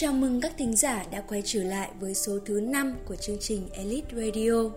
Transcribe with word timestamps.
Chào 0.00 0.12
mừng 0.12 0.40
các 0.40 0.52
thính 0.58 0.76
giả 0.76 1.04
đã 1.10 1.20
quay 1.20 1.42
trở 1.44 1.62
lại 1.62 1.90
với 2.00 2.14
số 2.14 2.38
thứ 2.44 2.60
5 2.60 2.96
của 3.04 3.16
chương 3.16 3.38
trình 3.40 3.68
Elite 3.72 4.16
Radio. 4.16 4.70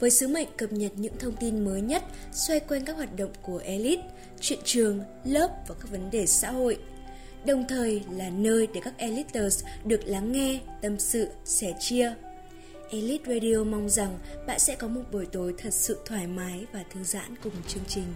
Với 0.00 0.10
sứ 0.10 0.28
mệnh 0.28 0.48
cập 0.56 0.72
nhật 0.72 0.92
những 0.96 1.18
thông 1.18 1.36
tin 1.36 1.64
mới 1.64 1.80
nhất 1.80 2.04
xoay 2.32 2.60
quanh 2.60 2.84
các 2.84 2.96
hoạt 2.96 3.16
động 3.16 3.30
của 3.42 3.58
Elite, 3.64 4.02
chuyện 4.40 4.58
trường, 4.64 5.00
lớp 5.24 5.48
và 5.68 5.74
các 5.80 5.90
vấn 5.90 6.10
đề 6.10 6.26
xã 6.26 6.50
hội. 6.50 6.78
Đồng 7.46 7.64
thời 7.68 8.02
là 8.10 8.30
nơi 8.30 8.68
để 8.74 8.80
các 8.84 8.94
Eliters 8.98 9.64
được 9.84 10.00
lắng 10.04 10.32
nghe, 10.32 10.60
tâm 10.82 10.98
sự, 10.98 11.28
sẻ 11.44 11.74
chia. 11.80 12.14
Elite 12.90 13.34
Radio 13.34 13.64
mong 13.64 13.88
rằng 13.88 14.18
bạn 14.46 14.58
sẽ 14.58 14.74
có 14.74 14.88
một 14.88 15.02
buổi 15.12 15.26
tối 15.26 15.54
thật 15.58 15.74
sự 15.74 15.98
thoải 16.06 16.26
mái 16.26 16.66
và 16.72 16.84
thư 16.92 17.04
giãn 17.04 17.36
cùng 17.42 17.52
chương 17.68 17.84
trình. 17.88 18.14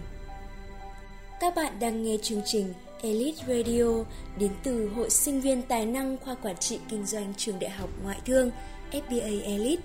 Các 1.39 1.55
bạn 1.55 1.79
đang 1.79 2.03
nghe 2.03 2.17
chương 2.21 2.41
trình 2.45 2.73
Elite 3.01 3.43
Radio 3.47 4.03
đến 4.37 4.51
từ 4.63 4.89
Hội 4.95 5.09
Sinh 5.09 5.41
viên 5.41 5.61
Tài 5.61 5.85
năng 5.85 6.17
khoa 6.17 6.35
Quản 6.35 6.57
trị 6.57 6.79
Kinh 6.89 7.05
doanh 7.05 7.33
Trường 7.37 7.59
Đại 7.59 7.69
học 7.69 7.89
Ngoại 8.03 8.17
thương 8.25 8.51
FBA 8.91 9.43
Elite. 9.43 9.81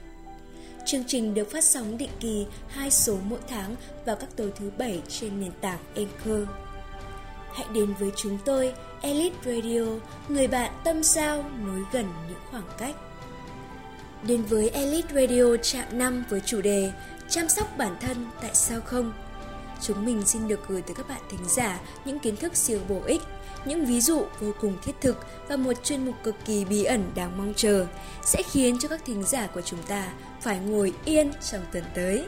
Chương 0.86 1.04
trình 1.06 1.34
được 1.34 1.50
phát 1.50 1.64
sóng 1.64 1.98
định 1.98 2.10
kỳ 2.20 2.46
2 2.68 2.90
số 2.90 3.16
mỗi 3.24 3.38
tháng 3.48 3.76
vào 4.06 4.16
các 4.16 4.36
tối 4.36 4.52
thứ 4.56 4.70
bảy 4.78 5.02
trên 5.08 5.40
nền 5.40 5.52
tảng 5.60 5.78
Anchor. 5.96 6.48
Hãy 7.52 7.66
đến 7.74 7.94
với 7.98 8.10
chúng 8.16 8.38
tôi, 8.44 8.74
Elite 9.02 9.36
Radio, 9.44 9.84
người 10.28 10.48
bạn 10.48 10.72
tâm 10.84 11.02
giao 11.02 11.44
nối 11.66 11.80
gần 11.92 12.06
những 12.28 12.38
khoảng 12.50 12.68
cách. 12.78 12.94
Đến 14.26 14.42
với 14.42 14.68
Elite 14.68 15.14
Radio 15.14 15.56
chạm 15.62 15.98
5 15.98 16.24
với 16.30 16.40
chủ 16.40 16.60
đề 16.60 16.92
Chăm 17.28 17.48
sóc 17.48 17.78
bản 17.78 17.96
thân 18.00 18.16
tại 18.40 18.50
sao 18.54 18.80
không? 18.80 19.12
Chúng 19.82 20.04
mình 20.04 20.22
xin 20.26 20.48
được 20.48 20.60
gửi 20.68 20.82
tới 20.82 20.94
các 20.94 21.08
bạn 21.08 21.20
thính 21.30 21.48
giả 21.48 21.80
những 22.04 22.18
kiến 22.18 22.36
thức 22.36 22.56
siêu 22.56 22.78
bổ 22.88 23.00
ích, 23.06 23.20
những 23.64 23.84
ví 23.84 24.00
dụ 24.00 24.22
vô 24.40 24.52
cùng 24.60 24.76
thiết 24.84 24.92
thực 25.00 25.16
và 25.48 25.56
một 25.56 25.84
chuyên 25.84 26.06
mục 26.06 26.14
cực 26.24 26.34
kỳ 26.44 26.64
bí 26.64 26.84
ẩn 26.84 27.04
đáng 27.14 27.38
mong 27.38 27.52
chờ 27.56 27.86
sẽ 28.24 28.42
khiến 28.50 28.78
cho 28.78 28.88
các 28.88 29.04
thính 29.04 29.22
giả 29.22 29.46
của 29.46 29.60
chúng 29.60 29.82
ta 29.88 30.12
phải 30.40 30.58
ngồi 30.58 30.92
yên 31.04 31.30
trong 31.50 31.62
tuần 31.72 31.84
tới. 31.94 32.24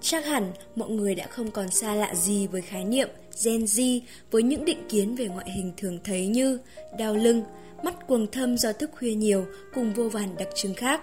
Chắc 0.00 0.26
hẳn 0.26 0.52
mọi 0.76 0.90
người 0.90 1.14
đã 1.14 1.26
không 1.26 1.50
còn 1.50 1.70
xa 1.70 1.94
lạ 1.94 2.14
gì 2.14 2.46
với 2.46 2.60
khái 2.60 2.84
niệm 2.84 3.08
Gen 3.44 3.64
Z 3.64 4.00
với 4.30 4.42
những 4.42 4.64
định 4.64 4.88
kiến 4.88 5.16
về 5.16 5.28
ngoại 5.28 5.50
hình 5.50 5.72
thường 5.76 5.98
thấy 6.04 6.26
như 6.26 6.58
đau 6.98 7.14
lưng, 7.14 7.42
mắt 7.82 8.06
quầng 8.06 8.26
thâm 8.32 8.56
do 8.56 8.72
thức 8.72 8.90
khuya 8.98 9.14
nhiều 9.14 9.46
cùng 9.74 9.94
vô 9.94 10.08
vàn 10.08 10.36
đặc 10.38 10.48
trưng 10.54 10.74
khác. 10.74 11.00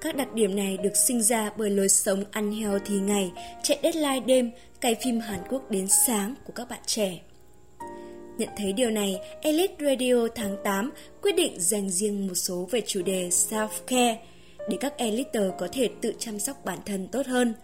Các 0.00 0.16
đặc 0.16 0.34
điểm 0.34 0.56
này 0.56 0.76
được 0.76 0.96
sinh 0.96 1.22
ra 1.22 1.50
bởi 1.56 1.70
lối 1.70 1.88
sống 1.88 2.24
ăn 2.30 2.52
heo 2.52 2.78
thì 2.84 2.94
ngày, 2.98 3.32
chạy 3.62 3.78
deadline 3.82 4.20
đêm, 4.20 4.50
cày 4.80 4.94
phim 5.04 5.20
Hàn 5.20 5.40
Quốc 5.48 5.70
đến 5.70 5.86
sáng 6.06 6.34
của 6.44 6.52
các 6.52 6.68
bạn 6.68 6.80
trẻ. 6.86 7.20
Nhận 8.38 8.48
thấy 8.56 8.72
điều 8.72 8.90
này, 8.90 9.20
Elite 9.40 9.74
Radio 9.80 10.28
tháng 10.34 10.56
8 10.64 10.92
quyết 11.22 11.36
định 11.36 11.60
dành 11.60 11.90
riêng 11.90 12.26
một 12.26 12.34
số 12.34 12.68
về 12.70 12.80
chủ 12.86 13.02
đề 13.02 13.28
self-care 13.28 14.16
để 14.68 14.76
các 14.80 14.96
Eliter 14.96 15.42
có 15.58 15.68
thể 15.72 15.88
tự 16.00 16.14
chăm 16.18 16.38
sóc 16.38 16.64
bản 16.64 16.78
thân 16.86 17.08
tốt 17.08 17.26
hơn, 17.26 17.54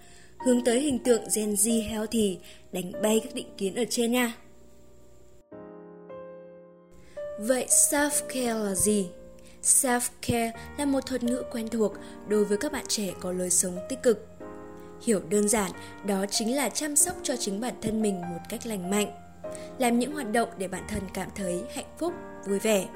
hướng 0.44 0.64
tới 0.64 0.80
hình 0.80 0.98
tượng 0.98 1.22
Gen 1.36 1.54
Z 1.54 1.88
healthy, 1.88 2.38
đánh 2.72 2.92
bay 3.02 3.20
các 3.24 3.34
định 3.34 3.48
kiến 3.58 3.74
ở 3.74 3.84
trên 3.90 4.12
nha. 4.12 4.32
Vậy 7.38 7.66
self-care 7.68 8.64
là 8.64 8.74
gì? 8.74 9.06
Self-care 9.62 10.50
là 10.78 10.84
một 10.84 11.06
thuật 11.06 11.22
ngữ 11.22 11.42
quen 11.52 11.68
thuộc 11.68 11.92
đối 12.28 12.44
với 12.44 12.58
các 12.58 12.72
bạn 12.72 12.84
trẻ 12.88 13.12
có 13.20 13.32
lối 13.32 13.50
sống 13.50 13.78
tích 13.88 14.02
cực. 14.02 14.26
Hiểu 15.02 15.20
đơn 15.28 15.48
giản, 15.48 15.70
đó 16.06 16.24
chính 16.30 16.56
là 16.56 16.68
chăm 16.68 16.96
sóc 16.96 17.16
cho 17.22 17.36
chính 17.36 17.60
bản 17.60 17.74
thân 17.82 18.02
mình 18.02 18.20
một 18.20 18.40
cách 18.48 18.66
lành 18.66 18.90
mạnh. 18.90 19.12
Làm 19.78 19.98
những 19.98 20.12
hoạt 20.12 20.32
động 20.32 20.48
để 20.58 20.68
bản 20.68 20.82
thân 20.88 21.02
cảm 21.14 21.28
thấy 21.34 21.62
hạnh 21.74 21.94
phúc, 21.98 22.12
vui 22.46 22.58
vẻ. 22.58 22.86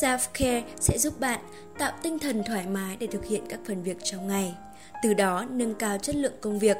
Self-care 0.00 0.62
sẽ 0.80 0.98
giúp 0.98 1.20
bạn 1.20 1.40
tạo 1.78 1.92
tinh 2.02 2.18
thần 2.18 2.42
thoải 2.46 2.66
mái 2.66 2.96
để 2.96 3.06
thực 3.06 3.24
hiện 3.24 3.44
các 3.48 3.60
phần 3.66 3.82
việc 3.82 3.96
trong 4.02 4.26
ngày, 4.26 4.54
từ 5.02 5.14
đó 5.14 5.46
nâng 5.50 5.74
cao 5.74 5.98
chất 5.98 6.16
lượng 6.16 6.36
công 6.40 6.58
việc. 6.58 6.76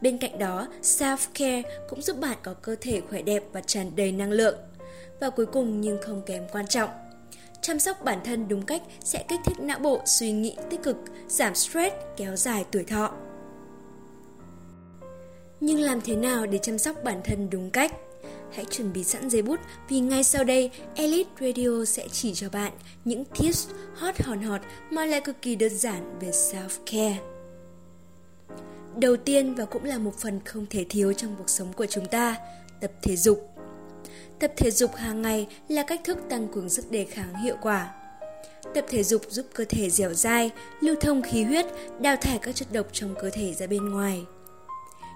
Bên 0.00 0.18
cạnh 0.18 0.38
đó, 0.38 0.68
self-care 0.82 1.62
cũng 1.88 2.02
giúp 2.02 2.18
bạn 2.20 2.36
có 2.42 2.54
cơ 2.54 2.76
thể 2.80 3.00
khỏe 3.10 3.22
đẹp 3.22 3.42
và 3.52 3.60
tràn 3.60 3.90
đầy 3.96 4.12
năng 4.12 4.30
lượng. 4.30 4.58
Và 5.20 5.30
cuối 5.30 5.46
cùng 5.46 5.80
nhưng 5.80 5.98
không 6.02 6.22
kém 6.26 6.42
quan 6.52 6.66
trọng, 6.66 6.90
Chăm 7.66 7.80
sóc 7.80 8.04
bản 8.04 8.18
thân 8.24 8.48
đúng 8.48 8.62
cách 8.62 8.82
sẽ 9.04 9.24
kích 9.28 9.40
thích 9.44 9.60
não 9.60 9.78
bộ 9.78 10.00
suy 10.04 10.32
nghĩ 10.32 10.56
tích 10.70 10.82
cực, 10.82 10.96
giảm 11.28 11.54
stress, 11.54 11.96
kéo 12.16 12.36
dài 12.36 12.64
tuổi 12.70 12.84
thọ. 12.84 13.12
Nhưng 15.60 15.80
làm 15.80 16.00
thế 16.00 16.16
nào 16.16 16.46
để 16.46 16.58
chăm 16.58 16.78
sóc 16.78 16.96
bản 17.04 17.20
thân 17.24 17.50
đúng 17.50 17.70
cách? 17.70 17.92
Hãy 18.52 18.64
chuẩn 18.64 18.92
bị 18.92 19.04
sẵn 19.04 19.30
giấy 19.30 19.42
bút 19.42 19.60
vì 19.88 20.00
ngay 20.00 20.24
sau 20.24 20.44
đây 20.44 20.70
Elite 20.94 21.30
Radio 21.40 21.84
sẽ 21.84 22.08
chỉ 22.08 22.34
cho 22.34 22.48
bạn 22.50 22.72
những 23.04 23.24
tips 23.24 23.68
hot 23.94 24.22
hòn 24.22 24.42
hot 24.42 24.60
mà 24.90 25.06
lại 25.06 25.20
cực 25.20 25.42
kỳ 25.42 25.56
đơn 25.56 25.78
giản 25.78 26.18
về 26.20 26.30
self-care. 26.30 27.16
Đầu 28.96 29.16
tiên 29.16 29.54
và 29.54 29.64
cũng 29.64 29.84
là 29.84 29.98
một 29.98 30.14
phần 30.18 30.40
không 30.44 30.66
thể 30.70 30.86
thiếu 30.88 31.12
trong 31.12 31.34
cuộc 31.38 31.50
sống 31.50 31.72
của 31.72 31.86
chúng 31.86 32.06
ta, 32.06 32.36
tập 32.80 32.92
thể 33.02 33.16
dục. 33.16 33.55
Tập 34.38 34.52
thể 34.56 34.70
dục 34.70 34.94
hàng 34.94 35.22
ngày 35.22 35.46
là 35.68 35.82
cách 35.82 36.00
thức 36.04 36.18
tăng 36.30 36.48
cường 36.48 36.68
sức 36.68 36.90
đề 36.90 37.04
kháng 37.04 37.34
hiệu 37.34 37.56
quả. 37.62 37.94
Tập 38.74 38.84
thể 38.88 39.02
dục 39.02 39.22
giúp 39.28 39.46
cơ 39.54 39.64
thể 39.68 39.90
dẻo 39.90 40.14
dai, 40.14 40.50
lưu 40.80 40.94
thông 41.00 41.22
khí 41.22 41.42
huyết, 41.42 41.66
đào 42.00 42.16
thải 42.16 42.38
các 42.38 42.54
chất 42.54 42.72
độc 42.72 42.86
trong 42.92 43.14
cơ 43.20 43.30
thể 43.30 43.54
ra 43.54 43.66
bên 43.66 43.88
ngoài. 43.90 44.24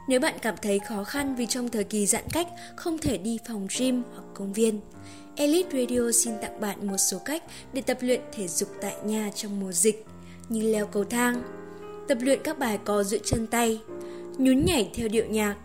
Nếu 0.09 0.21
bạn 0.21 0.35
cảm 0.43 0.55
thấy 0.63 0.79
khó 0.79 1.05
khăn 1.05 1.35
vì 1.35 1.47
trong 1.47 1.69
thời 1.69 1.85
kỳ 1.85 2.07
giãn 2.07 2.25
cách 2.33 2.47
không 2.77 2.99
thể 2.99 3.19
đi 3.19 3.39
phòng 3.49 3.67
gym 3.79 4.03
hoặc 4.15 4.25
công 4.35 4.53
viên, 4.53 4.81
Elite 5.37 5.81
Radio 5.81 6.11
xin 6.13 6.35
tặng 6.43 6.61
bạn 6.61 6.87
một 6.87 6.97
số 6.97 7.19
cách 7.25 7.43
để 7.73 7.83
tập 7.83 7.99
luyện 8.01 8.21
thể 8.33 8.49
dục 8.49 8.69
tại 8.81 8.95
nhà 9.05 9.31
trong 9.35 9.61
mùa 9.61 9.73
dịch, 9.73 10.07
như 10.49 10.73
leo 10.73 10.87
cầu 10.87 11.05
thang, 11.05 11.43
tập 12.09 12.19
luyện 12.21 12.41
các 12.45 12.59
bài 12.59 12.79
co 12.85 13.03
duỗi 13.05 13.21
chân 13.25 13.47
tay, 13.47 13.81
nhún 14.39 14.65
nhảy 14.65 14.91
theo 14.95 15.09
điệu 15.09 15.27
nhạc, 15.27 15.57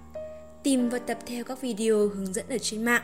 tìm 0.65 0.89
và 0.89 0.99
tập 0.99 1.17
theo 1.25 1.43
các 1.43 1.61
video 1.61 2.07
hướng 2.07 2.33
dẫn 2.33 2.45
ở 2.49 2.57
trên 2.57 2.83
mạng, 2.83 3.03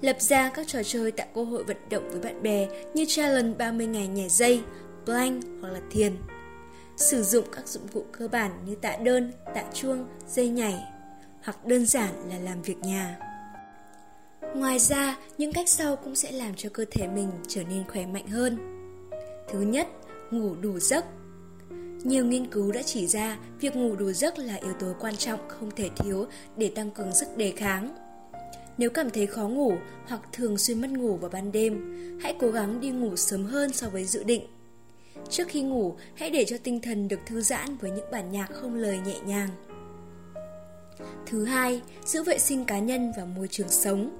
lập 0.00 0.16
ra 0.20 0.50
các 0.54 0.68
trò 0.68 0.82
chơi 0.82 1.10
tạo 1.10 1.26
cơ 1.34 1.44
hội 1.44 1.64
vận 1.64 1.76
động 1.90 2.10
với 2.10 2.20
bạn 2.20 2.42
bè 2.42 2.68
như 2.94 3.04
challenge 3.08 3.54
30 3.58 3.86
ngày 3.86 4.08
nhảy 4.08 4.28
dây, 4.28 4.62
plank 5.04 5.44
hoặc 5.60 5.68
là 5.68 5.80
thiền. 5.90 6.16
Sử 6.96 7.22
dụng 7.22 7.44
các 7.52 7.68
dụng 7.68 7.88
cụ 7.92 8.04
cơ 8.12 8.28
bản 8.28 8.50
như 8.66 8.74
tạ 8.74 8.96
đơn, 8.96 9.32
tạ 9.54 9.64
chuông, 9.74 10.06
dây 10.28 10.48
nhảy 10.48 10.74
hoặc 11.44 11.66
đơn 11.66 11.86
giản 11.86 12.30
là 12.30 12.38
làm 12.38 12.62
việc 12.62 12.78
nhà. 12.78 13.18
Ngoài 14.54 14.78
ra, 14.78 15.16
những 15.38 15.52
cách 15.52 15.68
sau 15.68 15.96
cũng 15.96 16.14
sẽ 16.14 16.32
làm 16.32 16.54
cho 16.54 16.68
cơ 16.72 16.84
thể 16.90 17.08
mình 17.08 17.30
trở 17.48 17.62
nên 17.64 17.84
khỏe 17.88 18.06
mạnh 18.06 18.26
hơn. 18.26 18.58
Thứ 19.48 19.60
nhất, 19.60 19.88
ngủ 20.30 20.54
đủ 20.54 20.78
giấc. 20.78 21.04
Nhiều 22.04 22.24
nghiên 22.24 22.46
cứu 22.46 22.72
đã 22.72 22.82
chỉ 22.82 23.06
ra 23.06 23.38
việc 23.60 23.76
ngủ 23.76 23.96
đủ 23.96 24.12
giấc 24.12 24.38
là 24.38 24.54
yếu 24.54 24.72
tố 24.72 24.86
quan 25.00 25.16
trọng 25.16 25.48
không 25.48 25.70
thể 25.76 25.90
thiếu 25.96 26.26
để 26.56 26.72
tăng 26.74 26.90
cường 26.90 27.14
sức 27.14 27.36
đề 27.36 27.52
kháng. 27.56 27.96
Nếu 28.78 28.90
cảm 28.90 29.10
thấy 29.10 29.26
khó 29.26 29.48
ngủ 29.48 29.74
hoặc 30.06 30.20
thường 30.32 30.58
xuyên 30.58 30.80
mất 30.80 30.90
ngủ 30.90 31.16
vào 31.16 31.30
ban 31.30 31.52
đêm, 31.52 31.98
hãy 32.22 32.36
cố 32.40 32.50
gắng 32.50 32.80
đi 32.80 32.90
ngủ 32.90 33.16
sớm 33.16 33.44
hơn 33.44 33.72
so 33.72 33.88
với 33.88 34.04
dự 34.04 34.24
định. 34.24 34.42
Trước 35.30 35.48
khi 35.48 35.62
ngủ, 35.62 35.94
hãy 36.14 36.30
để 36.30 36.44
cho 36.44 36.56
tinh 36.62 36.80
thần 36.80 37.08
được 37.08 37.20
thư 37.26 37.40
giãn 37.40 37.76
với 37.76 37.90
những 37.90 38.10
bản 38.12 38.32
nhạc 38.32 38.50
không 38.52 38.74
lời 38.74 38.98
nhẹ 39.06 39.16
nhàng. 39.26 39.48
Thứ 41.26 41.44
hai, 41.44 41.82
giữ 42.04 42.22
vệ 42.22 42.38
sinh 42.38 42.64
cá 42.64 42.78
nhân 42.78 43.12
và 43.16 43.24
môi 43.24 43.48
trường 43.48 43.68
sống. 43.68 44.10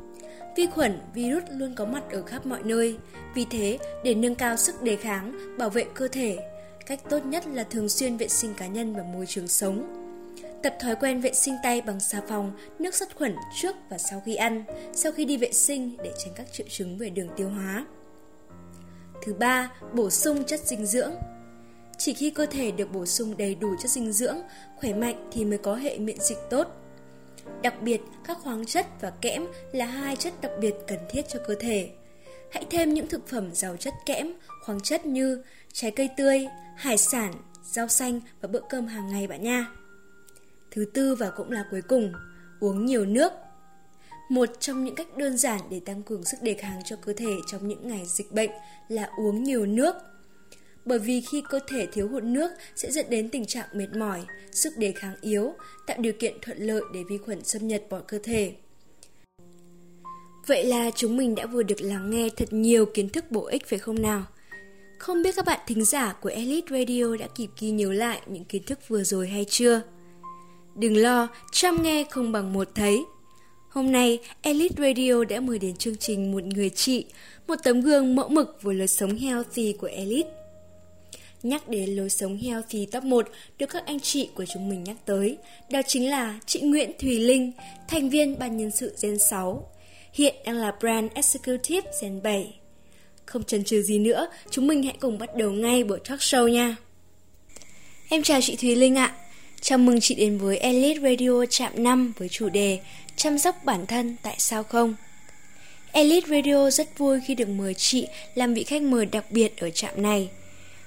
Vi 0.56 0.66
khuẩn, 0.66 0.98
virus 1.14 1.42
luôn 1.50 1.74
có 1.74 1.84
mặt 1.84 2.02
ở 2.10 2.22
khắp 2.22 2.46
mọi 2.46 2.62
nơi. 2.62 2.98
Vì 3.34 3.46
thế, 3.50 3.78
để 4.04 4.14
nâng 4.14 4.34
cao 4.34 4.56
sức 4.56 4.82
đề 4.82 4.96
kháng, 4.96 5.56
bảo 5.58 5.70
vệ 5.70 5.84
cơ 5.94 6.08
thể, 6.08 6.38
cách 6.86 7.00
tốt 7.10 7.24
nhất 7.24 7.46
là 7.46 7.64
thường 7.64 7.88
xuyên 7.88 8.16
vệ 8.16 8.28
sinh 8.28 8.54
cá 8.54 8.66
nhân 8.66 8.94
và 8.94 9.02
môi 9.02 9.26
trường 9.26 9.48
sống 9.48 10.02
Tập 10.62 10.76
thói 10.80 10.96
quen 10.96 11.20
vệ 11.20 11.32
sinh 11.32 11.56
tay 11.62 11.80
bằng 11.80 12.00
xà 12.00 12.20
phòng, 12.28 12.52
nước 12.78 12.94
sát 12.94 13.16
khuẩn 13.16 13.36
trước 13.60 13.76
và 13.88 13.98
sau 13.98 14.22
khi 14.26 14.34
ăn, 14.34 14.64
sau 14.94 15.12
khi 15.12 15.24
đi 15.24 15.36
vệ 15.36 15.52
sinh 15.52 15.96
để 16.02 16.12
tránh 16.18 16.32
các 16.36 16.52
triệu 16.52 16.66
chứng 16.70 16.98
về 16.98 17.10
đường 17.10 17.28
tiêu 17.36 17.48
hóa. 17.48 17.86
Thứ 19.24 19.34
ba, 19.34 19.72
bổ 19.92 20.10
sung 20.10 20.44
chất 20.44 20.60
dinh 20.60 20.86
dưỡng. 20.86 21.12
Chỉ 21.98 22.14
khi 22.14 22.30
cơ 22.30 22.46
thể 22.46 22.70
được 22.70 22.92
bổ 22.92 23.06
sung 23.06 23.36
đầy 23.36 23.54
đủ 23.54 23.68
chất 23.82 23.90
dinh 23.90 24.12
dưỡng, 24.12 24.38
khỏe 24.76 24.94
mạnh 24.94 25.28
thì 25.32 25.44
mới 25.44 25.58
có 25.58 25.74
hệ 25.74 25.98
miễn 25.98 26.20
dịch 26.20 26.38
tốt. 26.50 26.68
Đặc 27.62 27.82
biệt, 27.82 28.00
các 28.24 28.38
khoáng 28.38 28.66
chất 28.66 28.86
và 29.00 29.10
kẽm 29.20 29.46
là 29.72 29.86
hai 29.86 30.16
chất 30.16 30.40
đặc 30.40 30.52
biệt 30.60 30.74
cần 30.86 30.98
thiết 31.10 31.22
cho 31.28 31.38
cơ 31.46 31.54
thể. 31.60 31.90
Hãy 32.50 32.64
thêm 32.70 32.94
những 32.94 33.06
thực 33.06 33.28
phẩm 33.28 33.50
giàu 33.54 33.76
chất 33.76 33.94
kẽm, 34.06 34.32
khoáng 34.64 34.80
chất 34.80 35.06
như 35.06 35.42
trái 35.72 35.90
cây 35.90 36.08
tươi, 36.16 36.46
hải 36.76 36.98
sản, 36.98 37.32
rau 37.62 37.88
xanh 37.88 38.20
và 38.40 38.48
bữa 38.48 38.60
cơm 38.68 38.86
hàng 38.86 39.08
ngày 39.08 39.26
bạn 39.26 39.42
nha. 39.42 39.66
Thứ 40.70 40.84
tư 40.84 41.14
và 41.14 41.30
cũng 41.30 41.50
là 41.50 41.64
cuối 41.70 41.82
cùng, 41.82 42.12
uống 42.60 42.86
nhiều 42.86 43.04
nước. 43.04 43.32
Một 44.30 44.48
trong 44.60 44.84
những 44.84 44.94
cách 44.94 45.16
đơn 45.16 45.36
giản 45.36 45.60
để 45.70 45.80
tăng 45.80 46.02
cường 46.02 46.24
sức 46.24 46.42
đề 46.42 46.54
kháng 46.54 46.80
cho 46.84 46.96
cơ 46.96 47.12
thể 47.12 47.36
trong 47.46 47.68
những 47.68 47.88
ngày 47.88 48.02
dịch 48.06 48.32
bệnh 48.32 48.50
là 48.88 49.10
uống 49.18 49.42
nhiều 49.42 49.66
nước. 49.66 49.94
Bởi 50.84 50.98
vì 50.98 51.20
khi 51.20 51.42
cơ 51.48 51.58
thể 51.68 51.86
thiếu 51.86 52.08
hụt 52.08 52.22
nước 52.22 52.52
sẽ 52.76 52.92
dẫn 52.92 53.06
đến 53.10 53.28
tình 53.28 53.46
trạng 53.46 53.66
mệt 53.72 53.88
mỏi, 53.96 54.24
sức 54.52 54.78
đề 54.78 54.92
kháng 54.92 55.16
yếu, 55.20 55.54
tạo 55.86 55.96
điều 56.00 56.12
kiện 56.12 56.36
thuận 56.42 56.58
lợi 56.58 56.82
để 56.94 57.00
vi 57.08 57.18
khuẩn 57.18 57.44
xâm 57.44 57.68
nhập 57.68 57.82
vào 57.90 58.02
cơ 58.08 58.18
thể. 58.22 58.54
Vậy 60.46 60.64
là 60.64 60.90
chúng 60.94 61.16
mình 61.16 61.34
đã 61.34 61.46
vừa 61.46 61.62
được 61.62 61.80
lắng 61.80 62.10
nghe 62.10 62.28
thật 62.36 62.52
nhiều 62.52 62.86
kiến 62.86 63.08
thức 63.08 63.24
bổ 63.30 63.46
ích 63.46 63.66
phải 63.66 63.78
không 63.78 64.02
nào? 64.02 64.26
Không 65.02 65.22
biết 65.22 65.36
các 65.36 65.44
bạn 65.44 65.60
thính 65.66 65.84
giả 65.84 66.12
của 66.12 66.28
Elite 66.28 66.78
Radio 66.78 67.16
đã 67.16 67.26
kịp 67.34 67.50
ghi 67.60 67.70
nhớ 67.70 67.92
lại 67.92 68.20
những 68.26 68.44
kiến 68.44 68.62
thức 68.62 68.88
vừa 68.88 69.04
rồi 69.04 69.28
hay 69.28 69.44
chưa? 69.44 69.82
Đừng 70.74 70.96
lo, 70.96 71.28
trăm 71.52 71.82
nghe 71.82 72.04
không 72.10 72.32
bằng 72.32 72.52
một 72.52 72.68
thấy. 72.74 73.04
Hôm 73.70 73.92
nay, 73.92 74.18
Elite 74.42 74.74
Radio 74.78 75.24
đã 75.24 75.40
mời 75.40 75.58
đến 75.58 75.76
chương 75.76 75.96
trình 75.96 76.32
một 76.32 76.44
người 76.44 76.70
chị, 76.70 77.04
một 77.48 77.54
tấm 77.62 77.80
gương 77.80 78.14
mẫu 78.14 78.28
mực 78.28 78.58
với 78.62 78.74
lối 78.74 78.88
sống 78.88 79.16
healthy 79.16 79.72
của 79.72 79.86
Elite. 79.86 80.30
Nhắc 81.42 81.68
đến 81.68 81.90
lối 81.90 82.10
sống 82.10 82.36
healthy 82.36 82.86
top 82.86 83.04
1 83.04 83.28
được 83.58 83.66
các 83.66 83.86
anh 83.86 84.00
chị 84.00 84.28
của 84.34 84.44
chúng 84.54 84.68
mình 84.68 84.84
nhắc 84.84 84.96
tới, 85.06 85.36
đó 85.70 85.80
chính 85.86 86.10
là 86.10 86.38
chị 86.46 86.60
Nguyễn 86.60 86.92
Thùy 86.98 87.18
Linh, 87.18 87.52
thành 87.88 88.10
viên 88.10 88.38
ban 88.38 88.56
nhân 88.56 88.70
sự 88.70 88.96
Gen 89.02 89.18
6, 89.18 89.70
hiện 90.12 90.34
đang 90.44 90.56
là 90.56 90.72
Brand 90.80 91.12
Executive 91.14 91.90
Gen 92.02 92.22
7. 92.22 92.61
Không 93.32 93.44
chần 93.44 93.64
chừ 93.64 93.82
gì 93.82 93.98
nữa, 93.98 94.28
chúng 94.50 94.66
mình 94.66 94.82
hãy 94.82 94.96
cùng 95.00 95.18
bắt 95.18 95.36
đầu 95.36 95.50
ngay 95.50 95.84
buổi 95.84 95.98
talk 96.08 96.18
show 96.18 96.48
nha. 96.48 96.76
Em 98.08 98.22
chào 98.22 98.40
chị 98.40 98.56
Thùy 98.56 98.76
Linh 98.76 98.94
ạ. 98.96 99.14
Chào 99.60 99.78
mừng 99.78 100.00
chị 100.00 100.14
đến 100.14 100.38
với 100.38 100.58
Elite 100.58 101.00
Radio 101.00 101.44
chạm 101.50 101.72
5 101.76 102.12
với 102.18 102.28
chủ 102.28 102.48
đề 102.48 102.80
Chăm 103.16 103.38
sóc 103.38 103.56
bản 103.64 103.86
thân 103.86 104.16
tại 104.22 104.34
sao 104.38 104.62
không? 104.62 104.94
Elite 105.92 106.26
Radio 106.28 106.70
rất 106.70 106.98
vui 106.98 107.20
khi 107.26 107.34
được 107.34 107.48
mời 107.48 107.74
chị 107.74 108.06
làm 108.34 108.54
vị 108.54 108.64
khách 108.64 108.82
mời 108.82 109.06
đặc 109.06 109.24
biệt 109.30 109.56
ở 109.56 109.70
trạm 109.70 110.02
này. 110.02 110.28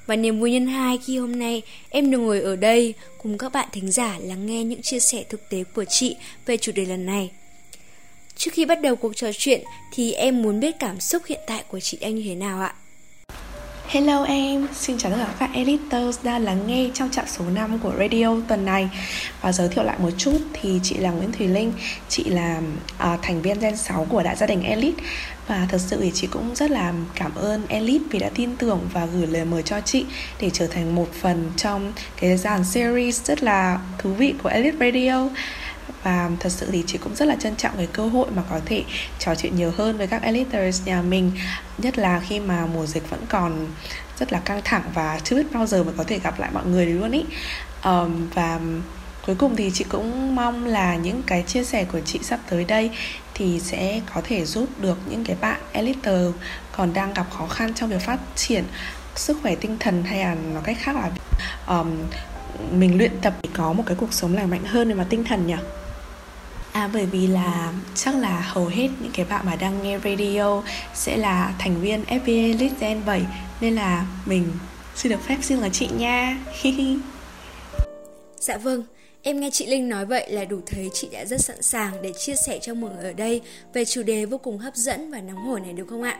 Và 0.05 0.15
niềm 0.15 0.39
vui 0.39 0.51
nhân 0.51 0.67
hai 0.67 0.97
khi 1.05 1.17
hôm 1.17 1.39
nay 1.39 1.61
em 1.89 2.11
được 2.11 2.17
ngồi 2.17 2.41
ở 2.41 2.55
đây 2.55 2.93
cùng 3.17 3.37
các 3.37 3.51
bạn 3.53 3.67
thính 3.71 3.91
giả 3.91 4.19
lắng 4.21 4.45
nghe 4.45 4.63
những 4.63 4.81
chia 4.81 4.99
sẻ 4.99 5.23
thực 5.29 5.49
tế 5.49 5.63
của 5.63 5.85
chị 5.85 6.15
về 6.45 6.57
chủ 6.57 6.71
đề 6.71 6.85
lần 6.85 7.05
này. 7.05 7.31
Trước 8.35 8.51
khi 8.53 8.65
bắt 8.65 8.81
đầu 8.81 8.95
cuộc 8.95 9.15
trò 9.15 9.27
chuyện 9.37 9.61
thì 9.91 10.13
em 10.13 10.41
muốn 10.41 10.59
biết 10.59 10.79
cảm 10.79 10.99
xúc 10.99 11.23
hiện 11.25 11.39
tại 11.47 11.63
của 11.67 11.79
chị 11.79 11.97
anh 12.01 12.15
như 12.15 12.23
thế 12.25 12.35
nào 12.35 12.61
ạ? 12.61 12.73
Hello 13.87 14.23
em, 14.23 14.67
xin 14.73 14.97
chào 14.97 15.11
tất 15.11 15.17
cả 15.19 15.33
các 15.39 15.49
editors 15.53 16.23
đang 16.23 16.43
lắng 16.43 16.67
nghe 16.67 16.89
trong 16.93 17.09
trạng 17.09 17.27
số 17.27 17.45
5 17.53 17.79
của 17.79 17.93
radio 17.99 18.35
tuần 18.47 18.65
này. 18.65 18.89
Và 19.41 19.51
giới 19.51 19.69
thiệu 19.69 19.83
lại 19.83 19.99
một 19.99 20.09
chút 20.17 20.37
thì 20.53 20.79
chị 20.83 20.97
là 20.97 21.11
Nguyễn 21.11 21.31
Thùy 21.31 21.47
Linh 21.47 21.73
Chị 22.09 22.23
là 22.23 22.61
uh, 23.13 23.19
thành 23.21 23.41
viên 23.41 23.59
Gen 23.59 23.77
6 23.77 24.07
của 24.09 24.23
đại 24.23 24.35
gia 24.35 24.47
đình 24.47 24.63
Elite. 24.63 25.03
Và 25.47 25.67
thật 25.69 25.81
sự 25.87 25.97
thì 26.01 26.11
chị 26.13 26.27
cũng 26.27 26.55
rất 26.55 26.71
là 26.71 26.93
cảm 27.15 27.35
ơn 27.35 27.67
Elite 27.67 28.05
vì 28.09 28.19
đã 28.19 28.29
tin 28.35 28.55
tưởng 28.55 28.79
và 28.93 29.05
gửi 29.05 29.27
lời 29.27 29.45
mời 29.45 29.63
cho 29.63 29.81
chị 29.81 30.05
Để 30.41 30.49
trở 30.49 30.67
thành 30.67 30.95
một 30.95 31.07
phần 31.21 31.51
trong 31.57 31.93
cái 32.21 32.37
dàn 32.37 32.63
series 32.63 33.23
rất 33.23 33.43
là 33.43 33.79
thú 33.97 34.09
vị 34.09 34.33
của 34.43 34.49
Elite 34.49 34.77
Radio 34.79 35.29
và 36.05 36.29
thật 36.39 36.49
sự 36.49 36.69
thì 36.71 36.83
chị 36.87 36.97
cũng 36.97 37.15
rất 37.15 37.25
là 37.25 37.35
trân 37.35 37.55
trọng 37.55 37.77
cái 37.77 37.87
cơ 37.87 38.07
hội 38.07 38.27
mà 38.35 38.43
có 38.49 38.59
thể 38.65 38.83
trò 39.19 39.35
chuyện 39.35 39.55
nhiều 39.55 39.71
hơn 39.77 39.97
với 39.97 40.07
các 40.07 40.21
editors 40.21 40.87
nhà 40.87 41.01
mình. 41.01 41.31
Nhất 41.77 41.97
là 41.97 42.19
khi 42.19 42.39
mà 42.39 42.65
mùa 42.65 42.85
dịch 42.85 43.09
vẫn 43.09 43.19
còn 43.29 43.67
rất 44.19 44.33
là 44.33 44.39
căng 44.39 44.61
thẳng 44.63 44.83
và 44.93 45.19
chưa 45.23 45.35
biết 45.35 45.51
bao 45.53 45.65
giờ 45.65 45.83
mà 45.83 45.91
có 45.97 46.03
thể 46.03 46.19
gặp 46.19 46.39
lại 46.39 46.49
mọi 46.53 46.65
người 46.65 46.85
luôn 46.85 47.11
ý. 47.11 47.23
Um, 47.83 48.29
và 48.33 48.59
cuối 49.25 49.35
cùng 49.35 49.55
thì 49.55 49.71
chị 49.73 49.85
cũng 49.89 50.35
mong 50.35 50.65
là 50.65 50.95
những 50.95 51.23
cái 51.23 51.43
chia 51.47 51.63
sẻ 51.63 51.83
của 51.83 51.99
chị 52.05 52.19
sắp 52.23 52.39
tới 52.49 52.63
đây 52.63 52.91
thì 53.33 53.59
sẽ 53.59 54.01
có 54.13 54.21
thể 54.23 54.45
giúp 54.45 54.69
được 54.81 54.97
những 55.09 55.23
cái 55.23 55.35
bạn 55.41 55.59
editor 55.71 56.35
còn 56.71 56.93
đang 56.93 57.13
gặp 57.13 57.25
khó 57.31 57.47
khăn 57.47 57.73
trong 57.73 57.89
việc 57.89 58.01
phát 58.01 58.19
triển 58.35 58.63
sức 59.15 59.37
khỏe 59.41 59.55
tinh 59.55 59.77
thần 59.79 60.03
hay 60.03 60.19
là 60.19 60.35
nói 60.53 60.61
cách 60.65 60.77
khác 60.79 60.95
là 60.95 61.09
um, 61.67 61.97
mình 62.71 62.97
luyện 62.97 63.11
tập 63.21 63.33
để 63.43 63.49
có 63.53 63.73
một 63.73 63.83
cái 63.85 63.95
cuộc 63.99 64.13
sống 64.13 64.35
lành 64.35 64.49
mạnh 64.49 64.63
hơn 64.65 64.87
về 64.87 64.93
mặt 64.93 65.05
tinh 65.09 65.23
thần 65.23 65.47
nhỉ? 65.47 65.55
À 66.75 66.89
bởi 66.93 67.05
vì 67.05 67.27
là 67.27 67.73
chắc 67.95 68.15
là 68.15 68.41
hầu 68.41 68.65
hết 68.65 68.89
những 69.01 69.11
cái 69.13 69.25
bạn 69.25 69.45
mà 69.45 69.55
đang 69.55 69.83
nghe 69.83 69.99
radio 70.03 70.63
sẽ 70.93 71.17
là 71.17 71.55
thành 71.59 71.81
viên 71.81 72.03
FBA 72.03 72.51
Elite 72.51 72.75
Gen 72.79 73.01
7 73.05 73.21
nên 73.61 73.75
là 73.75 74.07
mình 74.25 74.47
xin 74.95 75.11
được 75.11 75.21
phép 75.27 75.37
xin 75.41 75.57
là 75.57 75.69
chị 75.69 75.89
nha. 75.97 76.37
dạ 78.39 78.57
vâng, 78.57 78.83
em 79.21 79.39
nghe 79.39 79.49
chị 79.49 79.65
Linh 79.65 79.89
nói 79.89 80.05
vậy 80.05 80.31
là 80.31 80.45
đủ 80.45 80.59
thấy 80.65 80.89
chị 80.93 81.09
đã 81.11 81.25
rất 81.25 81.41
sẵn 81.41 81.61
sàng 81.61 82.01
để 82.01 82.13
chia 82.13 82.35
sẻ 82.35 82.59
cho 82.61 82.73
mọi 82.73 82.91
người 82.95 83.03
ở 83.03 83.13
đây 83.13 83.41
về 83.73 83.85
chủ 83.85 84.03
đề 84.03 84.25
vô 84.25 84.37
cùng 84.37 84.57
hấp 84.57 84.75
dẫn 84.75 85.11
và 85.11 85.21
nóng 85.21 85.45
hổi 85.45 85.59
này 85.59 85.73
đúng 85.73 85.87
không 85.87 86.03
ạ? 86.03 86.19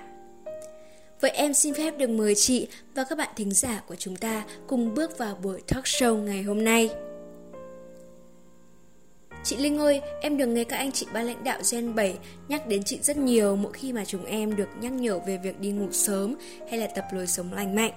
Vậy 1.21 1.31
em 1.31 1.53
xin 1.53 1.73
phép 1.73 1.97
được 1.97 2.09
mời 2.09 2.33
chị 2.37 2.67
và 2.95 3.03
các 3.03 3.17
bạn 3.17 3.29
thính 3.35 3.51
giả 3.51 3.83
của 3.87 3.95
chúng 3.95 4.15
ta 4.15 4.43
cùng 4.67 4.95
bước 4.95 5.17
vào 5.17 5.35
buổi 5.43 5.61
talk 5.67 5.83
show 5.83 6.15
ngày 6.15 6.43
hôm 6.43 6.63
nay. 6.63 6.89
Chị 9.45 9.55
Linh 9.57 9.77
ơi, 9.77 10.01
em 10.21 10.37
được 10.37 10.45
nghe 10.45 10.63
các 10.63 10.77
anh 10.77 10.91
chị 10.91 11.05
ban 11.13 11.25
lãnh 11.25 11.43
đạo 11.43 11.59
Gen 11.71 11.95
7 11.95 12.15
nhắc 12.47 12.67
đến 12.67 12.83
chị 12.83 12.99
rất 13.01 13.17
nhiều 13.17 13.55
mỗi 13.55 13.73
khi 13.73 13.93
mà 13.93 14.05
chúng 14.05 14.25
em 14.25 14.55
được 14.55 14.67
nhắc 14.81 14.91
nhở 14.91 15.19
về 15.19 15.37
việc 15.37 15.59
đi 15.59 15.71
ngủ 15.71 15.87
sớm 15.91 16.35
hay 16.69 16.79
là 16.79 16.87
tập 16.87 17.05
lối 17.11 17.27
sống 17.27 17.53
lành 17.53 17.75
mạnh. 17.75 17.91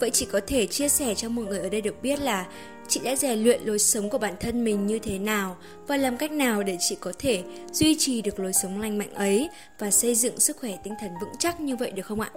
Vậy 0.00 0.10
chị 0.10 0.26
có 0.32 0.40
thể 0.46 0.66
chia 0.66 0.88
sẻ 0.88 1.14
cho 1.14 1.28
mọi 1.28 1.44
người 1.44 1.58
ở 1.58 1.68
đây 1.68 1.80
được 1.80 2.02
biết 2.02 2.20
là 2.20 2.46
chị 2.88 3.00
đã 3.04 3.16
rèn 3.16 3.38
luyện 3.38 3.60
lối 3.64 3.78
sống 3.78 4.10
của 4.10 4.18
bản 4.18 4.34
thân 4.40 4.64
mình 4.64 4.86
như 4.86 4.98
thế 4.98 5.18
nào 5.18 5.56
và 5.86 5.96
làm 5.96 6.16
cách 6.16 6.32
nào 6.32 6.62
để 6.62 6.76
chị 6.80 6.96
có 7.00 7.12
thể 7.18 7.42
duy 7.72 7.96
trì 7.98 8.22
được 8.22 8.40
lối 8.40 8.52
sống 8.52 8.80
lành 8.80 8.98
mạnh 8.98 9.14
ấy 9.14 9.48
và 9.78 9.90
xây 9.90 10.14
dựng 10.14 10.40
sức 10.40 10.56
khỏe 10.60 10.76
tinh 10.84 10.94
thần 11.00 11.10
vững 11.20 11.32
chắc 11.38 11.60
như 11.60 11.76
vậy 11.76 11.90
được 11.90 12.06
không 12.06 12.20
ạ? 12.20 12.30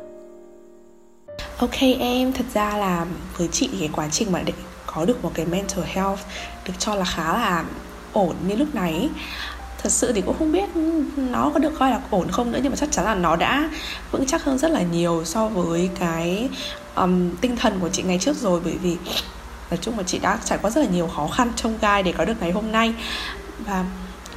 Ok 1.58 1.82
em, 2.00 2.34
thật 2.34 2.46
ra 2.54 2.78
là 2.78 3.06
với 3.38 3.48
chị 3.52 3.70
cái 3.80 3.90
quá 3.94 4.08
trình 4.12 4.32
mà 4.32 4.44
để 4.46 4.54
có 4.86 5.06
được 5.06 5.24
một 5.24 5.32
cái 5.34 5.46
mental 5.46 5.84
health 5.86 6.20
được 6.66 6.74
cho 6.80 6.96
là 6.96 7.06
khá 7.06 7.34
là 7.34 7.66
ổn 8.18 8.36
như 8.48 8.56
lúc 8.56 8.76
này 8.76 9.10
thật 9.84 9.92
sự 9.92 10.12
thì 10.12 10.22
cũng 10.22 10.36
không 10.40 10.52
biết 10.52 10.70
nó 11.18 11.52
có 11.54 11.60
được 11.60 11.74
coi 11.80 11.92
là 11.92 12.02
ổn 12.10 12.32
không 12.32 12.52
nữa 12.52 12.60
nhưng 12.64 12.72
mà 12.72 12.76
chắc 12.76 12.92
chắn 12.92 13.06
là 13.06 13.16
nó 13.16 13.36
đã 13.36 13.70
vững 14.12 14.26
chắc 14.26 14.44
hơn 14.44 14.58
rất 14.58 14.72
là 14.72 14.82
nhiều 14.82 15.26
so 15.26 15.48
với 15.48 15.90
cái 16.00 16.50
um, 16.96 17.36
tinh 17.42 17.56
thần 17.58 17.80
của 17.80 17.90
chị 17.90 18.04
ngày 18.04 18.18
trước 18.22 18.38
rồi. 18.38 18.62
Bởi 18.64 18.74
vì 18.82 18.98
nói 19.70 19.78
chung 19.82 19.98
là 19.98 20.04
chị 20.04 20.20
đã 20.20 20.40
trải 20.46 20.58
qua 20.62 20.70
rất 20.70 20.82
là 20.82 20.88
nhiều 20.88 21.08
khó 21.16 21.28
khăn 21.28 21.52
trong 21.56 21.78
gai 21.82 22.04
để 22.04 22.12
có 22.12 22.26
được 22.26 22.34
ngày 22.42 22.52
hôm 22.52 22.72
nay. 22.72 22.94
Và 23.60 23.86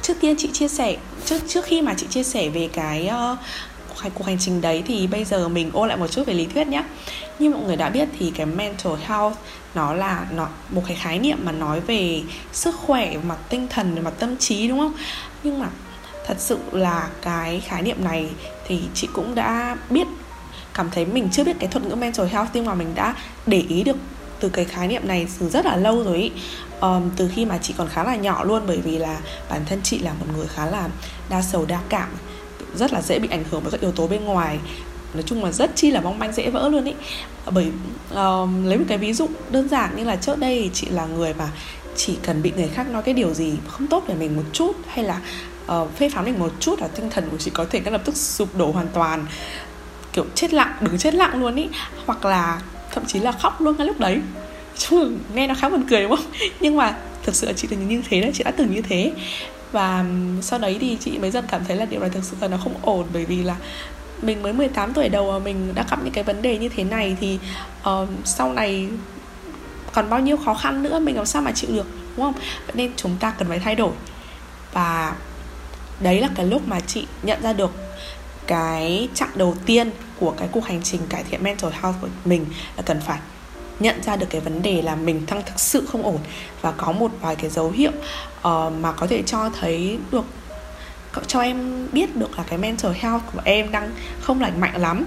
trước 0.01 0.13
tiên 0.21 0.35
chị 0.37 0.49
chia 0.53 0.67
sẻ 0.67 0.97
trước 1.25 1.39
trước 1.47 1.65
khi 1.65 1.81
mà 1.81 1.93
chị 1.97 2.07
chia 2.09 2.23
sẻ 2.23 2.49
về 2.49 2.69
cái 2.73 3.09
uh, 3.33 3.37
cuộc 4.13 4.25
hành 4.25 4.37
trình 4.39 4.61
đấy 4.61 4.83
thì 4.87 5.07
bây 5.07 5.25
giờ 5.25 5.47
mình 5.47 5.69
ôn 5.73 5.87
lại 5.87 5.97
một 5.97 6.07
chút 6.07 6.23
về 6.25 6.33
lý 6.33 6.45
thuyết 6.45 6.67
nhé 6.67 6.83
như 7.39 7.49
mọi 7.49 7.61
người 7.63 7.75
đã 7.75 7.89
biết 7.89 8.09
thì 8.19 8.31
cái 8.35 8.45
mental 8.45 8.93
health 9.01 9.35
nó 9.75 9.93
là 9.93 10.25
nó 10.31 10.47
một 10.69 10.83
cái 10.87 10.97
khái 11.01 11.19
niệm 11.19 11.37
mà 11.43 11.51
nói 11.51 11.79
về 11.79 12.21
sức 12.51 12.75
khỏe 12.75 13.17
mặt 13.27 13.37
tinh 13.49 13.67
thần 13.69 14.03
mặt 14.03 14.13
tâm 14.19 14.37
trí 14.37 14.67
đúng 14.67 14.79
không 14.79 14.93
nhưng 15.43 15.59
mà 15.59 15.69
thật 16.27 16.37
sự 16.39 16.59
là 16.71 17.09
cái 17.21 17.59
khái 17.59 17.81
niệm 17.81 18.03
này 18.03 18.29
thì 18.67 18.81
chị 18.93 19.07
cũng 19.13 19.35
đã 19.35 19.77
biết 19.89 20.07
cảm 20.73 20.89
thấy 20.91 21.05
mình 21.05 21.29
chưa 21.31 21.43
biết 21.43 21.55
cái 21.59 21.69
thuật 21.69 21.85
ngữ 21.85 21.95
mental 21.95 22.27
health 22.27 22.49
nhưng 22.53 22.65
mà 22.65 22.73
mình 22.73 22.95
đã 22.95 23.15
để 23.45 23.63
ý 23.69 23.83
được 23.83 23.97
từ 24.39 24.49
cái 24.49 24.65
khái 24.65 24.87
niệm 24.87 25.07
này 25.07 25.27
từ 25.39 25.49
rất 25.49 25.65
là 25.65 25.75
lâu 25.75 26.03
rồi 26.03 26.17
ý. 26.17 26.31
Um, 26.81 27.09
từ 27.17 27.29
khi 27.35 27.45
mà 27.45 27.57
chị 27.57 27.73
còn 27.77 27.89
khá 27.89 28.03
là 28.03 28.15
nhỏ 28.15 28.43
luôn 28.43 28.63
bởi 28.67 28.77
vì 28.77 28.97
là 28.97 29.17
bản 29.49 29.61
thân 29.65 29.79
chị 29.83 29.99
là 29.99 30.13
một 30.13 30.25
người 30.37 30.47
khá 30.47 30.65
là 30.65 30.89
đa 31.29 31.41
sầu 31.41 31.65
đa 31.65 31.79
cảm 31.89 32.09
rất 32.75 32.93
là 32.93 33.01
dễ 33.01 33.19
bị 33.19 33.27
ảnh 33.31 33.43
hưởng 33.51 33.61
bởi 33.63 33.71
các 33.71 33.81
yếu 33.81 33.91
tố 33.91 34.07
bên 34.07 34.25
ngoài 34.25 34.59
nói 35.13 35.23
chung 35.25 35.43
là 35.43 35.51
rất 35.51 35.71
chi 35.75 35.91
là 35.91 36.01
mong 36.01 36.19
manh 36.19 36.33
dễ 36.33 36.49
vỡ 36.49 36.69
luôn 36.69 36.85
ý. 36.85 36.93
Bởi 37.51 37.67
uh, 38.11 38.49
lấy 38.65 38.77
một 38.77 38.85
cái 38.87 38.97
ví 38.97 39.13
dụ 39.13 39.27
đơn 39.51 39.69
giản 39.69 39.95
như 39.95 40.03
là 40.03 40.15
trước 40.15 40.39
đây 40.39 40.69
chị 40.73 40.87
là 40.89 41.05
người 41.05 41.33
mà 41.33 41.49
chỉ 41.95 42.17
cần 42.23 42.41
bị 42.41 42.51
người 42.55 42.67
khác 42.67 42.89
nói 42.89 43.01
cái 43.03 43.13
điều 43.13 43.33
gì 43.33 43.53
không 43.67 43.87
tốt 43.87 44.03
về 44.07 44.15
mình 44.15 44.35
một 44.35 44.43
chút 44.53 44.75
hay 44.87 45.05
là 45.05 45.21
uh, 45.71 45.95
phê 45.95 46.09
phán 46.09 46.25
mình 46.25 46.39
một 46.39 46.51
chút 46.59 46.81
là 46.81 46.87
tinh 46.87 47.09
thần 47.09 47.29
của 47.31 47.37
chị 47.37 47.51
có 47.53 47.65
thể 47.69 47.79
ngay 47.79 47.91
lập 47.91 48.01
tức 48.05 48.15
sụp 48.15 48.57
đổ 48.57 48.71
hoàn 48.71 48.87
toàn 48.93 49.25
kiểu 50.13 50.25
chết 50.35 50.53
lặng 50.53 50.73
đứng 50.81 50.97
chết 50.97 51.13
lặng 51.13 51.41
luôn 51.41 51.55
ý. 51.55 51.67
Hoặc 52.05 52.25
là 52.25 52.61
thậm 52.91 53.05
chí 53.07 53.19
là 53.19 53.31
khóc 53.31 53.61
luôn 53.61 53.77
ngay 53.77 53.87
lúc 53.87 53.99
đấy. 53.99 54.19
Chung 54.77 55.19
nghe 55.33 55.47
nó 55.47 55.53
khá 55.53 55.69
buồn 55.69 55.83
cười 55.89 56.01
đúng 56.01 56.15
không? 56.15 56.25
Nhưng 56.59 56.77
mà 56.77 56.97
thực 57.23 57.35
sự 57.35 57.53
chị 57.55 57.67
từng 57.71 57.87
như 57.87 58.01
thế 58.09 58.21
đấy 58.21 58.31
chị 58.33 58.43
đã 58.43 58.51
từng 58.51 58.75
như 58.75 58.81
thế. 58.81 59.11
Và 59.71 60.05
sau 60.41 60.59
đấy 60.59 60.77
thì 60.81 60.97
chị 60.99 61.17
mới 61.17 61.31
dần 61.31 61.45
cảm 61.47 61.61
thấy 61.67 61.77
là 61.77 61.85
điều 61.85 61.99
này 61.99 62.09
thực 62.09 62.23
sự 62.23 62.35
là 62.41 62.47
nó 62.47 62.57
không 62.57 62.73
ổn 62.81 63.05
bởi 63.13 63.25
vì 63.25 63.43
là 63.43 63.55
mình 64.21 64.43
mới 64.43 64.53
18 64.53 64.93
tuổi 64.93 65.09
đầu 65.09 65.31
mà 65.31 65.39
mình 65.39 65.75
đã 65.75 65.85
gặp 65.89 65.99
những 66.03 66.13
cái 66.13 66.23
vấn 66.23 66.41
đề 66.41 66.57
như 66.57 66.69
thế 66.69 66.83
này 66.83 67.17
thì 67.19 67.39
uh, 67.89 68.09
sau 68.25 68.53
này 68.53 68.87
còn 69.93 70.09
bao 70.09 70.19
nhiêu 70.19 70.37
khó 70.37 70.53
khăn 70.53 70.83
nữa 70.83 70.99
mình 70.99 71.15
làm 71.15 71.25
sao 71.25 71.41
mà 71.41 71.51
chịu 71.51 71.69
được 71.73 71.87
đúng 72.17 72.25
không? 72.25 72.41
Vậy 72.67 72.75
nên 72.75 72.91
chúng 72.95 73.15
ta 73.19 73.33
cần 73.37 73.47
phải 73.47 73.59
thay 73.59 73.75
đổi. 73.75 73.91
Và 74.73 75.15
đấy 75.99 76.21
là 76.21 76.29
cái 76.35 76.45
lúc 76.45 76.67
mà 76.67 76.79
chị 76.79 77.07
nhận 77.23 77.41
ra 77.41 77.53
được 77.53 77.71
cái 78.47 79.09
chặng 79.13 79.29
đầu 79.35 79.55
tiên 79.65 79.89
của 80.19 80.33
cái 80.37 80.47
cuộc 80.51 80.65
hành 80.65 80.81
trình 80.83 81.01
cải 81.09 81.23
thiện 81.23 81.43
mental 81.43 81.71
health 81.71 82.01
của 82.01 82.07
mình 82.25 82.45
là 82.77 82.83
cần 82.85 82.99
phải 83.01 83.19
nhận 83.79 84.03
ra 84.03 84.15
được 84.15 84.27
cái 84.29 84.41
vấn 84.41 84.61
đề 84.61 84.81
là 84.81 84.95
mình 84.95 85.21
đang 85.27 85.43
thực 85.45 85.59
sự 85.59 85.85
không 85.91 86.03
ổn 86.03 86.17
và 86.61 86.71
có 86.71 86.91
một 86.91 87.11
vài 87.21 87.35
cái 87.35 87.49
dấu 87.49 87.71
hiệu 87.71 87.91
uh, 87.91 88.73
mà 88.81 88.91
có 88.91 89.07
thể 89.07 89.23
cho 89.25 89.49
thấy 89.59 89.97
được 90.11 90.25
cho 91.27 91.39
em 91.39 91.87
biết 91.91 92.15
được 92.15 92.37
là 92.37 92.43
cái 92.47 92.57
mental 92.57 92.91
health 92.91 93.23
của 93.33 93.41
em 93.43 93.71
đang 93.71 93.91
không 94.21 94.41
lành 94.41 94.59
mạnh 94.59 94.81
lắm. 94.81 95.05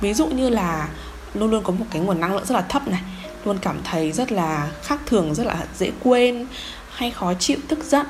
Ví 0.00 0.14
dụ 0.14 0.26
như 0.26 0.48
là 0.48 0.88
luôn 1.34 1.50
luôn 1.50 1.64
có 1.64 1.72
một 1.72 1.84
cái 1.90 2.02
nguồn 2.02 2.20
năng 2.20 2.34
lượng 2.34 2.44
rất 2.44 2.54
là 2.54 2.60
thấp 2.60 2.88
này, 2.88 3.00
luôn 3.44 3.58
cảm 3.58 3.76
thấy 3.84 4.12
rất 4.12 4.32
là 4.32 4.70
khác 4.82 5.00
thường, 5.06 5.34
rất 5.34 5.46
là 5.46 5.66
dễ 5.78 5.90
quên, 6.02 6.46
hay 6.90 7.10
khó 7.10 7.34
chịu, 7.34 7.58
tức 7.68 7.84
giận, 7.84 8.06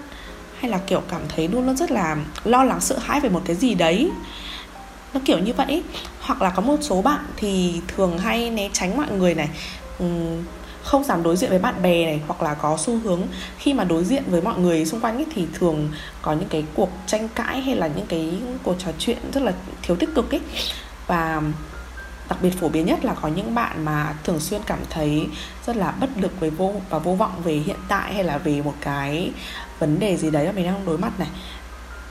hay 0.60 0.70
là 0.70 0.78
kiểu 0.78 1.02
cảm 1.08 1.20
thấy 1.36 1.48
luôn 1.48 1.66
luôn 1.66 1.76
rất 1.76 1.90
là 1.90 2.16
lo 2.44 2.64
lắng, 2.64 2.80
sợ 2.80 2.98
hãi 2.98 3.20
về 3.20 3.28
một 3.28 3.42
cái 3.44 3.56
gì 3.56 3.74
đấy. 3.74 4.10
Nó 5.14 5.20
kiểu 5.24 5.38
như 5.38 5.52
vậy 5.52 5.82
hoặc 6.20 6.42
là 6.42 6.50
có 6.50 6.62
một 6.62 6.76
số 6.80 7.02
bạn 7.02 7.24
thì 7.36 7.80
thường 7.88 8.18
hay 8.18 8.50
né 8.50 8.68
tránh 8.72 8.96
mọi 8.96 9.10
người 9.10 9.34
này 9.34 9.48
không 10.84 11.04
dám 11.04 11.22
đối 11.22 11.36
diện 11.36 11.50
với 11.50 11.58
bạn 11.58 11.82
bè 11.82 12.04
này, 12.04 12.20
hoặc 12.26 12.42
là 12.42 12.54
có 12.54 12.76
xu 12.80 12.98
hướng 12.98 13.22
khi 13.58 13.74
mà 13.74 13.84
đối 13.84 14.04
diện 14.04 14.24
với 14.26 14.42
mọi 14.42 14.58
người 14.58 14.86
xung 14.86 15.00
quanh 15.00 15.16
ấy 15.16 15.26
thì 15.34 15.46
thường 15.54 15.90
có 16.22 16.32
những 16.32 16.48
cái 16.48 16.64
cuộc 16.74 16.90
tranh 17.06 17.28
cãi 17.28 17.60
hay 17.60 17.76
là 17.76 17.86
những 17.86 18.06
cái 18.06 18.38
cuộc 18.62 18.74
trò 18.78 18.90
chuyện 18.98 19.18
rất 19.32 19.42
là 19.42 19.52
thiếu 19.82 19.96
tích 19.96 20.14
cực 20.14 20.30
ấy 20.34 20.40
và 21.06 21.42
đặc 22.28 22.38
biệt 22.42 22.50
phổ 22.50 22.68
biến 22.68 22.86
nhất 22.86 23.04
là 23.04 23.14
có 23.14 23.28
những 23.28 23.54
bạn 23.54 23.84
mà 23.84 24.14
thường 24.24 24.40
xuyên 24.40 24.60
cảm 24.66 24.78
thấy 24.90 25.26
rất 25.66 25.76
là 25.76 25.90
bất 25.90 26.10
lực 26.16 26.40
với 26.40 26.50
vô 26.50 26.72
và 26.90 26.98
vô 26.98 27.14
vọng 27.14 27.32
về 27.44 27.54
hiện 27.54 27.76
tại 27.88 28.14
hay 28.14 28.24
là 28.24 28.38
về 28.38 28.62
một 28.62 28.74
cái 28.80 29.30
vấn 29.78 29.98
đề 29.98 30.16
gì 30.16 30.30
đấy 30.30 30.46
mà 30.46 30.52
mình 30.52 30.66
đang 30.66 30.86
đối 30.86 30.98
mặt 30.98 31.20
này. 31.20 31.28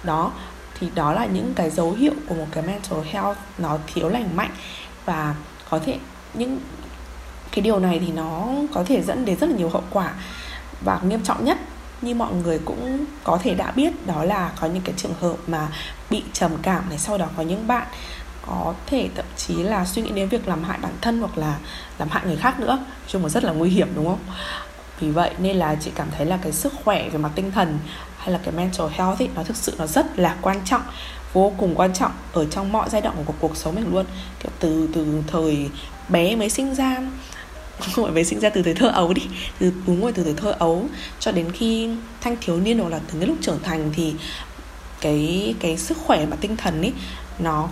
Đó, 0.04 0.32
thì 0.80 0.88
đó 0.96 1.14
là 1.14 1.26
những 1.26 1.54
cái 1.54 1.70
dấu 1.70 1.92
hiệu 1.92 2.14
của 2.28 2.36
một 2.36 2.48
cái 2.52 2.64
mental 2.64 3.00
health 3.04 3.38
nó 3.58 3.78
thiếu 3.94 4.10
lành 4.10 4.36
mạnh. 4.36 4.52
Và 5.06 5.36
có 5.70 5.80
thể 5.80 5.98
những 6.34 6.60
cái 7.56 7.62
điều 7.62 7.80
này 7.80 8.02
thì 8.06 8.12
nó 8.12 8.48
có 8.74 8.84
thể 8.84 9.02
dẫn 9.02 9.26
đến 9.26 9.40
rất 9.40 9.50
là 9.50 9.56
nhiều 9.56 9.70
hậu 9.70 9.84
quả 9.90 10.14
và 10.82 11.00
nghiêm 11.04 11.24
trọng 11.24 11.46
nhất, 11.46 11.58
như 12.02 12.16
mọi 12.16 12.34
người 12.34 12.60
cũng 12.66 13.06
có 13.24 13.40
thể 13.44 13.54
đã 13.54 13.72
biết, 13.72 14.08
đó 14.08 14.24
là 14.24 14.52
có 14.62 14.68
những 14.68 14.84
cái 14.84 14.94
trường 14.98 15.14
hợp 15.22 15.36
mà 15.48 15.68
bị 16.10 16.24
trầm 16.34 16.52
cảm 16.62 16.90
này, 16.90 16.98
sau 16.98 17.18
đó 17.18 17.26
có 17.38 17.44
những 17.44 17.68
bạn 17.68 17.88
có 18.48 18.74
thể 18.88 19.10
thậm 19.16 19.26
chí 19.38 19.54
là 19.54 19.86
suy 19.86 20.02
nghĩ 20.02 20.12
đến 20.12 20.30
việc 20.30 20.48
làm 20.48 20.64
hại 20.64 20.78
bản 20.82 20.94
thân 21.02 21.20
hoặc 21.20 21.38
là 21.38 21.58
làm 21.98 22.10
hại 22.10 22.26
người 22.26 22.38
khác 22.38 22.60
nữa 22.60 22.86
chung 23.08 23.24
là 23.24 23.30
rất 23.30 23.44
là 23.44 23.52
nguy 23.52 23.70
hiểm, 23.70 23.88
đúng 23.96 24.06
không? 24.06 24.20
Vì 25.00 25.12
vậy 25.12 25.32
nên 25.40 25.58
là 25.58 25.76
chị 25.76 25.92
cảm 25.96 26.08
thấy 26.18 26.26
là 26.26 26.38
cái 26.42 26.52
sức 26.52 26.74
khỏe 26.84 27.10
về 27.10 27.18
mặt 27.18 27.32
tinh 27.36 27.52
thần 27.52 27.80
hay 28.18 28.32
là 28.32 28.40
cái 28.44 28.54
mental 28.54 28.88
health 28.92 29.22
ấy, 29.22 29.30
nó 29.36 29.44
thực 29.44 29.58
sự 29.58 29.76
nó 29.78 29.88
rất 29.88 30.20
là 30.20 30.36
quan 30.42 30.62
trọng, 30.66 30.82
vô 31.34 31.54
cùng 31.58 31.76
quan 31.76 31.94
trọng 31.94 32.12
ở 32.34 32.46
trong 32.46 32.72
mọi 32.72 32.90
giai 32.90 33.02
đoạn 33.02 33.16
của 33.26 33.34
cuộc 33.40 33.58
sống 33.58 33.76
mình 33.76 33.94
luôn. 33.94 34.06
Kiểu 34.40 34.52
từ 34.60 34.90
từ 34.94 35.22
thời 35.28 35.70
bé 36.10 36.36
mới 36.36 36.50
sinh 36.50 36.76
ra 36.76 36.98
không 37.80 38.14
phải 38.14 38.26
sinh 38.26 38.40
ra 38.40 38.50
từ 38.50 38.62
thời 38.62 38.74
thơ 38.74 38.88
ấu 38.88 39.14
đi 39.14 39.22
từ 39.60 39.72
đúng 39.88 40.02
rồi 40.02 40.12
từ 40.12 40.24
thời 40.24 40.34
thơ 40.34 40.56
ấu 40.60 40.88
cho 41.20 41.32
đến 41.32 41.52
khi 41.52 41.90
thanh 42.22 42.38
thiếu 42.42 42.60
niên 42.60 42.80
hoặc 42.80 42.90
là 42.90 43.00
từ 43.08 43.20
cái 43.20 43.28
lúc 43.28 43.38
trưởng 43.42 43.60
thành 43.64 43.92
thì 43.96 44.14
cái 45.02 45.56
cái 45.60 45.78
sức 45.78 45.98
khỏe 45.98 46.26
và 46.26 46.38
tinh 46.42 46.58
thần 46.58 46.82
ấy 46.82 46.94
nó 47.40 47.70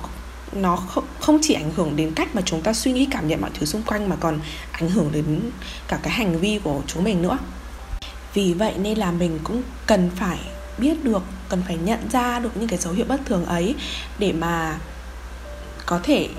nó 0.53 0.75
không, 0.75 1.03
không 1.19 1.39
chỉ 1.41 1.53
ảnh 1.53 1.71
hưởng 1.75 1.95
đến 1.95 2.11
cách 2.15 2.35
mà 2.35 2.41
chúng 2.45 2.61
ta 2.61 2.73
suy 2.73 2.91
nghĩ 2.91 3.07
cảm 3.11 3.27
nhận 3.27 3.41
mọi 3.41 3.49
thứ 3.53 3.65
xung 3.65 3.83
quanh 3.83 4.09
mà 4.09 4.15
còn 4.15 4.39
ảnh 4.71 4.89
hưởng 4.89 5.11
đến 5.11 5.39
cả 5.87 5.99
cái 6.03 6.13
hành 6.13 6.39
vi 6.39 6.59
của 6.63 6.81
chúng 6.87 7.03
mình 7.03 7.21
nữa. 7.21 7.37
Vì 8.33 8.53
vậy 8.53 8.73
nên 8.77 8.97
là 8.97 9.11
mình 9.11 9.39
cũng 9.43 9.61
cần 9.85 10.09
phải 10.15 10.39
biết 10.77 11.03
được 11.03 11.21
cần 11.49 11.61
phải 11.67 11.77
nhận 11.77 12.09
ra 12.11 12.39
được 12.39 12.49
những 12.55 12.67
cái 12.67 12.79
dấu 12.79 12.93
hiệu 12.93 13.05
bất 13.09 13.21
thường 13.25 13.45
ấy 13.45 13.75
để 14.19 14.31
mà 14.31 14.79
có 15.85 15.99
thể 16.03 16.29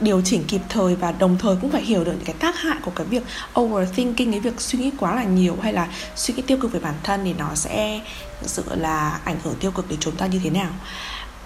điều 0.00 0.22
chỉnh 0.24 0.44
kịp 0.48 0.60
thời 0.68 0.96
và 0.96 1.12
đồng 1.12 1.38
thời 1.38 1.56
cũng 1.56 1.70
phải 1.70 1.82
hiểu 1.82 2.04
được 2.04 2.12
những 2.12 2.24
cái 2.24 2.34
tác 2.38 2.58
hại 2.58 2.76
của 2.84 2.90
cái 2.94 3.06
việc 3.06 3.22
overthinking, 3.60 4.30
cái 4.30 4.40
việc 4.40 4.60
suy 4.60 4.78
nghĩ 4.78 4.90
quá 4.98 5.14
là 5.14 5.24
nhiều 5.24 5.56
hay 5.62 5.72
là 5.72 5.88
suy 6.16 6.34
nghĩ 6.34 6.42
tiêu 6.42 6.58
cực 6.60 6.72
về 6.72 6.80
bản 6.80 6.94
thân 7.02 7.20
thì 7.24 7.34
nó 7.38 7.54
sẽ 7.54 8.00
thực 8.40 8.50
sự 8.50 8.64
là 8.76 9.20
ảnh 9.24 9.36
hưởng 9.44 9.54
tiêu 9.54 9.70
cực 9.70 9.88
đến 9.88 9.98
chúng 10.00 10.16
ta 10.16 10.26
như 10.26 10.40
thế 10.44 10.50
nào. 10.50 10.70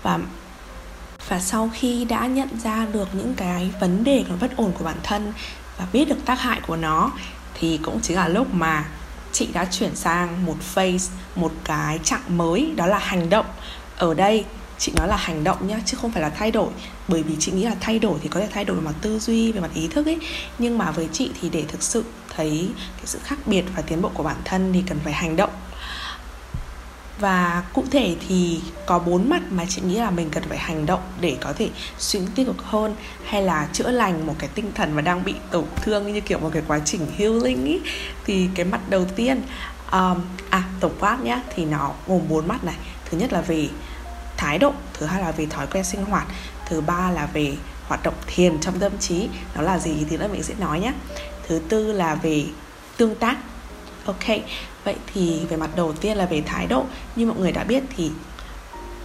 Và 0.03 0.19
và 1.29 1.41
sau 1.41 1.71
khi 1.75 2.05
đã 2.05 2.27
nhận 2.27 2.49
ra 2.65 2.87
được 2.93 3.09
những 3.13 3.35
cái 3.35 3.71
vấn 3.81 4.05
đề 4.05 4.25
còn 4.29 4.39
bất 4.41 4.57
ổn 4.57 4.73
của 4.79 4.85
bản 4.85 4.97
thân 5.03 5.33
và 5.79 5.87
biết 5.93 6.09
được 6.09 6.25
tác 6.25 6.41
hại 6.41 6.61
của 6.67 6.77
nó, 6.77 7.11
thì 7.55 7.79
cũng 7.83 8.01
chính 8.01 8.17
là 8.17 8.29
lúc 8.29 8.55
mà 8.55 8.85
chị 9.33 9.49
đã 9.53 9.65
chuyển 9.65 9.97
sang 9.97 10.47
một 10.47 10.61
phase, 10.61 11.13
một 11.37 11.53
cái 11.65 11.99
trạng 12.05 12.39
mới, 12.39 12.73
đó 12.77 12.87
là 12.87 12.99
hành 12.99 13.31
động. 13.31 13.47
Ở 13.97 14.15
đây 14.15 14.45
chị 14.83 14.93
nói 14.97 15.09
là 15.09 15.17
hành 15.17 15.45
động 15.45 15.69
nhá 15.69 15.81
chứ 15.87 15.97
không 16.01 16.11
phải 16.11 16.23
là 16.23 16.31
thay 16.31 16.51
đổi. 16.51 16.69
Bởi 17.09 17.23
vì 17.23 17.37
chị 17.39 17.53
nghĩ 17.53 17.65
là 17.65 17.77
thay 17.81 17.99
đổi 17.99 18.19
thì 18.23 18.29
có 18.29 18.41
thể 18.41 18.49
thay 18.53 18.65
đổi 18.65 18.77
về 18.77 18.83
mặt 18.83 18.95
tư 19.03 19.19
duy 19.19 19.53
về 19.53 19.61
mặt 19.61 19.71
ý 19.75 19.89
thức 19.89 20.07
ấy. 20.07 20.19
Nhưng 20.59 20.79
mà 20.79 20.91
với 20.91 21.09
chị 21.13 21.31
thì 21.41 21.49
để 21.49 21.65
thực 21.69 21.83
sự 21.83 22.05
thấy 22.37 22.69
cái 22.97 23.07
sự 23.07 23.19
khác 23.23 23.39
biệt 23.47 23.65
và 23.77 23.83
tiến 23.83 24.03
bộ 24.03 24.11
của 24.15 24.23
bản 24.23 24.37
thân 24.45 24.73
thì 24.73 24.83
cần 24.87 24.99
phải 25.05 25.13
hành 25.13 25.37
động. 25.37 25.51
Và 27.19 27.65
cụ 27.73 27.85
thể 27.91 28.17
thì 28.29 28.61
có 28.87 28.99
bốn 28.99 29.31
mặt 29.31 29.43
mà 29.51 29.65
chị 29.69 29.81
nghĩ 29.81 29.95
là 29.95 30.11
mình 30.11 30.31
cần 30.31 30.43
phải 30.49 30.59
hành 30.59 30.87
động 30.87 31.01
để 31.21 31.37
có 31.41 31.53
thể 31.53 31.69
suy 31.99 32.21
nghĩ 32.21 32.27
tích 32.35 32.47
cực 32.47 32.63
hơn 32.63 32.97
hay 33.25 33.43
là 33.43 33.69
chữa 33.73 33.91
lành 33.91 34.27
một 34.27 34.35
cái 34.39 34.49
tinh 34.55 34.71
thần 34.75 34.93
mà 34.93 35.03
đang 35.03 35.25
bị 35.25 35.35
tổn 35.51 35.65
thương 35.83 36.13
như 36.13 36.21
kiểu 36.21 36.39
một 36.39 36.51
cái 36.53 36.63
quá 36.69 36.81
trình 36.85 37.07
healing 37.19 37.65
ý. 37.65 37.81
Thì 38.25 38.49
cái 38.55 38.67
mặt 38.67 38.81
đầu 38.89 39.05
tiên 39.17 39.43
um, 39.93 40.21
à 40.51 40.63
tổng 40.81 40.95
quát 41.01 41.19
nhá 41.23 41.41
thì 41.55 41.65
nó 41.65 41.93
gồm 42.07 42.21
bốn 42.29 42.49
mặt 42.49 42.65
này. 42.65 42.77
Thứ 43.11 43.19
nhất 43.19 43.33
là 43.33 43.41
về 43.41 43.69
thái 44.43 44.59
độ, 44.59 44.73
thứ 44.95 45.07
hai 45.07 45.21
là 45.21 45.33
về 45.33 45.47
thói 45.47 45.67
quen 45.67 45.85
sinh 45.85 46.05
hoạt, 46.05 46.27
thứ 46.67 46.81
ba 46.81 47.11
là 47.11 47.27
về 47.27 47.57
hoạt 47.89 48.03
động 48.03 48.15
thiền 48.27 48.61
trong 48.61 48.79
tâm 48.79 48.93
trí 48.99 49.29
nó 49.55 49.63
là 49.63 49.79
gì 49.79 50.07
thì 50.11 50.17
nữa 50.17 50.29
mình 50.33 50.43
sẽ 50.43 50.55
nói 50.59 50.81
nhé. 50.81 50.93
Thứ 51.49 51.61
tư 51.69 51.93
là 51.93 52.15
về 52.15 52.45
tương 52.97 53.15
tác. 53.15 53.37
Ok, 54.07 54.27
vậy 54.85 54.97
thì 55.15 55.41
về 55.49 55.57
mặt 55.57 55.71
đầu 55.77 55.93
tiên 55.93 56.17
là 56.17 56.27
về 56.27 56.43
thái 56.47 56.67
độ. 56.67 56.85
Như 57.17 57.27
mọi 57.27 57.37
người 57.39 57.53
đã 57.53 57.65
biết 57.65 57.83
thì 57.97 58.11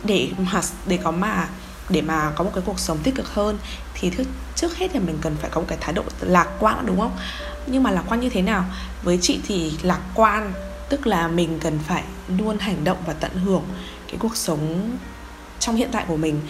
để 0.03 0.29
mà, 0.37 0.61
để 0.87 0.97
có 1.03 1.11
mà, 1.11 1.49
để 1.89 2.01
mà 2.01 2.31
có 2.35 2.43
một 2.43 2.51
cái 2.53 2.63
cuộc 2.65 2.79
sống 2.79 2.97
tích 3.03 3.15
cực 3.15 3.33
hơn 3.33 3.57
thì 3.93 4.11
trước 4.17 4.23
trước 4.55 4.77
hết 4.77 4.87
thì 4.93 4.99
mình 4.99 5.17
cần 5.21 5.35
phải 5.41 5.49
có 5.49 5.61
một 5.61 5.67
cái 5.69 5.77
thái 5.81 5.93
độ 5.93 6.03
lạc 6.21 6.47
quan, 6.59 6.85
đúng 6.85 6.99
không? 6.99 7.17
Nhưng 7.67 7.83
mà 7.83 7.91
lạc 7.91 8.03
quan 8.07 8.19
như 8.19 8.29
thế 8.29 8.41
nào? 8.41 8.65
Với 9.03 9.19
chị 9.21 9.39
thì 9.47 9.73
lạc 9.81 10.01
quan, 10.15 10.53
tức 10.89 11.07
là 11.07 11.27
mình 11.27 11.59
cần 11.61 11.79
phải 11.87 12.03
luôn 12.37 12.57
hành 12.57 12.83
động 12.83 12.97
và 13.05 13.13
tận 13.13 13.31
hưởng 13.31 13.63
cái 14.07 14.15
cuộc 14.19 14.37
sống 14.37 14.97
trong 15.59 15.75
hiện 15.75 15.89
tại 15.91 16.05
của 16.07 16.17
mình. 16.17 16.41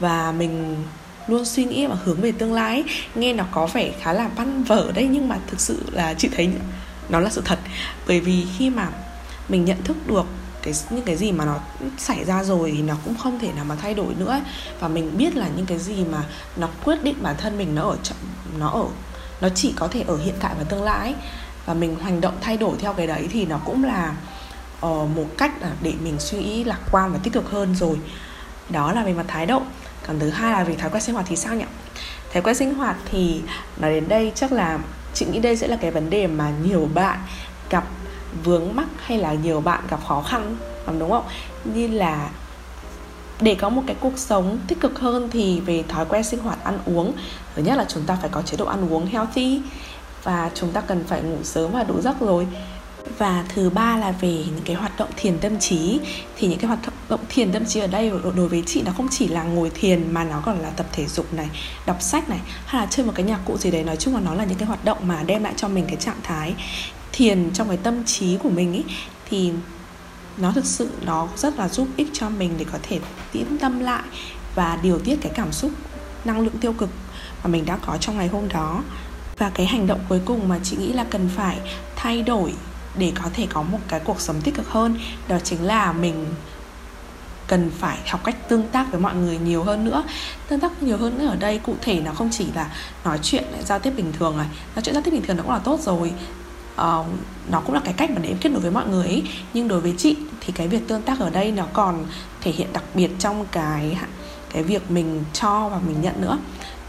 Và 0.00 0.32
mình 0.32 0.76
luôn 1.28 1.44
suy 1.44 1.64
nghĩ 1.64 1.86
và 1.86 1.96
hướng 2.04 2.20
về 2.20 2.32
tương 2.32 2.52
lai 2.52 2.84
nghe 3.14 3.32
nó 3.32 3.44
có 3.50 3.66
vẻ 3.66 3.92
khá 4.00 4.12
là 4.12 4.28
văn 4.36 4.64
vở 4.64 4.92
đấy 4.94 5.08
nhưng 5.10 5.28
mà 5.28 5.38
thực 5.46 5.60
sự 5.60 5.82
là 5.92 6.14
chị 6.14 6.28
thấy 6.36 6.50
nó 7.08 7.20
là 7.20 7.30
sự 7.30 7.42
thật. 7.44 7.58
Bởi 8.06 8.20
vì 8.20 8.46
khi 8.58 8.70
mà 8.70 8.88
mình 9.48 9.64
nhận 9.64 9.82
thức 9.82 9.96
được 10.06 10.24
cái 10.62 10.74
những 10.90 11.04
cái 11.04 11.16
gì 11.16 11.32
mà 11.32 11.44
nó 11.44 11.58
xảy 11.98 12.24
ra 12.24 12.44
rồi 12.44 12.72
thì 12.76 12.82
nó 12.82 12.94
cũng 13.04 13.14
không 13.16 13.38
thể 13.38 13.52
nào 13.52 13.64
mà 13.64 13.76
thay 13.76 13.94
đổi 13.94 14.14
nữa. 14.18 14.40
Và 14.80 14.88
mình 14.88 15.16
biết 15.18 15.36
là 15.36 15.48
những 15.56 15.66
cái 15.66 15.78
gì 15.78 16.04
mà 16.04 16.22
nó 16.56 16.68
quyết 16.84 17.02
định 17.02 17.16
bản 17.22 17.34
thân 17.38 17.58
mình 17.58 17.74
nó 17.74 17.82
ở 17.82 17.96
nó 18.58 18.68
ở 18.68 18.84
nó 19.40 19.48
chỉ 19.54 19.72
có 19.76 19.88
thể 19.88 20.04
ở 20.06 20.16
hiện 20.16 20.34
tại 20.40 20.54
và 20.58 20.64
tương 20.64 20.82
lai 20.82 21.14
và 21.66 21.74
mình 21.74 21.96
hành 21.96 22.20
động 22.20 22.34
thay 22.40 22.56
đổi 22.56 22.76
theo 22.78 22.92
cái 22.92 23.06
đấy 23.06 23.28
thì 23.32 23.46
nó 23.46 23.58
cũng 23.64 23.84
là 23.84 24.16
uh, 24.86 25.10
một 25.16 25.26
cách 25.38 25.52
để 25.82 25.92
mình 26.04 26.18
suy 26.18 26.38
nghĩ 26.38 26.64
lạc 26.64 26.80
quan 26.92 27.12
và 27.12 27.18
tích 27.22 27.32
cực 27.32 27.50
hơn 27.50 27.74
rồi 27.74 27.96
đó 28.68 28.92
là 28.92 29.04
về 29.04 29.12
mặt 29.12 29.24
thái 29.28 29.46
độ. 29.46 29.62
Còn 30.06 30.18
thứ 30.18 30.30
hai 30.30 30.52
là 30.52 30.64
về 30.64 30.74
thói 30.74 30.90
quen 30.90 31.02
sinh 31.02 31.14
hoạt 31.14 31.26
thì 31.28 31.36
sao 31.36 31.54
nhỉ? 31.54 31.64
Thói 32.32 32.42
quen 32.42 32.54
sinh 32.54 32.74
hoạt 32.74 32.96
thì 33.10 33.40
nói 33.76 33.90
đến 33.92 34.08
đây 34.08 34.32
chắc 34.34 34.52
là 34.52 34.78
chị 35.14 35.26
nghĩ 35.26 35.38
đây 35.38 35.56
sẽ 35.56 35.68
là 35.68 35.76
cái 35.76 35.90
vấn 35.90 36.10
đề 36.10 36.26
mà 36.26 36.52
nhiều 36.62 36.88
bạn 36.94 37.18
gặp 37.70 37.84
vướng 38.44 38.76
mắc 38.76 38.88
hay 38.98 39.18
là 39.18 39.32
nhiều 39.32 39.60
bạn 39.60 39.80
gặp 39.90 40.00
khó 40.08 40.22
khăn, 40.22 40.56
đúng 40.98 41.10
không? 41.10 41.24
Như 41.64 41.88
là 41.88 42.30
để 43.40 43.54
có 43.54 43.68
một 43.68 43.82
cái 43.86 43.96
cuộc 44.00 44.18
sống 44.18 44.58
tích 44.68 44.80
cực 44.80 44.98
hơn 44.98 45.28
thì 45.32 45.60
về 45.60 45.84
thói 45.88 46.04
quen 46.04 46.24
sinh 46.24 46.40
hoạt 46.40 46.64
ăn 46.64 46.78
uống, 46.84 47.12
thứ 47.54 47.62
nhất 47.62 47.76
là 47.76 47.84
chúng 47.88 48.02
ta 48.02 48.18
phải 48.20 48.30
có 48.30 48.42
chế 48.42 48.56
độ 48.56 48.66
ăn 48.66 48.92
uống 48.92 49.06
healthy 49.06 49.60
và 50.22 50.50
chúng 50.54 50.72
ta 50.72 50.80
cần 50.80 51.04
phải 51.08 51.22
ngủ 51.22 51.36
sớm 51.42 51.72
và 51.72 51.82
đủ 51.82 52.00
giấc 52.00 52.20
rồi 52.20 52.46
và 53.18 53.44
thứ 53.48 53.70
ba 53.70 53.96
là 53.96 54.10
về 54.10 54.32
những 54.32 54.62
cái 54.64 54.76
hoạt 54.76 54.98
động 54.98 55.10
thiền 55.16 55.38
tâm 55.38 55.58
trí. 55.58 56.00
Thì 56.36 56.48
những 56.48 56.58
cái 56.58 56.68
hoạt 56.68 56.80
động 57.08 57.20
thiền 57.28 57.52
tâm 57.52 57.66
trí 57.66 57.80
ở 57.80 57.86
đây 57.86 58.10
đối 58.36 58.48
với 58.48 58.62
chị 58.66 58.82
nó 58.82 58.92
không 58.96 59.08
chỉ 59.10 59.28
là 59.28 59.42
ngồi 59.42 59.70
thiền 59.70 60.12
mà 60.12 60.24
nó 60.24 60.42
còn 60.44 60.58
là 60.58 60.70
tập 60.70 60.86
thể 60.92 61.06
dục 61.06 61.34
này, 61.34 61.48
đọc 61.86 62.02
sách 62.02 62.28
này, 62.28 62.40
hay 62.66 62.82
là 62.82 62.88
chơi 62.90 63.06
một 63.06 63.12
cái 63.14 63.26
nhạc 63.26 63.40
cụ 63.44 63.58
gì 63.58 63.70
đấy. 63.70 63.84
Nói 63.84 63.96
chung 63.96 64.14
là 64.14 64.20
nó 64.20 64.34
là 64.34 64.44
những 64.44 64.58
cái 64.58 64.68
hoạt 64.68 64.84
động 64.84 64.98
mà 65.08 65.22
đem 65.22 65.44
lại 65.44 65.52
cho 65.56 65.68
mình 65.68 65.84
cái 65.86 65.96
trạng 65.96 66.20
thái 66.22 66.54
thiền 67.12 67.50
trong 67.54 67.68
cái 67.68 67.76
tâm 67.76 68.04
trí 68.04 68.36
của 68.36 68.50
mình 68.50 68.72
ấy 68.72 68.84
thì 69.30 69.52
nó 70.36 70.52
thực 70.52 70.64
sự 70.64 70.90
nó 71.04 71.28
rất 71.36 71.58
là 71.58 71.68
giúp 71.68 71.88
ích 71.96 72.08
cho 72.12 72.28
mình 72.28 72.54
để 72.58 72.64
có 72.72 72.78
thể 72.82 73.00
tĩnh 73.32 73.58
tâm 73.60 73.80
lại 73.80 74.02
và 74.54 74.78
điều 74.82 74.98
tiết 74.98 75.16
cái 75.20 75.32
cảm 75.34 75.52
xúc, 75.52 75.70
năng 76.24 76.40
lượng 76.40 76.58
tiêu 76.60 76.72
cực 76.72 76.90
mà 77.44 77.50
mình 77.50 77.64
đã 77.66 77.76
có 77.76 77.96
trong 78.00 78.18
ngày 78.18 78.28
hôm 78.28 78.48
đó. 78.48 78.82
Và 79.38 79.50
cái 79.54 79.66
hành 79.66 79.86
động 79.86 80.00
cuối 80.08 80.20
cùng 80.24 80.48
mà 80.48 80.58
chị 80.62 80.76
nghĩ 80.76 80.92
là 80.92 81.04
cần 81.10 81.28
phải 81.36 81.58
thay 81.96 82.22
đổi 82.22 82.52
để 82.98 83.12
có 83.22 83.30
thể 83.34 83.46
có 83.50 83.62
một 83.62 83.78
cái 83.88 84.00
cuộc 84.04 84.20
sống 84.20 84.40
tích 84.40 84.54
cực 84.54 84.68
hơn. 84.68 84.98
Đó 85.28 85.36
chính 85.44 85.64
là 85.64 85.92
mình 85.92 86.26
cần 87.46 87.70
phải 87.78 87.98
học 88.06 88.20
cách 88.24 88.48
tương 88.48 88.68
tác 88.68 88.90
với 88.90 89.00
mọi 89.00 89.14
người 89.14 89.38
nhiều 89.38 89.62
hơn 89.62 89.84
nữa. 89.84 90.02
Tương 90.48 90.60
tác 90.60 90.82
nhiều 90.82 90.96
hơn 90.96 91.18
nữa 91.18 91.26
ở 91.26 91.36
đây 91.36 91.58
cụ 91.58 91.74
thể 91.80 92.00
nó 92.00 92.12
không 92.12 92.28
chỉ 92.32 92.46
là 92.54 92.70
nói 93.04 93.18
chuyện 93.22 93.44
giao 93.64 93.78
tiếp 93.78 93.92
bình 93.96 94.12
thường 94.12 94.36
này. 94.36 94.46
Nói 94.74 94.82
chuyện 94.82 94.94
giao 94.94 95.02
tiếp 95.02 95.10
bình 95.10 95.22
thường 95.22 95.36
nó 95.36 95.42
cũng 95.42 95.52
là 95.52 95.58
tốt 95.58 95.80
rồi. 95.80 96.12
Uh, 96.74 97.06
nó 97.50 97.60
cũng 97.60 97.74
là 97.74 97.80
cái 97.84 97.94
cách 97.96 98.10
mà 98.10 98.18
để 98.22 98.28
em 98.28 98.38
kết 98.40 98.48
nối 98.48 98.60
với 98.60 98.70
mọi 98.70 98.86
người 98.86 99.06
ấy. 99.06 99.22
nhưng 99.54 99.68
đối 99.68 99.80
với 99.80 99.94
chị 99.98 100.16
thì 100.40 100.52
cái 100.52 100.68
việc 100.68 100.88
tương 100.88 101.02
tác 101.02 101.20
ở 101.20 101.30
đây 101.30 101.52
nó 101.52 101.66
còn 101.72 102.06
thể 102.40 102.50
hiện 102.50 102.72
đặc 102.72 102.84
biệt 102.94 103.10
trong 103.18 103.46
cái 103.52 103.98
cái 104.52 104.62
việc 104.62 104.90
mình 104.90 105.24
cho 105.32 105.68
và 105.68 105.78
mình 105.86 106.02
nhận 106.02 106.20
nữa. 106.20 106.38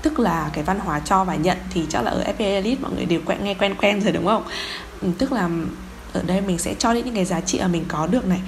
Tức 0.02 0.20
là 0.20 0.50
cái 0.54 0.64
văn 0.64 0.80
hóa 0.80 1.00
cho 1.00 1.24
và 1.24 1.36
nhận 1.36 1.58
thì 1.70 1.86
chắc 1.90 2.04
là 2.04 2.12
ở 2.12 2.24
FPL 2.38 2.44
Elite 2.44 2.82
mọi 2.82 2.92
người 2.96 3.06
đều 3.06 3.22
quen 3.26 3.44
nghe 3.44 3.54
quen 3.54 3.76
quen 3.76 4.02
rồi 4.02 4.12
đúng 4.12 4.26
không? 4.26 4.44
Ừ, 5.02 5.08
tức 5.18 5.32
là 5.32 5.50
ở 6.18 6.24
đây 6.28 6.42
mình 6.42 6.58
sẽ 6.58 6.74
cho 6.80 6.94
đi 6.94 7.02
những 7.02 7.16
cái 7.16 7.26
giá 7.26 7.42
trị 7.42 7.60
mà 7.60 7.68
mình 7.68 7.86
có 7.88 8.08
được 8.08 8.26
này. 8.26 8.40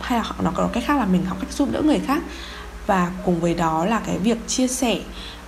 Hay 0.00 0.18
là 0.18 0.24
nó 0.42 0.50
có 0.54 0.68
cách 0.72 0.84
khác 0.86 0.98
là 0.98 1.04
mình 1.04 1.24
học 1.24 1.36
cách 1.40 1.52
giúp 1.52 1.68
đỡ 1.72 1.82
người 1.82 2.00
khác. 2.06 2.22
Và 2.86 3.10
cùng 3.24 3.40
với 3.40 3.54
đó 3.54 3.84
là 3.84 4.00
cái 4.06 4.18
việc 4.18 4.38
chia 4.48 4.68
sẻ, 4.68 4.98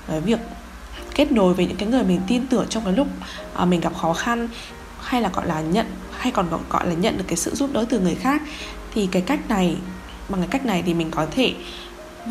cái 0.09 0.21
việc 0.21 0.39
kết 1.15 1.33
nối 1.33 1.55
với 1.55 1.67
những 1.67 1.77
cái 1.77 1.89
người 1.89 2.05
mình 2.05 2.21
tin 2.27 2.47
tưởng 2.47 2.67
trong 2.69 2.85
cái 2.85 2.93
lúc 2.93 3.07
à, 3.55 3.65
mình 3.65 3.81
gặp 3.81 3.93
khó 4.01 4.13
khăn, 4.13 4.49
hay 5.01 5.23
là, 5.23 5.29
gọi 5.29 5.47
là, 5.47 5.61
nhận, 5.61 5.87
hay 6.19 6.33
còn 6.33 6.49
gọi 6.71 6.87
là 6.87 6.95
nhận 6.95 7.19
được 7.19 7.25
cái 7.29 7.37
sự 7.37 7.55
giúp 7.55 7.71
đỡ 7.73 7.85
từ 7.89 8.01
người 8.01 8.15
khác. 8.15 8.43
Thì 8.95 9.07
cái 9.07 9.23
cách 9.23 9.49
này, 9.49 9.77
bằng 10.29 10.41
cái 10.41 10.49
cách 10.51 10.67
này 10.67 10.83
thì 10.87 10.95
mình 10.95 11.11
có 11.11 11.27
thể 11.31 11.55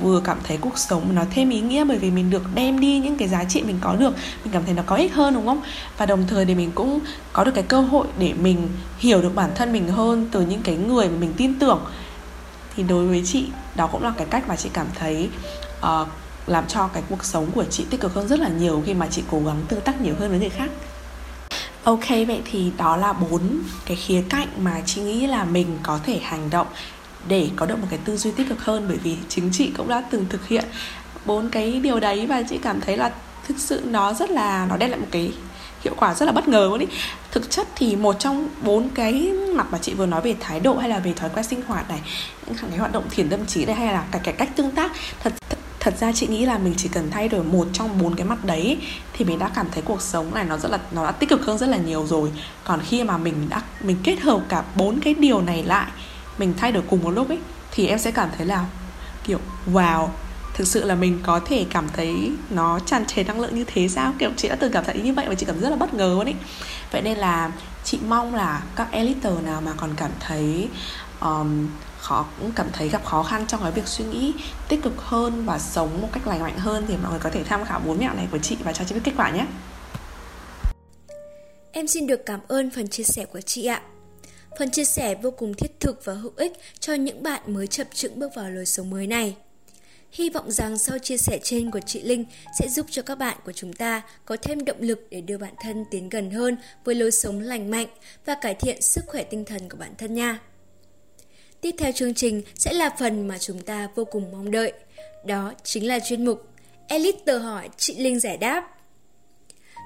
vừa 0.01 0.19
cảm 0.19 0.37
thấy 0.43 0.57
cuộc 0.57 0.77
sống 0.77 1.15
nó 1.15 1.21
thêm 1.31 1.49
ý 1.49 1.61
nghĩa 1.61 1.83
bởi 1.83 1.97
vì 1.97 2.11
mình 2.11 2.29
được 2.29 2.43
đem 2.55 2.79
đi 2.79 2.99
những 2.99 3.17
cái 3.17 3.27
giá 3.27 3.43
trị 3.43 3.61
mình 3.61 3.77
có 3.81 3.95
được. 3.95 4.13
Mình 4.43 4.53
cảm 4.53 4.65
thấy 4.65 4.73
nó 4.73 4.83
có 4.85 4.95
ích 4.95 5.13
hơn 5.13 5.33
đúng 5.33 5.45
không? 5.45 5.61
Và 5.97 6.05
đồng 6.05 6.27
thời 6.27 6.45
thì 6.45 6.55
mình 6.55 6.71
cũng 6.75 6.99
có 7.33 7.43
được 7.43 7.51
cái 7.55 7.63
cơ 7.63 7.81
hội 7.81 8.07
để 8.19 8.33
mình 8.33 8.67
hiểu 8.97 9.21
được 9.21 9.35
bản 9.35 9.51
thân 9.55 9.73
mình 9.73 9.87
hơn 9.87 10.29
từ 10.31 10.41
những 10.41 10.61
cái 10.61 10.75
người 10.75 11.09
mà 11.09 11.17
mình 11.19 11.33
tin 11.37 11.59
tưởng. 11.59 11.79
Thì 12.75 12.83
đối 12.83 13.07
với 13.07 13.23
chị 13.25 13.45
đó 13.75 13.87
cũng 13.87 14.03
là 14.03 14.13
cái 14.17 14.27
cách 14.29 14.47
mà 14.47 14.55
chị 14.55 14.69
cảm 14.73 14.87
thấy 14.99 15.29
uh, 15.79 16.07
làm 16.47 16.67
cho 16.67 16.87
cái 16.87 17.03
cuộc 17.09 17.25
sống 17.25 17.51
của 17.51 17.63
chị 17.63 17.85
tích 17.89 18.01
cực 18.01 18.13
hơn 18.13 18.27
rất 18.27 18.39
là 18.39 18.49
nhiều 18.49 18.83
khi 18.85 18.93
mà 18.93 19.07
chị 19.11 19.23
cố 19.31 19.41
gắng 19.45 19.61
tương 19.67 19.81
tác 19.81 20.01
nhiều 20.01 20.15
hơn 20.19 20.29
với 20.29 20.39
người 20.39 20.49
khác. 20.49 20.71
Ok 21.83 22.09
vậy 22.09 22.41
thì 22.51 22.71
đó 22.77 22.97
là 22.97 23.13
bốn 23.13 23.41
cái 23.85 23.97
khía 23.97 24.23
cạnh 24.29 24.47
mà 24.57 24.81
chị 24.85 25.01
nghĩ 25.01 25.27
là 25.27 25.43
mình 25.45 25.77
có 25.83 25.99
thể 26.05 26.19
hành 26.23 26.49
động 26.49 26.67
để 27.27 27.49
có 27.55 27.65
được 27.65 27.79
một 27.79 27.87
cái 27.89 27.99
tư 28.05 28.17
duy 28.17 28.31
tích 28.31 28.49
cực 28.49 28.65
hơn, 28.65 28.85
bởi 28.87 28.97
vì 28.97 29.17
chính 29.29 29.49
chị 29.51 29.71
cũng 29.77 29.87
đã 29.87 30.03
từng 30.11 30.25
thực 30.29 30.47
hiện 30.47 30.65
bốn 31.25 31.49
cái 31.49 31.79
điều 31.79 31.99
đấy 31.99 32.25
và 32.27 32.43
chị 32.49 32.57
cảm 32.57 32.81
thấy 32.81 32.97
là 32.97 33.11
thực 33.47 33.59
sự 33.59 33.81
nó 33.85 34.13
rất 34.13 34.29
là, 34.29 34.65
nó 34.69 34.77
đem 34.77 34.89
lại 34.89 34.99
một 34.99 35.07
cái 35.11 35.31
hiệu 35.83 35.93
quả 35.97 36.13
rất 36.13 36.25
là 36.25 36.31
bất 36.31 36.47
ngờ 36.47 36.67
luôn 36.69 36.79
ý. 36.79 36.87
Thực 37.31 37.49
chất 37.49 37.67
thì 37.75 37.95
một 37.95 38.15
trong 38.19 38.49
bốn 38.61 38.89
cái 38.89 39.31
mặt 39.55 39.67
mà 39.71 39.77
chị 39.77 39.93
vừa 39.93 40.05
nói 40.05 40.21
về 40.21 40.35
thái 40.39 40.59
độ 40.59 40.77
hay 40.77 40.89
là 40.89 40.99
về 40.99 41.13
thói 41.13 41.29
quen 41.29 41.45
sinh 41.45 41.61
hoạt 41.67 41.89
này, 41.89 42.01
những 42.47 42.55
cái 42.69 42.77
hoạt 42.77 42.91
động 42.91 43.03
thiền 43.09 43.29
tâm 43.29 43.45
trí 43.45 43.65
này 43.65 43.75
hay 43.75 43.93
là 43.93 44.03
cả 44.11 44.19
cái 44.23 44.33
cách 44.33 44.55
tương 44.55 44.71
tác 44.71 44.91
thật 45.23 45.33
thật 45.79 45.93
ra 45.99 46.11
chị 46.11 46.27
nghĩ 46.27 46.45
là 46.45 46.57
mình 46.57 46.73
chỉ 46.77 46.89
cần 46.89 47.11
thay 47.11 47.27
đổi 47.27 47.43
một 47.43 47.67
trong 47.73 47.99
bốn 48.01 48.15
cái 48.15 48.25
mặt 48.25 48.45
đấy 48.45 48.77
thì 49.13 49.25
mình 49.25 49.39
đã 49.39 49.51
cảm 49.55 49.67
thấy 49.71 49.81
cuộc 49.81 50.01
sống 50.01 50.33
này 50.33 50.45
nó 50.45 50.57
rất 50.57 50.71
là, 50.71 50.79
nó 50.91 51.05
đã 51.05 51.11
tích 51.11 51.29
cực 51.29 51.45
hơn 51.45 51.57
rất 51.57 51.69
là 51.69 51.77
nhiều 51.77 52.05
rồi. 52.07 52.31
Còn 52.63 52.79
khi 52.87 53.03
mà 53.03 53.17
mình 53.17 53.33
đã, 53.49 53.61
mình 53.81 53.97
kết 54.03 54.19
hợp 54.19 54.41
cả 54.49 54.63
bốn 54.75 54.99
cái 54.99 55.13
điều 55.13 55.41
này 55.41 55.63
lại 55.63 55.87
mình 56.37 56.53
thay 56.57 56.71
đổi 56.71 56.83
cùng 56.89 57.03
một 57.03 57.11
lúc 57.11 57.27
ấy 57.29 57.39
thì 57.71 57.87
em 57.87 57.99
sẽ 57.99 58.11
cảm 58.11 58.29
thấy 58.37 58.45
là 58.45 58.65
kiểu 59.23 59.39
wow 59.73 60.07
thực 60.53 60.67
sự 60.67 60.83
là 60.83 60.95
mình 60.95 61.19
có 61.23 61.39
thể 61.45 61.65
cảm 61.69 61.87
thấy 61.93 62.31
nó 62.49 62.79
tràn 62.79 63.05
trề 63.05 63.23
năng 63.23 63.39
lượng 63.39 63.55
như 63.55 63.63
thế 63.67 63.87
sao 63.87 64.13
kiểu 64.19 64.29
chị 64.37 64.47
đã 64.49 64.55
từng 64.55 64.71
cảm 64.71 64.83
thấy 64.85 64.99
như 64.99 65.13
vậy 65.13 65.25
và 65.29 65.35
chị 65.35 65.45
cảm 65.45 65.55
thấy 65.55 65.63
rất 65.63 65.69
là 65.69 65.75
bất 65.75 65.93
ngờ 65.93 66.13
luôn 66.17 66.25
ấy 66.25 66.35
vậy 66.91 67.01
nên 67.01 67.17
là 67.17 67.51
chị 67.83 67.99
mong 68.07 68.35
là 68.35 68.63
các 68.75 68.87
editor 68.91 69.43
nào 69.43 69.61
mà 69.61 69.71
còn 69.77 69.89
cảm 69.97 70.11
thấy 70.19 70.69
um, 71.21 71.67
khó 71.99 72.25
cũng 72.39 72.51
cảm 72.51 72.67
thấy 72.73 72.89
gặp 72.89 73.05
khó 73.05 73.23
khăn 73.23 73.45
trong 73.47 73.61
cái 73.61 73.71
việc 73.71 73.87
suy 73.87 74.05
nghĩ 74.05 74.33
tích 74.69 74.83
cực 74.83 75.01
hơn 75.01 75.45
và 75.45 75.59
sống 75.59 76.01
một 76.01 76.09
cách 76.11 76.27
lành 76.27 76.41
mạnh 76.41 76.57
hơn 76.57 76.85
thì 76.87 76.97
mọi 76.97 77.11
người 77.11 77.19
có 77.19 77.29
thể 77.29 77.43
tham 77.43 77.65
khảo 77.65 77.79
bốn 77.79 77.99
mẹo 77.99 78.13
này 78.13 78.27
của 78.31 78.37
chị 78.37 78.57
và 78.63 78.73
cho 78.73 78.85
chị 78.85 78.95
biết 78.95 79.01
kết 79.03 79.13
quả 79.17 79.29
nhé. 79.29 79.45
Em 81.71 81.87
xin 81.87 82.07
được 82.07 82.25
cảm 82.25 82.39
ơn 82.47 82.71
phần 82.71 82.87
chia 82.87 83.03
sẻ 83.03 83.25
của 83.25 83.41
chị 83.41 83.65
ạ. 83.65 83.81
Phần 84.59 84.71
chia 84.71 84.85
sẻ 84.85 85.15
vô 85.15 85.31
cùng 85.31 85.53
thiết 85.53 85.79
thực 85.79 86.05
và 86.05 86.13
hữu 86.13 86.31
ích 86.35 86.53
cho 86.79 86.93
những 86.93 87.23
bạn 87.23 87.41
mới 87.53 87.67
chập 87.67 87.87
chững 87.93 88.19
bước 88.19 88.35
vào 88.35 88.49
lối 88.49 88.65
sống 88.65 88.89
mới 88.89 89.07
này. 89.07 89.35
Hy 90.11 90.29
vọng 90.29 90.51
rằng 90.51 90.77
sau 90.77 90.99
chia 90.99 91.17
sẻ 91.17 91.39
trên 91.43 91.71
của 91.71 91.79
chị 91.79 92.01
Linh 92.01 92.25
sẽ 92.59 92.67
giúp 92.67 92.85
cho 92.89 93.01
các 93.01 93.15
bạn 93.15 93.37
của 93.45 93.51
chúng 93.51 93.73
ta 93.73 94.01
có 94.25 94.37
thêm 94.41 94.65
động 94.65 94.77
lực 94.79 95.07
để 95.09 95.21
đưa 95.21 95.37
bản 95.37 95.53
thân 95.61 95.85
tiến 95.91 96.09
gần 96.09 96.31
hơn 96.31 96.57
với 96.83 96.95
lối 96.95 97.11
sống 97.11 97.39
lành 97.39 97.71
mạnh 97.71 97.87
và 98.25 98.35
cải 98.35 98.53
thiện 98.53 98.81
sức 98.81 99.03
khỏe 99.07 99.23
tinh 99.23 99.45
thần 99.45 99.69
của 99.69 99.77
bản 99.77 99.95
thân 99.97 100.13
nha. 100.13 100.39
Tiếp 101.61 101.75
theo 101.77 101.91
chương 101.91 102.13
trình 102.13 102.41
sẽ 102.55 102.73
là 102.73 102.89
phần 102.99 103.27
mà 103.27 103.37
chúng 103.37 103.61
ta 103.61 103.87
vô 103.95 104.05
cùng 104.05 104.31
mong 104.31 104.51
đợi. 104.51 104.73
Đó 105.25 105.53
chính 105.63 105.87
là 105.87 105.99
chuyên 105.99 106.25
mục 106.25 106.47
Elite 106.87 107.37
hỏi 107.37 107.69
chị 107.77 107.95
Linh 107.97 108.19
giải 108.19 108.37
đáp. 108.37 108.69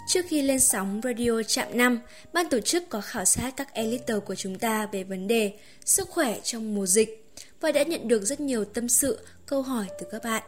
Trước 0.08 0.26
khi 0.28 0.41
lên 0.41 0.60
sóng 0.60 1.02
radio 1.04 1.41
chạm 1.48 1.67
5, 1.78 2.00
ban 2.34 2.50
tổ 2.50 2.60
chức 2.60 2.89
có 2.89 3.02
khảo 3.02 3.26
sát 3.26 3.54
các 3.58 3.74
editor 3.74 4.24
của 4.26 4.36
chúng 4.36 4.60
ta 4.60 4.88
về 4.91 5.04
vấn 5.04 5.28
đề 5.28 5.54
sức 5.86 6.10
khỏe 6.10 6.39
trong 6.43 6.76
mùa 6.76 6.86
dịch 6.86 7.26
và 7.62 7.72
đã 7.72 7.84
nhận 7.84 8.08
được 8.08 8.24
rất 8.24 8.39
nhiều 8.39 8.65
tâm 8.65 8.89
sự, 8.89 9.20
câu 9.46 9.62
hỏi 9.62 9.86
từ 10.00 10.08
các 10.12 10.24
bạn. 10.24 10.43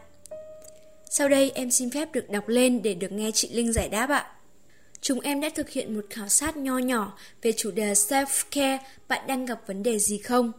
Sau 1.10 1.28
đây 1.28 1.52
em 1.54 1.70
xin 1.70 1.90
phép 1.90 2.12
được 2.12 2.30
đọc 2.30 2.48
lên 2.48 2.82
để 2.82 2.94
được 2.94 3.12
nghe 3.12 3.30
chị 3.34 3.48
Linh 3.52 3.72
giải 3.72 3.88
đáp 3.88 4.10
ạ. 4.10 4.32
Chúng 5.00 5.20
em 5.20 5.40
đã 5.40 5.50
thực 5.54 5.70
hiện 5.70 5.94
một 5.94 6.04
khảo 6.10 6.28
sát 6.28 6.56
nho 6.56 6.78
nhỏ 6.78 7.18
về 7.42 7.52
chủ 7.52 7.70
đề 7.70 7.92
self-care, 7.92 8.78
bạn 9.08 9.26
đang 9.26 9.46
gặp 9.46 9.60
vấn 9.66 9.82
đề 9.82 9.98
gì 9.98 10.18
không? 10.18 10.52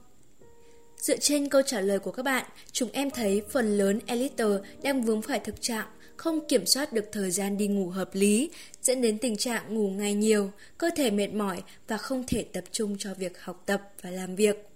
Dựa 0.97 1.17
trên 1.17 1.49
câu 1.49 1.61
trả 1.61 1.81
lời 1.81 1.99
của 1.99 2.11
các 2.11 2.23
bạn, 2.23 2.45
chúng 2.71 2.89
em 2.91 3.11
thấy 3.11 3.41
phần 3.49 3.77
lớn 3.77 3.99
elite 4.05 4.45
đang 4.83 5.03
vướng 5.03 5.21
phải 5.21 5.39
thực 5.39 5.61
trạng 5.61 5.87
không 6.21 6.47
kiểm 6.47 6.65
soát 6.65 6.93
được 6.93 7.09
thời 7.11 7.31
gian 7.31 7.57
đi 7.57 7.67
ngủ 7.67 7.89
hợp 7.89 8.09
lý, 8.13 8.49
dẫn 8.81 9.01
đến 9.01 9.17
tình 9.17 9.37
trạng 9.37 9.75
ngủ 9.75 9.89
ngày 9.89 10.13
nhiều, 10.13 10.51
cơ 10.77 10.89
thể 10.95 11.11
mệt 11.11 11.33
mỏi 11.33 11.63
và 11.87 11.97
không 11.97 12.23
thể 12.27 12.45
tập 12.53 12.63
trung 12.71 12.95
cho 12.99 13.13
việc 13.13 13.41
học 13.43 13.63
tập 13.65 13.81
và 14.01 14.09
làm 14.09 14.35
việc. 14.35 14.67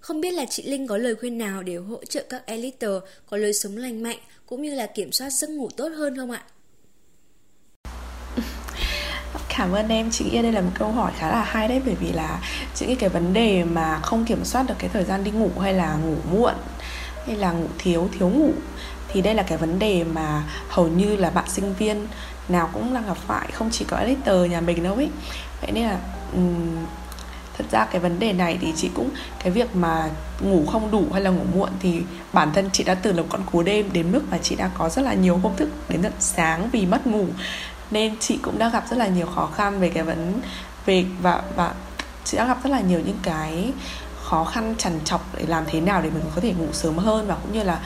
Không 0.00 0.20
biết 0.20 0.30
là 0.30 0.44
chị 0.50 0.62
Linh 0.62 0.86
có 0.86 0.96
lời 0.96 1.14
khuyên 1.14 1.38
nào 1.38 1.62
để 1.62 1.76
hỗ 1.76 2.04
trợ 2.04 2.24
các 2.28 2.46
elite 2.46 2.86
có 3.30 3.36
lối 3.36 3.52
sống 3.52 3.76
lành 3.76 4.02
mạnh 4.02 4.18
cũng 4.46 4.62
như 4.62 4.74
là 4.74 4.86
kiểm 4.86 5.12
soát 5.12 5.30
giấc 5.30 5.50
ngủ 5.50 5.68
tốt 5.76 5.88
hơn 5.88 6.16
không 6.16 6.30
ạ? 6.30 6.42
Cảm 9.58 9.72
ơn 9.72 9.88
em, 9.88 10.10
chị 10.10 10.24
nghĩ 10.24 10.42
đây 10.42 10.52
là 10.52 10.60
một 10.60 10.72
câu 10.78 10.88
hỏi 10.88 11.12
khá 11.18 11.30
là 11.30 11.44
hay 11.44 11.68
đấy 11.68 11.80
Bởi 11.84 11.94
vì 11.94 12.12
là 12.12 12.40
chị 12.74 12.86
nghĩ 12.86 12.94
cái 12.94 13.08
vấn 13.08 13.32
đề 13.32 13.64
mà 13.64 14.00
không 14.02 14.24
kiểm 14.24 14.44
soát 14.44 14.64
được 14.68 14.74
cái 14.78 14.90
thời 14.92 15.04
gian 15.04 15.24
đi 15.24 15.30
ngủ 15.30 15.50
hay 15.60 15.74
là 15.74 15.96
ngủ 15.96 16.16
muộn 16.32 16.54
Hay 17.26 17.36
là 17.36 17.52
ngủ 17.52 17.66
thiếu, 17.78 18.08
thiếu 18.18 18.28
ngủ 18.28 18.52
thì 19.14 19.20
đây 19.20 19.34
là 19.34 19.42
cái 19.42 19.58
vấn 19.58 19.78
đề 19.78 20.04
mà 20.04 20.42
hầu 20.68 20.88
như 20.88 21.16
là 21.16 21.30
bạn 21.30 21.44
sinh 21.48 21.74
viên 21.74 22.06
nào 22.48 22.70
cũng 22.72 22.94
đang 22.94 23.06
gặp 23.06 23.16
phải 23.26 23.48
Không 23.52 23.70
chỉ 23.70 23.84
có 23.88 23.96
editor 23.96 24.50
nhà 24.50 24.60
mình 24.60 24.82
đâu 24.82 24.94
ấy 24.94 25.08
Vậy 25.60 25.72
nên 25.72 25.84
là 25.84 25.98
um, 26.32 26.86
thật 27.58 27.64
ra 27.70 27.84
cái 27.84 28.00
vấn 28.00 28.18
đề 28.18 28.32
này 28.32 28.58
thì 28.60 28.72
chị 28.76 28.90
cũng 28.94 29.10
cái 29.38 29.52
việc 29.52 29.76
mà 29.76 30.08
ngủ 30.40 30.66
không 30.72 30.90
đủ 30.90 31.04
hay 31.12 31.22
là 31.22 31.30
ngủ 31.30 31.44
muộn 31.54 31.70
thì 31.80 32.02
bản 32.32 32.52
thân 32.54 32.70
chị 32.72 32.84
đã 32.84 32.94
từ 32.94 33.12
là 33.12 33.22
con 33.28 33.42
cú 33.52 33.62
đêm 33.62 33.92
đến 33.92 34.12
mức 34.12 34.22
mà 34.30 34.38
chị 34.42 34.56
đã 34.56 34.70
có 34.78 34.88
rất 34.88 35.02
là 35.02 35.14
nhiều 35.14 35.36
hôm 35.36 35.52
thức 35.56 35.68
đến 35.88 36.02
tận 36.02 36.12
sáng 36.18 36.68
vì 36.72 36.86
mất 36.86 37.06
ngủ. 37.06 37.26
Nên 37.90 38.14
chị 38.20 38.38
cũng 38.42 38.58
đã 38.58 38.68
gặp 38.68 38.84
rất 38.90 38.96
là 38.96 39.06
nhiều 39.06 39.26
khó 39.26 39.46
khăn 39.54 39.80
về 39.80 39.88
cái 39.88 40.02
vấn 40.02 40.40
về 40.86 41.04
và 41.22 41.42
và 41.56 41.74
chị 42.24 42.36
đã 42.36 42.46
gặp 42.46 42.58
rất 42.64 42.70
là 42.70 42.80
nhiều 42.80 43.00
những 43.00 43.18
cái 43.22 43.72
khó 44.24 44.44
khăn 44.44 44.74
trằn 44.78 45.00
trọc 45.04 45.34
để 45.38 45.44
làm 45.46 45.64
thế 45.66 45.80
nào 45.80 46.02
để 46.02 46.10
mình 46.10 46.22
có 46.34 46.40
thể 46.40 46.52
ngủ 46.52 46.66
sớm 46.72 46.98
hơn 46.98 47.26
và 47.26 47.34
cũng 47.34 47.52
như 47.52 47.62
là 47.62 47.80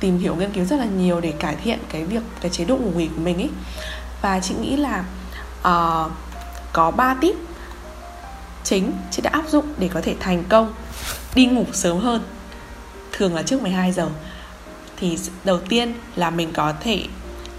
tìm 0.00 0.18
hiểu 0.18 0.34
nghiên 0.34 0.52
cứu 0.52 0.64
rất 0.64 0.76
là 0.76 0.84
nhiều 0.84 1.20
để 1.20 1.32
cải 1.32 1.56
thiện 1.56 1.78
cái 1.88 2.04
việc 2.04 2.22
cái 2.40 2.50
chế 2.50 2.64
độ 2.64 2.76
ngủ 2.76 2.90
nghỉ 2.96 3.06
của 3.06 3.20
mình 3.20 3.36
ấy 3.36 3.50
và 4.22 4.40
chị 4.40 4.54
nghĩ 4.60 4.76
là 4.76 5.04
uh, 5.60 6.12
có 6.72 6.90
3 6.90 7.14
tip 7.14 7.36
chính 8.64 8.92
chị 9.10 9.22
đã 9.22 9.30
áp 9.32 9.48
dụng 9.48 9.66
để 9.78 9.88
có 9.94 10.00
thể 10.00 10.14
thành 10.20 10.44
công 10.48 10.74
đi 11.34 11.46
ngủ 11.46 11.64
sớm 11.72 11.98
hơn 11.98 12.22
thường 13.16 13.34
là 13.34 13.42
trước 13.42 13.62
12 13.62 13.92
giờ. 13.92 14.08
Thì 14.96 15.18
đầu 15.44 15.58
tiên 15.58 15.94
là 16.16 16.30
mình 16.30 16.52
có 16.52 16.72
thể 16.80 17.02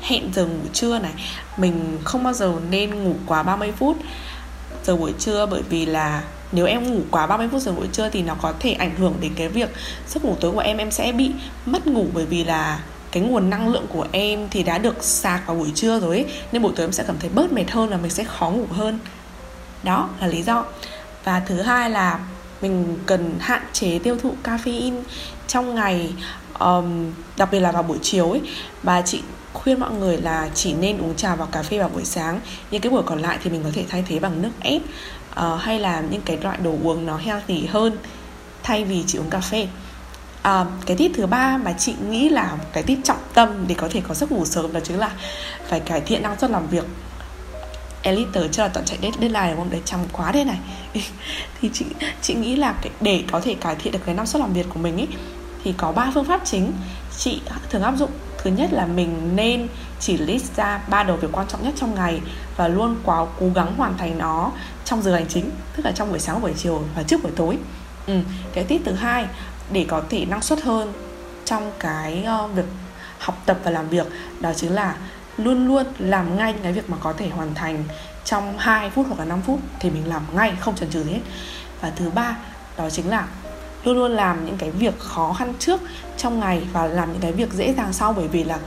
hẹn 0.02 0.34
giờ 0.34 0.45
ngủ 0.45 0.65
trưa 0.73 1.00
này. 1.00 1.13
Mình 1.58 1.97
không 2.04 2.23
bao 2.23 2.34
giờ 2.34 2.54
nên 2.69 3.04
ngủ 3.04 3.15
quá 3.26 3.43
30 3.43 3.71
phút 3.78 3.97
giờ 4.84 4.96
buổi 4.96 5.13
trưa 5.20 5.46
bởi 5.46 5.62
vì 5.70 5.86
là 5.86 6.24
nếu 6.52 6.66
em 6.66 6.94
ngủ 6.94 7.02
quá 7.12 7.28
30 7.28 7.48
phút 7.52 7.62
giờ 7.62 7.72
buổi 7.72 7.88
trưa 7.92 8.10
thì 8.10 8.22
nó 8.22 8.36
có 8.42 8.54
thể 8.60 8.74
ảnh 8.74 8.96
hưởng 8.96 9.13
đến 9.22 9.32
cái 9.36 9.48
việc 9.48 9.70
giấc 10.08 10.26
ngủ 10.26 10.36
tối 10.40 10.52
của 10.52 10.60
em. 10.60 10.78
Em 10.78 10.92
sẽ 10.92 11.12
bị 11.12 11.32
mất 11.66 11.88
ngủ 11.88 12.06
bởi 12.13 12.26
vì 12.26 12.44
là 12.44 12.80
cái 13.12 13.24
nguồn 13.24 13.50
năng 13.50 13.70
lượng 13.70 13.86
của 13.90 14.08
em 14.12 14.48
thì 14.52 14.63
đã 14.63 14.78
được 14.78 15.04
sạc 15.04 15.48
vào 15.48 15.56
buổi 15.56 15.72
trưa 15.76 16.00
rồi 16.00 16.16
ấy, 16.16 16.26
nên 16.52 16.62
buổi 16.62 16.72
tối 16.76 16.86
em 16.86 16.92
sẽ 16.92 17.04
cảm 17.08 17.16
thấy 17.20 17.30
bớt 17.30 17.54
mệt 17.54 17.72
hơn 17.72 17.90
và 17.90 17.98
mình 17.98 18.12
sẽ 18.12 18.24
khó 18.24 18.50
ngủ 18.50 18.66
hơn. 18.72 19.00
Đó 19.84 20.10
là 20.22 20.28
lý 20.28 20.42
do. 20.42 20.66
Và 21.24 21.40
thứ 21.40 21.62
hai 21.62 21.90
là 21.90 22.20
mình 22.62 22.98
cần 23.06 23.36
hạn 23.40 23.62
chế 23.74 24.00
tiêu 24.00 24.18
thụ 24.22 24.36
caffeine 24.44 25.02
trong 25.48 25.76
ngày 25.76 26.13
um, 26.60 27.13
đặc 27.38 27.50
biệt 27.52 27.60
là 27.60 27.72
vào 27.72 27.84
buổi 27.84 27.98
chiều 28.02 28.32
ấy. 28.32 28.42
Và 28.84 29.02
chị 29.02 29.22
khuyên 29.58 29.80
mọi 29.80 29.91
người 29.91 30.17
là 30.17 30.50
chỉ 30.54 30.74
nên 30.74 30.98
uống 30.98 31.15
trà 31.15 31.36
và 31.36 31.46
cà 31.46 31.63
phê 31.63 31.80
vào 31.80 31.89
buổi 31.89 32.06
sáng. 32.06 32.39
Những 32.72 32.82
cái 32.82 32.89
buổi 32.89 33.04
còn 33.06 33.20
lại 33.20 33.38
thì 33.43 33.50
mình 33.50 33.63
có 33.63 33.70
thể 33.74 33.86
thay 33.89 34.04
thế 34.08 34.20
bằng 34.20 34.41
nước 34.41 34.52
ép 34.60 34.82
uh, 34.82 35.62
hay 35.62 35.80
là 35.80 36.04
những 36.12 36.22
cái 36.22 36.38
loại 36.43 36.58
đồ 36.58 36.76
uống 36.84 37.06
nó 37.06 37.17
healthy 37.17 37.65
hơn 37.65 37.98
thay 38.63 38.84
vì 38.84 39.04
chỉ 39.08 39.17
uống 39.17 39.30
cà 39.30 39.39
phê. 39.39 39.67
À, 40.41 40.65
cái 40.86 40.98
tip 40.98 41.12
thứ 41.15 41.26
ba 41.26 41.58
mà 41.58 41.74
chị 41.74 41.96
nghĩ 42.10 42.30
là 42.30 42.58
cái 42.74 42.84
tip 42.84 42.98
trọng 43.04 43.17
tâm 43.34 43.65
để 43.67 43.76
có 43.76 43.88
thể 43.91 44.02
có 44.08 44.13
giấc 44.13 44.32
ngủ 44.32 44.46
sớm 44.46 44.74
đó 44.74 44.80
chính 44.84 45.00
là 45.00 45.12
phải 45.67 45.80
cải 45.80 46.02
thiện 46.02 46.24
năng 46.24 46.39
suất 46.39 46.52
làm 46.52 46.67
việc. 46.67 46.86
Elite 48.02 48.48
chưa 48.52 48.62
là 48.62 48.67
toàn 48.67 48.86
chạy 48.86 48.98
deadline 49.02 49.48
đúng 49.50 49.58
không? 49.58 49.70
Đấy 49.70 49.82
chăm 49.86 50.00
quá 50.12 50.32
đây 50.32 50.46
này. 50.46 50.58
Thì 51.62 51.70
chị 51.74 51.86
chị 52.22 52.34
nghĩ 52.34 52.56
là 52.56 52.74
cái, 52.82 52.91
để 53.02 53.24
có 53.32 53.39
thể 53.39 53.54
cải 53.54 53.76
thiện 53.76 53.93
được 53.93 54.00
cái 54.06 54.15
năng 54.15 54.26
suất 54.26 54.39
làm 54.39 54.54
việc 54.54 54.65
của 54.70 54.80
mình 54.80 54.98
ấy 54.98 55.08
thì 55.63 55.74
có 55.78 55.91
ba 55.91 56.12
phương 56.13 56.26
pháp 56.26 56.41
chính. 56.46 56.72
Chị 57.17 57.41
thường 57.70 57.84
áp 57.84 57.98
dụng 57.98 58.12
thứ 58.38 58.52
nhất 58.52 58.73
là 58.73 58.86
mình 58.86 59.36
nên 59.36 59.67
chỉ 60.00 60.17
list 60.17 60.56
ra 60.56 60.82
ba 60.89 61.04
đầu 61.04 61.17
việc 61.17 61.28
quan 61.32 61.47
trọng 61.47 61.63
nhất 61.63 61.73
trong 61.78 61.95
ngày 61.95 62.21
và 62.58 62.67
luôn 62.67 62.95
quá 63.04 63.26
cố 63.39 63.50
gắng 63.56 63.76
hoàn 63.78 63.97
thành 63.97 64.17
nó 64.17 64.52
trong 64.86 65.02
giờ 65.02 65.13
hành 65.15 65.28
chính 65.28 65.50
tức 65.76 65.86
là 65.86 65.91
trong 65.91 66.10
buổi 66.10 66.19
sáng 66.19 66.41
buổi 66.41 66.54
chiều 66.58 66.84
và 66.95 67.04
trước 67.04 67.23
buổi 67.23 67.32
tối 67.36 67.58
ừ. 68.08 68.19
cái 68.54 68.63
tip 68.63 68.82
thứ 68.86 68.93
hai 68.93 69.26
để 69.71 69.86
có 69.89 70.02
thể 70.10 70.26
năng 70.26 70.41
suất 70.41 70.62
hơn 70.62 70.93
trong 71.45 71.71
cái 71.80 72.26
uh, 72.45 72.56
việc 72.56 72.65
học 73.19 73.41
tập 73.45 73.58
và 73.63 73.71
làm 73.71 73.89
việc 73.89 74.08
đó 74.39 74.54
chính 74.54 74.76
là 74.76 74.95
luôn 75.38 75.67
luôn 75.67 75.86
làm 76.00 76.38
ngay 76.38 76.54
những 76.54 76.63
cái 76.63 76.73
việc 76.73 76.89
mà 76.89 76.97
có 77.00 77.13
thể 77.13 77.30
hoàn 77.30 77.56
thành 77.56 77.84
trong 78.26 78.58
2 78.58 78.89
phút 78.89 79.06
hoặc 79.08 79.19
là 79.19 79.26
5 79.26 79.41
phút 79.41 79.60
thì 79.80 79.89
mình 79.89 80.08
làm 80.08 80.21
ngay 80.36 80.54
không 80.60 80.76
chần 80.76 80.89
chừ 80.89 81.04
gì 81.04 81.12
hết 81.12 81.19
và 81.82 81.91
thứ 81.95 82.10
ba 82.10 82.38
đó 82.78 82.89
chính 82.89 83.10
là 83.10 83.28
luôn 83.88 83.97
luôn 83.97 84.12
làm 84.12 84.45
những 84.45 84.58
cái 84.58 84.71
việc 84.71 85.00
khó 85.00 85.34
khăn 85.34 85.54
trước 85.60 85.82
trong 86.17 86.39
ngày 86.39 86.62
và 86.73 86.88
làm 86.88 87.12
những 87.12 87.21
cái 87.21 87.32
việc 87.32 87.54
dễ 87.54 87.73
dàng 87.73 87.93
sau. 87.93 88.13
Bởi 88.13 88.28
vì 88.28 88.43
là 88.43 88.60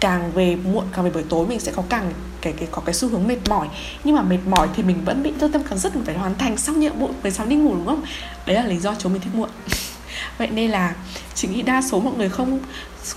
càng 0.00 0.32
về 0.32 0.56
muộn, 0.56 0.84
càng 0.92 1.04
về 1.04 1.10
buổi 1.10 1.24
tối 1.28 1.46
mình 1.46 1.60
sẽ 1.60 1.72
có 1.76 1.82
càng 1.88 2.12
cái 2.40 2.52
cái, 2.52 2.68
có 2.70 2.82
cái 2.84 2.94
xu 2.94 3.08
hướng 3.08 3.28
mệt 3.28 3.48
mỏi. 3.48 3.68
Nhưng 4.04 4.16
mà 4.16 4.22
mệt 4.22 4.38
mỏi 4.48 4.68
thì 4.76 4.82
mình 4.82 5.04
vẫn 5.04 5.22
bị 5.22 5.32
tư 5.38 5.48
tâm 5.48 5.62
cần 5.62 5.78
rất 5.78 5.96
mình 5.96 6.04
phải 6.04 6.14
hoàn 6.14 6.34
thành 6.34 6.56
xong 6.56 6.80
nhiệm 6.80 6.98
vụ 6.98 7.10
về 7.22 7.30
sáng 7.30 7.48
đi 7.48 7.56
ngủ, 7.56 7.74
đúng 7.74 7.86
không? 7.86 8.02
Đấy 8.46 8.56
là 8.56 8.66
lý 8.66 8.76
do 8.76 8.94
chúng 8.98 9.12
mình 9.12 9.22
thích 9.22 9.34
muộn. 9.34 9.48
Vậy 10.38 10.48
nên 10.50 10.70
là 10.70 10.94
chỉ 11.34 11.48
nghĩ 11.48 11.62
đa 11.62 11.82
số 11.82 12.00
mọi 12.00 12.14
người 12.14 12.28
không 12.28 12.58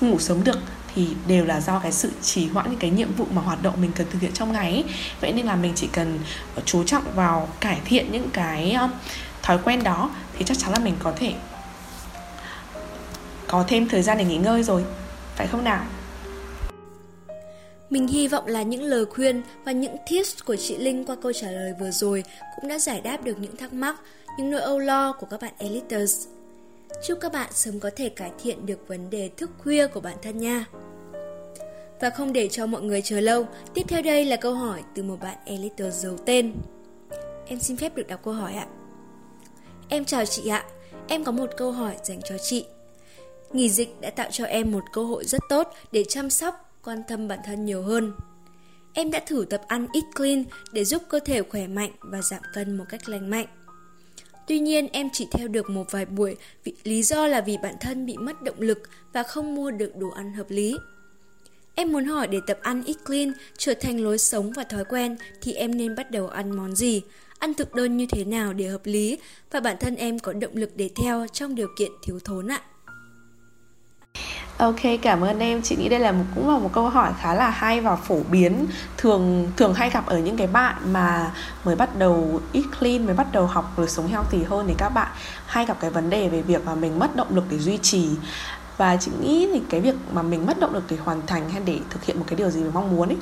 ngủ 0.02 0.20
sớm 0.20 0.44
được 0.44 0.60
thì 0.96 1.08
đều 1.28 1.46
là 1.46 1.62
do 1.62 1.80
cái 1.80 1.92
sự 1.92 2.12
trì 2.22 2.48
hoãn 2.48 2.70
những 2.70 2.80
cái 2.80 2.90
nhiệm 2.90 3.14
vụ 3.14 3.26
mà 3.32 3.42
hoạt 3.42 3.64
động 3.64 3.74
mình 3.82 3.92
cần 3.96 4.08
thực 4.12 4.22
hiện 4.22 4.32
trong 4.34 4.52
ngày 4.52 4.72
ấy. 4.72 4.84
vậy 5.22 5.34
nên 5.34 5.46
là 5.46 5.56
mình 5.56 5.72
chỉ 5.76 5.88
cần 5.92 6.20
chú 6.66 6.84
trọng 6.84 7.04
vào 7.16 7.48
cải 7.60 7.80
thiện 7.86 8.12
những 8.12 8.30
cái 8.30 8.78
thói 9.44 9.58
quen 9.64 9.84
đó 9.84 10.10
thì 10.38 10.46
chắc 10.46 10.58
chắn 10.58 10.72
là 10.72 10.80
mình 10.80 10.96
có 11.00 11.14
thể 11.16 11.34
có 13.48 13.66
thêm 13.68 13.88
thời 13.90 14.02
gian 14.02 14.18
để 14.18 14.26
nghỉ 14.26 14.38
ngơi 14.38 14.64
rồi 14.64 14.84
phải 15.36 15.48
không 15.48 15.64
nào 15.64 15.86
mình 17.90 18.08
hy 18.08 18.28
vọng 18.28 18.48
là 18.48 18.62
những 18.62 18.84
lời 18.84 19.06
khuyên 19.06 19.42
và 19.66 19.72
những 19.72 19.96
tips 20.10 20.44
của 20.46 20.56
chị 20.56 20.78
Linh 20.78 21.06
qua 21.06 21.16
câu 21.22 21.34
trả 21.34 21.52
lời 21.52 21.74
vừa 21.80 21.92
rồi 21.92 22.24
cũng 22.56 22.70
đã 22.70 22.80
giải 22.80 23.02
đáp 23.02 23.24
được 23.24 23.40
những 23.40 23.56
thắc 23.56 23.74
mắc, 23.74 23.96
những 24.38 24.52
nỗi 24.52 24.62
âu 24.62 24.80
lo 24.80 25.14
của 25.14 25.28
các 25.30 25.42
bạn 25.42 25.54
Eliters. 25.58 26.28
Chúc 27.08 27.18
các 27.22 27.34
bạn 27.34 27.50
sớm 27.54 27.80
có 27.80 27.90
thể 27.96 28.10
cải 28.10 28.32
thiện 28.44 28.66
được 28.66 28.88
vấn 28.88 29.10
đề 29.10 29.30
thức 29.38 29.50
khuya 29.58 29.88
của 29.88 30.00
bản 30.00 30.18
thân 30.22 30.38
nha. 30.38 30.66
Và 32.02 32.10
không 32.10 32.34
để 32.34 32.48
cho 32.48 32.66
mọi 32.66 32.82
người 32.82 33.02
chờ 33.02 33.20
lâu, 33.20 33.48
tiếp 33.74 33.84
theo 33.88 34.02
đây 34.02 34.26
là 34.26 34.36
câu 34.36 34.54
hỏi 34.54 34.84
từ 34.96 35.04
một 35.04 35.18
bạn 35.22 35.38
Eliter 35.46 35.94
giấu 35.94 36.18
tên. 36.26 36.54
Em 37.48 37.60
xin 37.60 37.78
phép 37.78 37.96
được 37.96 38.08
đọc 38.08 38.20
câu 38.24 38.34
hỏi 38.34 38.54
ạ. 38.54 38.68
Em 39.90 40.06
chào 40.06 40.26
chị 40.26 40.48
ạ, 40.48 40.66
em 41.08 41.24
có 41.24 41.32
một 41.32 41.50
câu 41.58 41.72
hỏi 41.72 41.96
dành 42.04 42.20
cho 42.30 42.38
chị. 42.38 42.66
Nghỉ 43.54 43.70
dịch 43.70 44.02
đã 44.02 44.10
tạo 44.10 44.30
cho 44.32 44.46
em 44.46 44.72
một 44.72 44.84
cơ 44.94 45.04
hội 45.04 45.26
rất 45.26 45.42
tốt 45.50 45.74
để 45.92 46.04
chăm 46.10 46.30
sóc, 46.30 46.80
quan 46.84 47.02
tâm 47.08 47.28
bản 47.28 47.40
thân 47.46 47.66
nhiều 47.66 47.82
hơn. 47.82 48.14
Em 48.94 49.12
đã 49.12 49.20
thử 49.20 49.46
tập 49.50 49.62
ăn 49.68 49.88
eat 49.94 50.04
clean 50.16 50.44
để 50.72 50.86
giúp 50.86 51.04
cơ 51.10 51.20
thể 51.20 51.42
khỏe 51.42 51.68
mạnh 51.68 51.92
và 52.00 52.22
giảm 52.22 52.42
cân 52.54 52.78
một 52.78 52.86
cách 52.90 53.10
lành 53.10 53.30
mạnh. 53.30 53.48
Tuy 54.48 54.60
nhiên 54.60 54.88
em 54.92 55.10
chỉ 55.14 55.28
theo 55.32 55.48
được 55.48 55.70
một 55.70 55.92
vài 55.92 56.06
buổi 56.06 56.36
vì 56.64 56.74
lý 56.84 57.04
do 57.04 57.28
là 57.28 57.42
vì 57.42 57.58
bản 57.58 57.76
thân 57.82 58.06
bị 58.06 58.18
mất 58.18 58.42
động 58.42 58.60
lực 58.60 58.80
và 59.14 59.24
không 59.24 59.56
mua 59.56 59.72
được 59.72 59.96
đồ 59.96 60.10
ăn 60.10 60.34
hợp 60.34 60.50
lý. 60.50 60.76
Em 61.76 61.92
muốn 61.92 62.06
hỏi 62.06 62.28
để 62.28 62.40
tập 62.48 62.60
ăn 62.62 62.84
eat 62.86 62.98
clean 63.06 63.34
trở 63.58 63.74
thành 63.74 64.04
lối 64.04 64.18
sống 64.18 64.52
và 64.52 64.64
thói 64.64 64.86
quen 64.86 65.18
thì 65.42 65.54
em 65.54 65.78
nên 65.78 65.96
bắt 65.96 66.12
đầu 66.12 66.28
ăn 66.28 66.52
món 66.58 66.76
gì, 66.76 67.02
ăn 67.40 67.54
thực 67.54 67.76
đơn 67.76 67.98
như 67.98 68.06
thế 68.06 68.24
nào 68.24 68.54
để 68.54 68.68
hợp 68.68 68.82
lý 68.84 69.18
và 69.52 69.60
bản 69.60 69.76
thân 69.80 69.96
em 69.96 70.20
có 70.20 70.34
động 70.34 70.52
lực 70.54 70.72
để 70.76 70.90
theo 70.96 71.28
trong 71.34 71.56
điều 71.56 71.68
kiện 71.78 71.92
thiếu 72.04 72.20
thốn 72.26 72.52
ạ. 72.52 72.62
Ok, 74.58 74.80
cảm 75.02 75.22
ơn 75.22 75.40
em. 75.40 75.62
Chị 75.62 75.76
nghĩ 75.76 75.90
đây 75.90 76.00
là 76.00 76.12
một 76.12 76.24
cũng 76.36 76.50
là 76.50 76.60
một 76.60 76.70
câu 76.74 76.90
hỏi 76.90 77.12
khá 77.20 77.34
là 77.34 77.50
hay 77.50 77.82
và 77.82 77.96
phổ 77.96 78.20
biến, 78.32 78.66
thường 78.98 79.52
thường 79.58 79.74
hay 79.74 79.90
gặp 79.90 80.06
ở 80.06 80.20
những 80.20 80.38
cái 80.38 80.48
bạn 80.48 80.76
mà 80.94 81.34
mới 81.64 81.76
bắt 81.76 81.98
đầu 82.00 82.42
eat 82.54 82.66
clean, 82.80 83.06
mới 83.06 83.16
bắt 83.16 83.28
đầu 83.32 83.46
học 83.48 83.74
lối 83.78 83.88
sống 83.88 84.08
healthy 84.08 84.44
hơn 84.44 84.66
thì 84.68 84.74
các 84.78 84.90
bạn 84.90 85.12
hay 85.46 85.66
gặp 85.66 85.78
cái 85.80 85.90
vấn 85.90 86.10
đề 86.10 86.30
về 86.30 86.42
việc 86.42 86.66
mà 86.66 86.76
mình 86.76 87.00
mất 87.00 87.16
động 87.16 87.36
lực 87.36 87.44
để 87.50 87.60
duy 87.60 87.78
trì 87.78 88.10
và 88.78 88.98
chị 88.98 89.12
nghĩ 89.22 89.50
thì 89.54 89.62
cái 89.70 89.82
việc 89.82 89.96
mà 90.14 90.22
mình 90.22 90.46
mất 90.46 90.60
động 90.60 90.74
lực 90.74 90.84
để 90.90 90.98
hoàn 90.98 91.22
thành 91.28 91.50
hay 91.50 91.62
để 91.66 91.80
thực 91.90 92.04
hiện 92.04 92.20
một 92.20 92.26
cái 92.28 92.36
điều 92.36 92.50
gì 92.50 92.62
mình 92.62 92.72
mong 92.74 92.96
muốn 92.96 93.10
ấy 93.10 93.18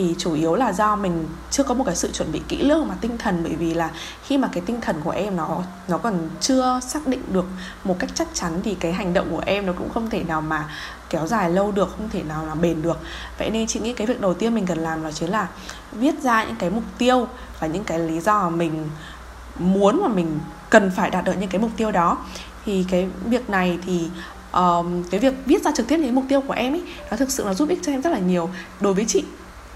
thì 0.00 0.14
chủ 0.18 0.34
yếu 0.34 0.54
là 0.54 0.72
do 0.72 0.96
mình 0.96 1.26
chưa 1.50 1.62
có 1.62 1.74
một 1.74 1.84
cái 1.84 1.96
sự 1.96 2.10
chuẩn 2.12 2.32
bị 2.32 2.40
kỹ 2.48 2.62
lưỡng 2.62 2.88
mà 2.88 2.94
tinh 3.00 3.18
thần 3.18 3.40
bởi 3.44 3.54
vì 3.54 3.74
là 3.74 3.90
khi 4.24 4.38
mà 4.38 4.48
cái 4.52 4.62
tinh 4.66 4.80
thần 4.80 4.96
của 5.04 5.10
em 5.10 5.36
nó 5.36 5.62
nó 5.88 5.98
còn 5.98 6.28
chưa 6.40 6.80
xác 6.88 7.06
định 7.06 7.22
được 7.32 7.44
một 7.84 7.96
cách 7.98 8.10
chắc 8.14 8.28
chắn 8.34 8.60
thì 8.64 8.74
cái 8.74 8.92
hành 8.92 9.14
động 9.14 9.26
của 9.30 9.42
em 9.46 9.66
nó 9.66 9.72
cũng 9.72 9.88
không 9.94 10.10
thể 10.10 10.22
nào 10.22 10.40
mà 10.40 10.68
kéo 11.10 11.26
dài 11.26 11.50
lâu 11.50 11.72
được 11.72 11.94
không 11.96 12.08
thể 12.08 12.22
nào 12.22 12.46
là 12.46 12.54
bền 12.54 12.82
được. 12.82 12.98
Vậy 13.38 13.50
nên 13.50 13.66
chị 13.66 13.80
nghĩ 13.80 13.92
cái 13.92 14.06
việc 14.06 14.20
đầu 14.20 14.34
tiên 14.34 14.54
mình 14.54 14.66
cần 14.66 14.78
làm 14.78 15.02
đó 15.02 15.10
chính 15.10 15.30
là 15.30 15.48
viết 15.92 16.22
ra 16.22 16.44
những 16.44 16.56
cái 16.56 16.70
mục 16.70 16.84
tiêu 16.98 17.26
và 17.60 17.66
những 17.66 17.84
cái 17.84 17.98
lý 17.98 18.20
do 18.20 18.42
mà 18.42 18.50
mình 18.56 18.88
muốn 19.58 20.02
mà 20.02 20.08
mình 20.08 20.38
cần 20.70 20.90
phải 20.96 21.10
đạt 21.10 21.24
được 21.24 21.34
những 21.40 21.50
cái 21.50 21.60
mục 21.60 21.70
tiêu 21.76 21.90
đó. 21.90 22.18
Thì 22.64 22.84
cái 22.90 23.08
việc 23.24 23.50
này 23.50 23.78
thì 23.86 24.08
um, 24.52 25.02
cái 25.10 25.20
việc 25.20 25.34
viết 25.46 25.62
ra 25.62 25.70
trực 25.76 25.88
tiếp 25.88 25.96
những 25.96 26.14
mục 26.14 26.24
tiêu 26.28 26.40
của 26.40 26.52
em 26.52 26.72
ấy 26.72 26.82
nó 27.10 27.16
thực 27.16 27.30
sự 27.30 27.42
nó 27.46 27.54
giúp 27.54 27.68
ích 27.68 27.78
cho 27.82 27.92
em 27.92 28.02
rất 28.02 28.10
là 28.10 28.18
nhiều 28.18 28.50
đối 28.80 28.94
với 28.94 29.04
chị 29.08 29.24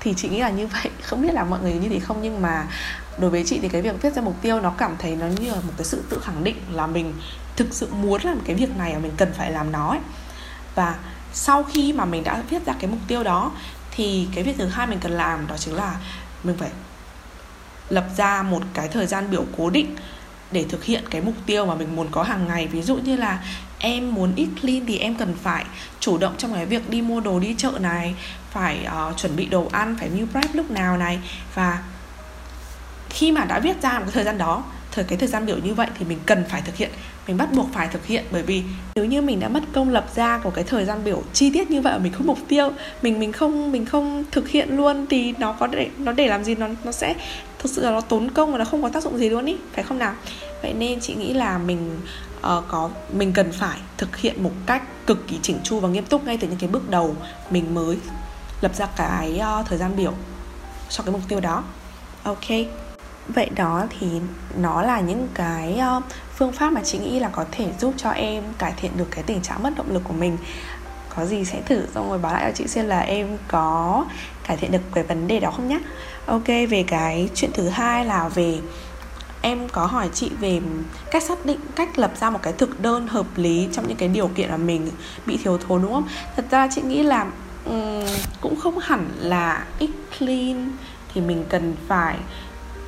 thì 0.05 0.15
chị 0.17 0.29
nghĩ 0.29 0.41
là 0.41 0.51
như 0.51 0.67
vậy 0.67 0.91
không 1.03 1.23
biết 1.23 1.35
là 1.35 1.45
mọi 1.45 1.61
người 1.61 1.73
như 1.73 1.89
thế 1.89 1.99
không, 1.99 2.23
nhưng 2.23 2.43
mà 2.43 2.67
đối 3.19 3.31
với 3.31 3.45
chị 3.47 3.59
thì 3.63 3.69
cái 3.69 3.83
việc 3.83 4.03
viết 4.03 4.15
ra 4.15 4.23
mục 4.23 4.37
tiêu 4.43 4.61
nó 4.61 4.71
cảm 4.71 4.97
thấy 4.99 5.17
nó 5.17 5.27
như 5.27 5.51
là 5.51 5.57
một 5.57 5.73
cái 5.77 5.85
sự 5.85 6.03
tự 6.09 6.21
khẳng 6.25 6.45
định 6.45 6.57
là 6.73 6.87
mình 6.87 7.13
thực 7.57 7.75
sự 7.75 7.89
muốn 7.95 8.21
làm 8.25 8.41
cái 8.45 8.57
việc 8.57 8.77
này 8.77 8.93
và 8.93 8.99
mình 8.99 9.13
cần 9.17 9.33
phải 9.33 9.53
làm 9.53 9.73
nó 9.73 9.89
ấy. 9.89 10.01
và 10.75 10.95
sau 11.33 11.63
khi 11.63 11.93
mà 11.93 12.05
mình 12.05 12.25
đã 12.25 12.43
viết 12.51 12.67
ra 12.67 12.75
cái 12.81 12.91
mục 12.91 13.01
tiêu 13.09 13.23
đó, 13.23 13.53
thì 13.91 14.29
cái 14.35 14.45
việc 14.45 14.55
thứ 14.59 14.67
hai 14.67 14.87
mình 14.87 14.99
cần 15.03 15.13
làm 15.13 15.47
đó 15.47 15.57
chính 15.57 15.75
là 15.75 15.97
mình 16.45 16.57
phải 16.59 16.71
lập 17.89 18.07
ra 18.17 18.43
một 18.43 18.63
cái 18.75 18.89
thời 18.89 19.07
gian 19.07 19.31
biểu 19.31 19.45
cố 19.59 19.71
định 19.71 19.97
để 20.53 20.65
thực 20.69 20.85
hiện 20.85 21.05
cái 21.11 21.21
mục 21.21 21.35
tiêu 21.47 21.67
mà 21.67 21.75
mình 21.75 21.97
muốn 21.97 22.09
có 22.11 22.23
hàng 22.23 22.47
ngày 22.49 22.67
ví 22.67 22.83
dụ 22.83 22.97
như 22.97 23.17
là 23.17 23.45
em 23.79 24.15
muốn 24.15 24.33
eat 24.37 24.49
clean 24.61 24.87
thì 24.87 24.99
em 24.99 25.15
cần 25.15 25.35
phải 25.43 25.65
chủ 26.01 26.19
động 26.19 26.35
trong 26.39 26.55
cái 26.55 26.67
việc 26.67 26.91
đi 26.91 27.03
mua 27.03 27.21
đồ, 27.21 27.41
đi 27.41 27.55
chợ 27.59 27.73
này 27.81 28.15
phải 28.55 28.87
uh, 29.11 29.17
chuẩn 29.17 29.37
bị 29.37 29.47
đồ 29.47 29.69
ăn 29.73 29.97
phải 30.01 30.09
meal 30.09 30.27
prep 30.33 30.55
lúc 30.55 30.71
nào 30.71 30.97
này. 30.97 31.19
Và 31.55 31.83
khi 33.11 33.33
mà 33.33 33.45
đã 33.45 33.59
viết 33.59 33.83
ra 33.83 33.99
một 33.99 34.05
cái 34.05 34.13
thời 34.13 34.25
gian 34.25 34.39
đó 34.39 34.65
thời 34.93 35.05
cái 35.05 35.19
thời 35.19 35.29
gian 35.29 35.47
biểu 35.47 35.57
như 35.59 35.75
vậy 35.75 35.89
thì 35.99 36.05
mình 36.05 36.19
cần 36.27 36.45
phải 36.49 36.63
thực 36.63 36.77
hiện 36.77 36.91
mình 37.27 37.37
bắt 37.37 37.53
buộc 37.53 37.67
phải 37.73 37.89
thực 37.89 38.07
hiện. 38.07 38.25
Bởi 38.31 38.43
vì 38.43 38.63
nếu 38.95 39.05
như 39.05 39.23
mình 39.23 39.41
đã 39.41 39.49
mất 39.49 39.63
công 39.73 39.91
lập 39.91 40.07
ra 40.15 40.39
của 40.39 40.51
cái 40.51 40.65
thời 40.65 40.85
gian 40.85 41.05
biểu 41.05 41.23
chi 41.33 41.51
tiết 41.51 41.71
như 41.71 41.81
vậy 41.81 41.93
mà 41.93 41.99
mình 41.99 42.13
không 42.13 42.27
mục 42.27 42.39
tiêu 42.49 42.71
mình 43.03 43.19
mình 43.19 43.33
không 43.33 43.73
mình 43.73 43.87
không 43.87 44.25
thực 44.31 44.49
hiện 44.49 44.77
luôn 44.77 45.07
thì 45.11 45.35
nó 45.39 45.53
có 45.53 45.67
để 45.67 45.89
nó 45.99 46.13
để 46.13 46.29
làm 46.29 46.45
gì 46.45 46.55
nó 46.55 46.69
nó 46.85 46.93
sẽ 46.93 47.15
thực 47.59 47.73
sự 47.73 47.85
là 47.85 47.91
nó 47.91 48.01
tốn 48.01 48.31
công 48.31 48.53
và 48.53 48.59
nó 48.59 48.65
không 48.65 48.83
có 48.83 48.89
tác 48.89 49.03
dụng 49.03 49.19
gì 49.19 49.29
luôn 49.29 49.47
ý 49.47 49.57
phải 49.73 49.85
không 49.85 49.99
nào? 49.99 50.15
Vậy 50.63 50.73
nên 50.73 51.01
chị 51.01 51.15
nghĩ 51.15 51.33
là 51.33 51.59
mình 51.59 52.01
uh, 52.39 52.65
có 52.69 52.91
mình 53.13 53.33
cần 53.33 53.53
phải 53.53 53.79
thực 53.97 54.17
hiện 54.17 54.43
một 54.43 54.53
cách 54.67 55.07
cực 55.07 55.29
kỳ 55.29 55.39
chỉnh 55.43 55.59
chu 55.65 55.81
và 55.81 55.89
nghiêm 55.89 56.05
túc 56.05 56.27
ngay 56.27 56.37
từ 56.37 56.49
những 56.49 56.59
cái 56.59 56.71
bước 56.71 56.91
đầu 56.91 57.17
mình 57.51 57.75
mới 57.75 57.97
lập 58.65 58.75
ra 58.75 58.87
cái 58.97 59.41
uh, 59.61 59.67
thời 59.67 59.79
gian 59.79 59.97
biểu 59.97 60.13
cho 60.89 61.05
cái 61.05 61.13
mục 61.13 61.23
tiêu 61.29 61.41
đó. 61.41 61.65
Ok. 62.23 62.49
Vậy 63.29 63.51
đó 63.57 63.85
thì 63.99 64.07
nó 64.57 64.83
là 64.83 65.01
những 65.01 65.29
cái 65.35 65.81
uh, 65.97 66.05
phương 66.37 66.53
pháp 66.53 66.73
mà 66.73 66.81
chị 66.85 66.99
nghĩ 66.99 67.21
là 67.21 67.29
có 67.29 67.45
thể 67.53 67.67
giúp 67.81 67.95
cho 67.97 68.11
em 68.11 68.45
cải 68.59 68.73
thiện 68.77 68.93
được 68.97 69.09
cái 69.11 69.25
tình 69.27 69.43
trạng 69.43 69.63
mất 69.63 69.71
động 69.77 69.93
lực 69.93 70.03
của 70.05 70.13
mình. 70.13 70.37
Có 71.17 71.25
gì 71.25 71.45
sẽ 71.45 71.61
thử 71.67 71.87
xong 71.95 72.09
rồi 72.09 72.19
báo 72.19 72.33
lại 72.33 72.45
cho 72.45 72.53
chị 72.57 72.67
xem 72.67 72.87
là 72.87 73.01
em 73.01 73.39
có 73.49 74.05
cải 74.47 74.57
thiện 74.57 74.73
được 74.73 74.83
cái 74.95 75.05
vấn 75.05 75.29
đề 75.29 75.41
đó 75.41 75.51
không 75.51 75.69
nhé 75.69 75.79
ok 76.27 76.47
về 76.47 76.85
cái 76.87 77.29
chuyện 77.35 77.51
thứ 77.55 77.69
hai 77.69 78.05
là 78.05 78.29
về 78.29 78.59
em 79.43 79.69
có 79.69 79.87
hỏi 79.87 80.09
chị 80.15 80.31
về 80.41 80.61
cách 81.11 81.23
xác 81.23 81.47
định 81.47 81.61
cách 81.77 81.99
lập 81.99 82.13
ra 82.21 82.31
một 82.31 82.39
cái 82.43 82.53
thực 82.53 82.81
đơn 82.81 83.09
hợp 83.09 83.27
lý 83.37 83.69
trong 83.73 83.89
những 83.89 83.97
cái 83.97 84.09
điều 84.09 84.29
kiện 84.29 84.51
mà 84.51 84.57
mình 84.57 84.91
bị 85.27 85.39
thiếu 85.45 85.59
thốn 85.59 85.83
đúng 85.83 85.93
không? 85.93 86.09
Thật 86.37 86.45
ra 86.51 86.69
chị 86.75 86.83
nghĩ 86.83 87.03
là 87.03 87.27
um, 87.65 88.05
cũng 88.41 88.57
không 88.61 88.79
hẳn 88.79 89.11
là 89.21 89.67
ít 89.79 89.91
clean 90.19 90.73
thì 91.15 91.21
mình 91.21 91.45
cần 91.49 91.75
phải 91.89 92.17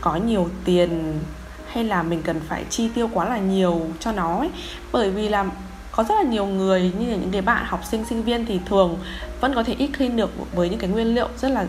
có 0.01 0.17
nhiều 0.17 0.49
tiền 0.65 1.21
hay 1.67 1.85
là 1.85 2.03
mình 2.03 2.23
cần 2.23 2.41
phải 2.49 2.65
chi 2.71 2.89
tiêu 2.95 3.11
quá 3.13 3.29
là 3.29 3.39
nhiều 3.39 3.87
cho 4.01 4.13
nó 4.13 4.39
ấy. 4.39 4.51
Bởi 4.93 5.11
vì 5.11 5.29
là 5.29 5.45
có 5.93 6.03
rất 6.03 6.15
là 6.15 6.23
nhiều 6.23 6.47
người 6.47 6.93
như 6.99 7.11
là 7.11 7.17
những 7.17 7.31
cái 7.31 7.43
bạn 7.43 7.65
học 7.67 7.81
sinh 7.91 8.05
sinh 8.05 8.23
viên 8.23 8.47
thì 8.47 8.61
thường 8.67 8.99
vẫn 9.41 9.55
có 9.55 9.63
thể 9.63 9.75
ít 9.79 9.91
clean 9.99 10.17
được 10.17 10.31
với 10.55 10.69
những 10.69 10.79
cái 10.79 10.91
nguyên 10.91 11.15
liệu 11.15 11.29
rất 11.39 11.49
là 11.49 11.67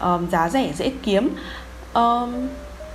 um, 0.00 0.30
giá 0.30 0.48
rẻ 0.48 0.72
dễ 0.76 0.92
kiếm. 1.02 1.28
Um, 1.94 2.48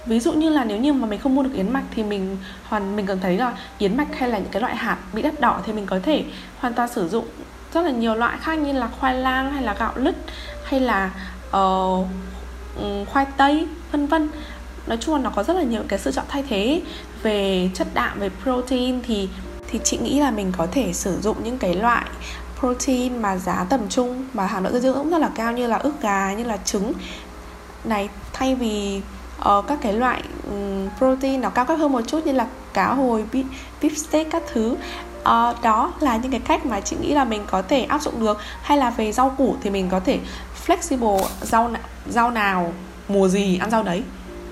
ví 0.10 0.20
dụ 0.20 0.34
như 0.34 0.50
là 0.50 0.64
nếu 0.64 0.78
như 0.78 0.94
mà 0.94 1.08
mình 1.08 1.20
không 1.20 1.36
mua 1.36 1.44
được 1.44 1.54
yến 1.54 1.74
mạch 1.74 1.84
thì 1.92 2.04
mình 2.04 2.38
hoàn 2.64 2.96
mình 2.96 3.06
cần 3.06 3.20
thấy 3.20 3.38
là 3.38 3.58
yến 3.78 3.98
mạch 3.98 4.18
hay 4.20 4.30
là 4.30 4.38
những 4.38 4.52
cái 4.52 4.62
loại 4.62 4.76
hạt 4.76 4.98
bị 5.14 5.22
đắt 5.22 5.40
đỏ 5.40 5.62
thì 5.66 5.74
mình 5.74 5.86
có 5.86 6.00
thể 6.04 6.24
hoàn 6.60 6.74
toàn 6.74 6.90
sử 6.90 7.10
dụng 7.10 7.26
rất 7.74 7.82
là 7.82 7.92
nhiều 7.92 8.16
loại 8.16 8.38
khác 8.42 8.56
như 8.60 8.72
là 8.72 8.90
khoai 9.00 9.16
lang 9.16 9.54
hay 9.54 9.64
là 9.64 9.76
gạo 9.80 9.92
lứt 9.96 10.16
hay 10.64 10.80
là 10.80 11.12
uh, 11.58 12.08
khoai 13.10 13.26
tây 13.38 13.68
vân 13.92 14.08
vân. 14.08 14.30
Nói 14.88 14.98
chung 15.02 15.16
là 15.16 15.22
nó 15.22 15.30
có 15.30 15.44
rất 15.44 15.54
là 15.54 15.64
nhiều 15.64 15.82
cái 15.88 16.00
sự 16.00 16.12
chọn 16.12 16.26
thay 16.28 16.44
thế. 16.50 16.82
Về 17.24 17.70
chất 17.74 17.88
đạm 17.94 18.20
về 18.20 18.30
protein 18.44 19.02
thì 19.02 19.30
thì 19.68 19.80
chị 19.84 19.98
nghĩ 19.98 20.20
là 20.20 20.32
mình 20.32 20.52
có 20.58 20.68
thể 20.72 20.94
sử 20.94 21.20
dụng 21.22 21.38
những 21.44 21.58
cái 21.58 21.74
loại 21.74 22.06
protein 22.60 23.22
mà 23.22 23.38
giá 23.38 23.66
tầm 23.70 23.90
trung 23.90 24.26
mà 24.34 24.46
hàm 24.46 24.64
lượng 24.64 24.74
dinh 24.74 24.82
dưỡng 24.82 24.96
cũng 24.96 25.10
rất 25.10 25.18
là 25.18 25.30
cao 25.36 25.52
như 25.54 25.68
là 25.68 25.78
ức 25.78 26.02
gà 26.02 26.34
như 26.34 26.44
là 26.44 26.58
trứng. 26.58 26.94
Này 27.84 28.10
thay 28.34 28.56
vì 28.56 29.02
uh, 29.40 29.68
các 29.68 29.80
cái 29.82 29.94
loại 29.94 30.24
um, 30.50 30.90
protein 30.98 31.42
nó 31.42 31.50
cao 31.50 31.66
cấp 31.66 31.80
hơn 31.80 31.92
một 31.92 32.02
chút 32.08 32.26
như 32.26 32.32
là 32.32 32.48
cá 32.74 32.94
hồi 32.94 33.26
beef, 33.32 33.44
beef 33.82 33.96
steak 33.96 34.28
các 34.32 34.44
thứ. 34.54 34.76
Uh, 35.20 35.62
đó 35.64 35.94
là 36.00 36.18
những 36.18 36.32
cái 36.32 36.42
cách 36.46 36.66
mà 36.66 36.80
chị 36.80 36.96
nghĩ 37.02 37.14
là 37.14 37.24
mình 37.26 37.44
có 37.48 37.62
thể 37.62 37.84
áp 37.84 38.02
dụng 38.02 38.20
được. 38.20 38.38
Hay 38.62 38.78
là 38.78 38.90
về 38.90 39.12
rau 39.12 39.30
củ 39.38 39.56
thì 39.62 39.70
mình 39.70 39.90
có 39.90 40.00
thể 40.00 40.20
flexible 40.66 41.24
rau 41.42 41.72
rau 42.10 42.32
nào 42.32 42.74
mùa 43.08 43.28
gì 43.28 43.58
ăn 43.58 43.72
rau 43.72 43.84
đấy. 43.84 44.04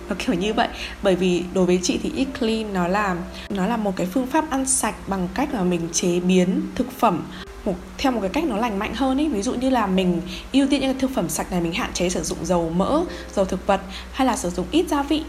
Nó 0.10 0.16
kiểu 0.20 0.36
như 0.36 0.54
vậy. 0.54 0.68
Bởi 1.04 1.16
vì 1.16 1.44
đối 1.54 1.66
với 1.66 1.80
chị 1.84 2.00
thì 2.04 2.12
eat 2.18 2.28
clean 2.40 2.74
nó 2.74 2.88
là 2.88 3.16
nó 3.50 3.68
là 3.68 3.78
một 3.78 3.96
cái 3.96 4.08
phương 4.14 4.28
pháp 4.28 4.50
ăn 4.50 4.66
sạch 4.66 4.96
bằng 5.08 5.28
cách 5.34 5.54
là 5.54 5.64
mình 5.64 5.90
chế 5.92 6.20
biến 6.20 6.62
thực 6.76 6.92
phẩm 6.92 7.24
một, 7.68 7.76
theo 7.98 8.12
một 8.12 8.20
cái 8.22 8.30
cách 8.30 8.44
nó 8.44 8.58
lành 8.58 8.80
mạnh 8.80 8.96
hơn 8.96 9.20
ấy 9.22 9.30
ví 9.30 9.42
dụ 9.42 9.54
như 9.54 9.70
là 9.70 9.88
mình 9.88 10.22
ưu 10.54 10.68
tiên 10.68 10.82
những 10.82 10.94
cái 10.94 11.02
thực 11.02 11.12
phẩm 11.16 11.30
sạch 11.30 11.52
này, 11.52 11.62
mình 11.62 11.74
hạn 11.74 11.94
chế 11.94 12.10
sử 12.10 12.24
dụng 12.24 12.38
dầu 12.46 12.70
mỡ, 12.70 13.04
dầu 13.36 13.46
thực 13.46 13.68
vật, 13.68 13.82
hay 14.12 14.28
là 14.28 14.38
sử 14.38 14.50
dụng 14.50 14.66
ít 14.72 14.86
gia 14.90 15.04
vị 15.04 15.24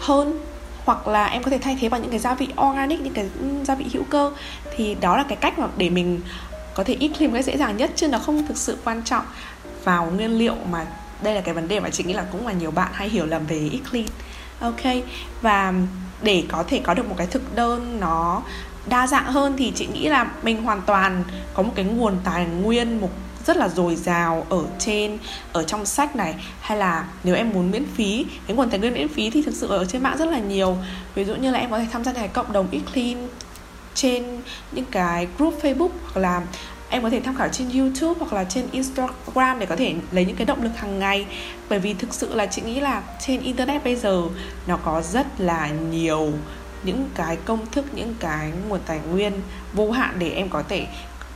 hơn. 0.00 0.40
Hoặc 0.84 1.08
là 1.08 1.26
em 1.26 1.42
có 1.42 1.50
thể 1.50 1.58
thay 1.58 1.76
thế 1.80 1.88
bằng 1.88 2.02
những 2.02 2.10
cái 2.10 2.20
gia 2.20 2.34
vị 2.34 2.48
organic, 2.68 3.00
những 3.00 3.14
cái 3.14 3.26
gia 3.64 3.74
vị 3.74 3.84
hữu 3.92 4.02
cơ. 4.10 4.32
Thì 4.76 4.94
đó 4.94 5.16
là 5.16 5.22
cái 5.28 5.36
cách 5.36 5.58
mà 5.58 5.66
để 5.76 5.90
mình 5.90 6.20
có 6.74 6.84
thể 6.84 6.96
ít 7.00 7.08
clean 7.08 7.32
cái 7.32 7.42
dễ 7.42 7.56
dàng 7.56 7.76
nhất, 7.76 7.90
chứ 7.96 8.08
nó 8.08 8.18
không 8.18 8.46
thực 8.46 8.56
sự 8.56 8.78
quan 8.84 9.02
trọng 9.04 9.24
vào 9.84 10.10
nguyên 10.16 10.38
liệu 10.38 10.54
mà 10.70 10.86
đây 11.22 11.34
là 11.34 11.40
cái 11.40 11.54
vấn 11.54 11.68
đề 11.68 11.80
mà 11.80 11.90
chị 11.90 12.04
nghĩ 12.04 12.12
là 12.12 12.24
cũng 12.32 12.46
là 12.46 12.52
nhiều 12.52 12.70
bạn 12.70 12.88
hay 12.92 13.08
hiểu 13.08 13.26
lầm 13.26 13.46
về 13.46 13.68
eat 13.72 13.90
clean. 13.90 14.06
Ok, 14.60 15.04
và 15.42 15.74
để 16.22 16.44
có 16.48 16.64
thể 16.68 16.80
có 16.84 16.94
được 16.94 17.08
một 17.08 17.14
cái 17.18 17.26
thực 17.26 17.54
đơn 17.54 18.00
nó 18.00 18.42
đa 18.88 19.06
dạng 19.06 19.32
hơn 19.32 19.54
thì 19.58 19.72
chị 19.74 19.86
nghĩ 19.86 20.08
là 20.08 20.30
mình 20.42 20.62
hoàn 20.62 20.82
toàn 20.86 21.24
có 21.54 21.62
một 21.62 21.72
cái 21.74 21.84
nguồn 21.84 22.16
tài 22.24 22.46
nguyên 22.46 23.00
một 23.00 23.10
rất 23.46 23.56
là 23.56 23.68
dồi 23.68 23.96
dào 23.96 24.46
ở 24.48 24.64
trên, 24.78 25.18
ở 25.52 25.62
trong 25.62 25.86
sách 25.86 26.16
này. 26.16 26.34
Hay 26.60 26.78
là 26.78 27.04
nếu 27.24 27.34
em 27.34 27.50
muốn 27.50 27.70
miễn 27.70 27.84
phí, 27.94 28.26
cái 28.46 28.56
nguồn 28.56 28.70
tài 28.70 28.78
nguyên 28.78 28.92
miễn 28.92 29.08
phí 29.08 29.30
thì 29.30 29.42
thực 29.42 29.54
sự 29.54 29.68
ở 29.68 29.84
trên 29.84 30.02
mạng 30.02 30.16
rất 30.18 30.28
là 30.28 30.38
nhiều. 30.38 30.76
Ví 31.14 31.24
dụ 31.24 31.34
như 31.34 31.50
là 31.50 31.58
em 31.58 31.70
có 31.70 31.78
thể 31.78 31.86
tham 31.92 32.04
gia 32.04 32.12
cái 32.12 32.28
cộng 32.28 32.52
đồng 32.52 32.66
eat 32.72 32.82
clean 32.92 33.28
trên 33.94 34.40
những 34.72 34.84
cái 34.90 35.28
group 35.38 35.62
Facebook 35.62 35.90
hoặc 36.12 36.20
là 36.20 36.42
em 36.90 37.02
có 37.02 37.10
thể 37.10 37.20
tham 37.20 37.36
khảo 37.36 37.48
trên 37.48 37.70
YouTube 37.70 38.20
hoặc 38.20 38.32
là 38.32 38.44
trên 38.44 38.66
Instagram 38.72 39.58
để 39.58 39.66
có 39.66 39.76
thể 39.76 39.94
lấy 40.12 40.24
những 40.24 40.36
cái 40.36 40.46
động 40.46 40.62
lực 40.62 40.76
hàng 40.76 40.98
ngày. 40.98 41.26
Bởi 41.68 41.78
vì 41.78 41.94
thực 41.94 42.14
sự 42.14 42.34
là 42.34 42.46
chị 42.46 42.62
nghĩ 42.62 42.80
là 42.80 43.02
trên 43.26 43.40
internet 43.40 43.84
bây 43.84 43.96
giờ 43.96 44.22
nó 44.66 44.76
có 44.76 45.02
rất 45.02 45.26
là 45.38 45.68
nhiều 45.90 46.32
những 46.82 47.08
cái 47.14 47.36
công 47.36 47.66
thức, 47.66 47.84
những 47.94 48.14
cái 48.20 48.52
nguồn 48.68 48.80
tài 48.86 49.00
nguyên 49.10 49.32
vô 49.72 49.90
hạn 49.90 50.14
để 50.18 50.30
em 50.30 50.48
có 50.48 50.62
thể 50.68 50.86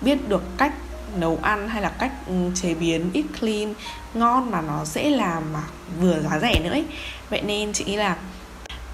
biết 0.00 0.28
được 0.28 0.42
cách 0.58 0.72
nấu 1.16 1.38
ăn 1.42 1.68
hay 1.68 1.82
là 1.82 1.88
cách 1.88 2.12
ừ, 2.26 2.34
chế 2.54 2.74
biến 2.74 3.10
ít 3.12 3.24
clean, 3.40 3.74
ngon 4.14 4.50
mà 4.50 4.60
nó 4.60 4.84
dễ 4.84 5.10
làm 5.10 5.52
mà 5.52 5.62
vừa 6.00 6.20
giá 6.20 6.38
rẻ 6.38 6.60
nữa 6.64 6.70
ấy. 6.70 6.84
vậy 7.30 7.42
nên 7.42 7.72
chị 7.72 7.84
nghĩ 7.84 7.96
là 7.96 8.16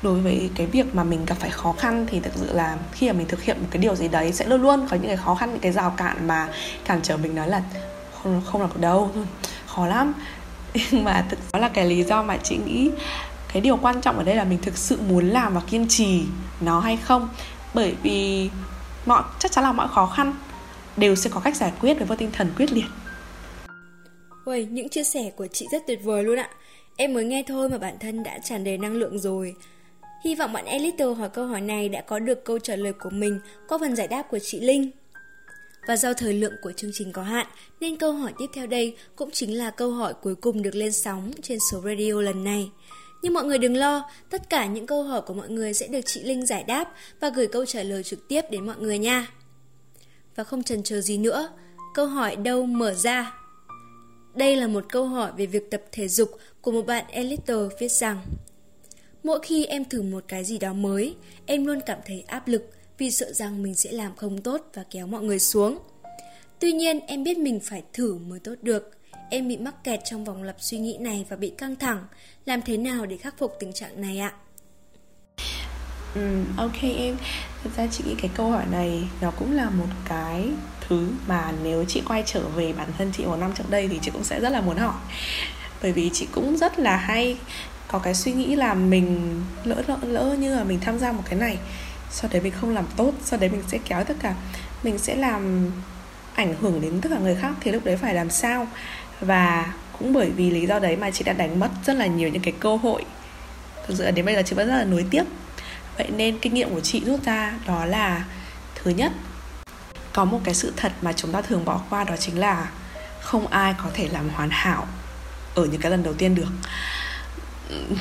đối 0.02 0.20
với 0.20 0.50
cái 0.54 0.66
việc 0.66 0.94
mà 0.94 1.04
mình 1.04 1.24
gặp 1.24 1.34
phải 1.38 1.50
khó 1.50 1.72
khăn 1.72 2.06
thì 2.11 2.20
thực 2.20 2.32
sự 2.37 2.52
là 2.52 2.76
khi 2.92 3.06
mà 3.06 3.12
mình 3.12 3.28
thực 3.28 3.42
hiện 3.42 3.56
một 3.61 3.66
cái 3.70 3.82
điều 3.82 3.94
gì 3.94 4.08
đấy 4.08 4.32
sẽ 4.32 4.46
luôn 4.46 4.62
luôn 4.62 4.87
có 4.90 4.96
những 4.96 5.06
cái 5.06 5.16
khó 5.16 5.34
khăn, 5.34 5.50
những 5.50 5.61
cái 5.61 5.72
rào 5.72 5.94
cản 5.96 6.26
mà 6.26 6.48
cản 6.84 7.00
trở 7.02 7.16
mình 7.16 7.34
nói 7.34 7.48
là 7.48 7.62
không 8.22 8.42
không 8.46 8.61
làm 8.61 8.70
được 8.70 8.80
đâu 8.80 9.11
khó 9.66 9.87
lắm 9.87 10.14
nhưng 10.90 11.04
mà 11.04 11.24
thực 11.28 11.38
đó 11.52 11.58
là 11.58 11.68
cái 11.68 11.84
lý 11.84 12.02
do 12.02 12.22
mà 12.22 12.37
chị 12.37 12.58
nghĩ 12.66 12.90
cái 13.52 13.61
điều 13.62 13.76
quan 13.76 14.00
trọng 14.00 14.18
ở 14.18 14.24
đây 14.24 14.37
là 14.37 14.44
mình 14.44 14.58
thực 14.62 14.76
sự 14.76 14.98
muốn 15.08 15.28
làm 15.28 15.54
và 15.54 15.61
kiên 15.61 15.87
trì 15.88 16.22
nó 16.61 16.80
hay 16.80 16.96
không 16.96 17.28
bởi 17.74 17.94
vì 18.02 18.50
mọi 19.06 19.22
chắc 19.38 19.52
chắn 19.52 19.64
là 19.64 19.72
mọi 19.72 19.88
khó 19.88 20.06
khăn 20.06 20.34
đều 20.96 21.14
sẽ 21.14 21.30
có 21.30 21.40
cách 21.40 21.56
giải 21.56 21.72
quyết 21.80 21.94
với 22.08 22.16
tinh 22.16 22.30
thần 22.32 22.48
quyết 22.56 22.72
liệt 22.72 22.87
Uầy, 24.48 24.66
những 24.70 24.88
chia 24.88 25.04
sẻ 25.04 25.30
của 25.37 25.46
chị 25.46 25.66
rất 25.72 25.82
tuyệt 25.87 26.00
vời 26.04 26.24
luôn 26.24 26.38
ạ. 26.38 26.50
Em 26.96 27.14
mới 27.14 27.24
nghe 27.24 27.42
thôi 27.46 27.68
mà 27.68 27.78
bản 27.78 27.98
thân 28.00 28.22
đã 28.22 28.38
tràn 28.38 28.64
đầy 28.64 28.78
năng 28.78 28.92
lượng 28.92 29.18
rồi. 29.18 29.54
Hy 30.24 30.34
vọng 30.34 30.52
bạn 30.52 30.64
Elito 30.64 31.12
hỏi 31.12 31.28
câu 31.28 31.46
hỏi 31.46 31.61
này 31.61 31.88
đã 31.88 32.00
có 32.00 32.18
được 32.18 32.44
câu 32.44 32.58
trả 32.58 32.76
lời 32.76 32.92
của 32.92 33.11
mình 33.11 33.40
qua 33.68 33.78
phần 33.80 33.96
giải 33.96 34.08
đáp 34.08 34.22
của 34.22 34.38
chị 34.38 34.61
Linh. 34.61 34.90
Và 35.88 35.96
do 35.96 36.12
thời 36.12 36.32
lượng 36.32 36.52
của 36.62 36.72
chương 36.72 36.90
trình 36.94 37.12
có 37.12 37.22
hạn, 37.22 37.46
nên 37.80 37.96
câu 37.96 38.12
hỏi 38.12 38.32
tiếp 38.38 38.46
theo 38.54 38.66
đây 38.66 38.96
cũng 39.16 39.30
chính 39.32 39.58
là 39.58 39.70
câu 39.70 39.90
hỏi 39.90 40.14
cuối 40.22 40.34
cùng 40.34 40.62
được 40.62 40.74
lên 40.74 40.92
sóng 40.92 41.30
trên 41.42 41.58
số 41.72 41.80
radio 41.80 42.20
lần 42.20 42.44
này. 42.44 42.70
Nhưng 43.22 43.35
mọi 43.35 43.44
người 43.44 43.59
đừng 43.59 43.76
lo, 43.76 44.11
tất 44.31 44.50
cả 44.50 44.66
những 44.66 44.87
câu 44.87 45.02
hỏi 45.02 45.22
của 45.22 45.35
mọi 45.35 45.48
người 45.48 45.74
sẽ 45.74 45.88
được 45.88 46.00
chị 46.07 46.22
Linh 46.22 46.46
giải 46.46 46.64
đáp 46.64 46.92
và 47.20 47.31
gửi 47.31 47.46
câu 47.46 47.66
trả 47.66 47.83
lời 47.83 48.02
trực 48.02 48.28
tiếp 48.28 48.42
đến 48.50 48.66
mọi 48.66 48.76
người 48.78 48.98
nha. 48.98 49.33
Và 50.37 50.44
không 50.44 50.62
chần 50.62 50.83
chờ 50.83 51.00
gì 51.00 51.18
nữa, 51.18 51.48
câu 51.94 52.07
hỏi 52.07 52.37
đâu 52.37 52.66
mở 52.66 52.94
ra. 52.94 53.35
Đây 54.35 54.57
là 54.57 54.66
một 54.66 54.85
câu 54.88 55.04
hỏi 55.04 55.33
về 55.37 55.46
việc 55.46 55.70
tập 55.70 55.83
thể 55.92 56.09
dục 56.09 56.31
của 56.61 56.72
một 56.72 56.87
bạn 56.87 57.04
Elite 57.09 57.54
viết 57.81 57.92
rằng 57.92 58.22
Mỗi 59.22 59.40
khi 59.42 59.64
em 59.64 59.85
thử 59.85 60.02
một 60.02 60.24
cái 60.28 60.44
gì 60.44 60.59
đó 60.59 60.72
mới, 60.72 61.14
em 61.46 61.66
luôn 61.66 61.81
cảm 61.87 61.98
thấy 62.07 62.24
áp 62.26 62.48
lực 62.48 62.70
vì 62.98 63.11
sợ 63.11 63.33
rằng 63.33 63.62
mình 63.62 63.74
sẽ 63.74 63.92
làm 63.92 64.16
không 64.16 64.42
tốt 64.42 64.70
và 64.74 64.85
kéo 64.90 65.07
mọi 65.07 65.22
người 65.22 65.38
xuống. 65.38 65.78
Tuy 66.61 66.72
nhiên, 66.72 67.00
em 67.07 67.24
biết 67.24 67.38
mình 67.38 67.61
phải 67.61 67.83
thử 67.92 68.14
mới 68.14 68.40
tốt 68.40 68.54
được. 68.62 68.97
Em 69.30 69.48
bị 69.48 69.56
mắc 69.56 69.84
kẹt 69.84 70.00
trong 70.04 70.24
vòng 70.24 70.42
lặp 70.42 70.56
suy 70.58 70.78
nghĩ 70.78 70.96
này 71.00 71.26
và 71.28 71.36
bị 71.36 71.50
căng 71.58 71.76
thẳng. 71.76 72.04
Làm 72.44 72.62
thế 72.62 72.76
nào 72.76 73.06
để 73.06 73.16
khắc 73.16 73.38
phục 73.38 73.56
tình 73.60 73.72
trạng 73.72 74.00
này 74.00 74.18
ạ? 74.18 74.32
Ừ, 76.14 76.44
ok 76.56 76.82
em 76.82 77.16
Thật 77.64 77.70
ra 77.76 77.86
chị 77.90 78.04
nghĩ 78.06 78.14
cái 78.22 78.30
câu 78.36 78.50
hỏi 78.50 78.64
này 78.70 79.08
Nó 79.20 79.30
cũng 79.30 79.52
là 79.52 79.70
một 79.70 79.86
cái 80.08 80.48
thứ 80.88 81.10
Mà 81.26 81.52
nếu 81.62 81.84
chị 81.84 82.02
quay 82.08 82.22
trở 82.26 82.48
về 82.48 82.72
bản 82.72 82.88
thân 82.98 83.12
chị 83.12 83.24
một 83.24 83.36
năm 83.36 83.52
trước 83.54 83.70
đây 83.70 83.88
Thì 83.88 83.98
chị 84.02 84.10
cũng 84.10 84.24
sẽ 84.24 84.40
rất 84.40 84.48
là 84.48 84.60
muốn 84.60 84.76
hỏi 84.76 84.94
Bởi 85.82 85.92
vì 85.92 86.10
chị 86.12 86.28
cũng 86.32 86.56
rất 86.56 86.78
là 86.78 86.96
hay 86.96 87.36
Có 87.88 87.98
cái 87.98 88.14
suy 88.14 88.32
nghĩ 88.32 88.56
là 88.56 88.74
mình 88.74 89.40
Lỡ 89.64 89.82
lỡ, 89.86 89.98
lỡ 90.02 90.36
như 90.38 90.56
là 90.56 90.64
mình 90.64 90.80
tham 90.80 90.98
gia 90.98 91.12
một 91.12 91.22
cái 91.24 91.38
này 91.38 91.58
Sau 92.10 92.30
đấy 92.32 92.42
mình 92.42 92.52
không 92.60 92.74
làm 92.74 92.84
tốt 92.96 93.12
Sau 93.24 93.38
đấy 93.38 93.50
mình 93.50 93.62
sẽ 93.68 93.78
kéo 93.84 94.04
tất 94.04 94.16
cả 94.20 94.34
Mình 94.82 94.98
sẽ 94.98 95.16
làm 95.16 95.70
ảnh 96.34 96.54
hưởng 96.60 96.80
đến 96.80 97.00
tất 97.00 97.08
cả 97.12 97.18
người 97.18 97.34
khác 97.34 97.52
Thì 97.60 97.72
lúc 97.72 97.84
đấy 97.84 97.96
phải 97.96 98.14
làm 98.14 98.30
sao 98.30 98.66
và 99.20 99.72
cũng 99.98 100.12
bởi 100.12 100.31
vì 100.31 100.50
lý 100.50 100.66
do 100.66 100.78
đấy 100.78 100.96
mà 100.96 101.11
chị 101.11 101.24
đã 101.24 101.33
đánh 101.33 101.61
mất 101.61 101.68
rất 101.85 101.96
là 101.96 102.07
nhiều 102.07 102.28
những 102.28 102.42
cái 102.42 102.54
cơ 102.61 102.76
hội. 102.76 103.04
Thực 103.87 103.94
sự 103.98 104.11
đến 104.11 104.24
bây 104.24 104.35
giờ 104.35 104.42
chị 104.46 104.57
vẫn 104.57 104.68
rất 104.68 104.76
là 104.76 104.85
nuối 104.85 105.04
tiếc. 105.11 105.24
Vậy 105.98 106.11
nên 106.16 106.38
kinh 106.38 106.54
nghiệm 106.54 106.70
của 106.70 106.81
chị 106.81 107.02
rút 107.07 107.24
ra 107.24 107.54
đó 107.66 107.85
là, 107.85 108.24
thứ 108.74 108.90
nhất, 108.90 109.12
có 110.12 110.24
một 110.24 110.40
cái 110.44 110.54
sự 110.54 110.72
thật 110.76 110.92
mà 111.02 111.12
chúng 111.12 111.33
ta 111.33 111.42
thường 111.42 111.64
bỏ 111.64 111.81
qua 111.90 112.04
đó 112.04 112.16
chính 112.16 112.38
là 112.38 112.70
không 113.20 113.46
ai 113.46 113.74
có 113.78 113.90
thể 113.94 114.09
làm 114.12 114.28
hoàn 114.28 114.48
hảo 114.52 114.87
ở 115.54 115.64
những 115.64 115.81
cái 115.81 115.90
lần 115.90 116.02
đầu 116.02 116.14
tiên 116.14 116.35
được. 116.35 116.48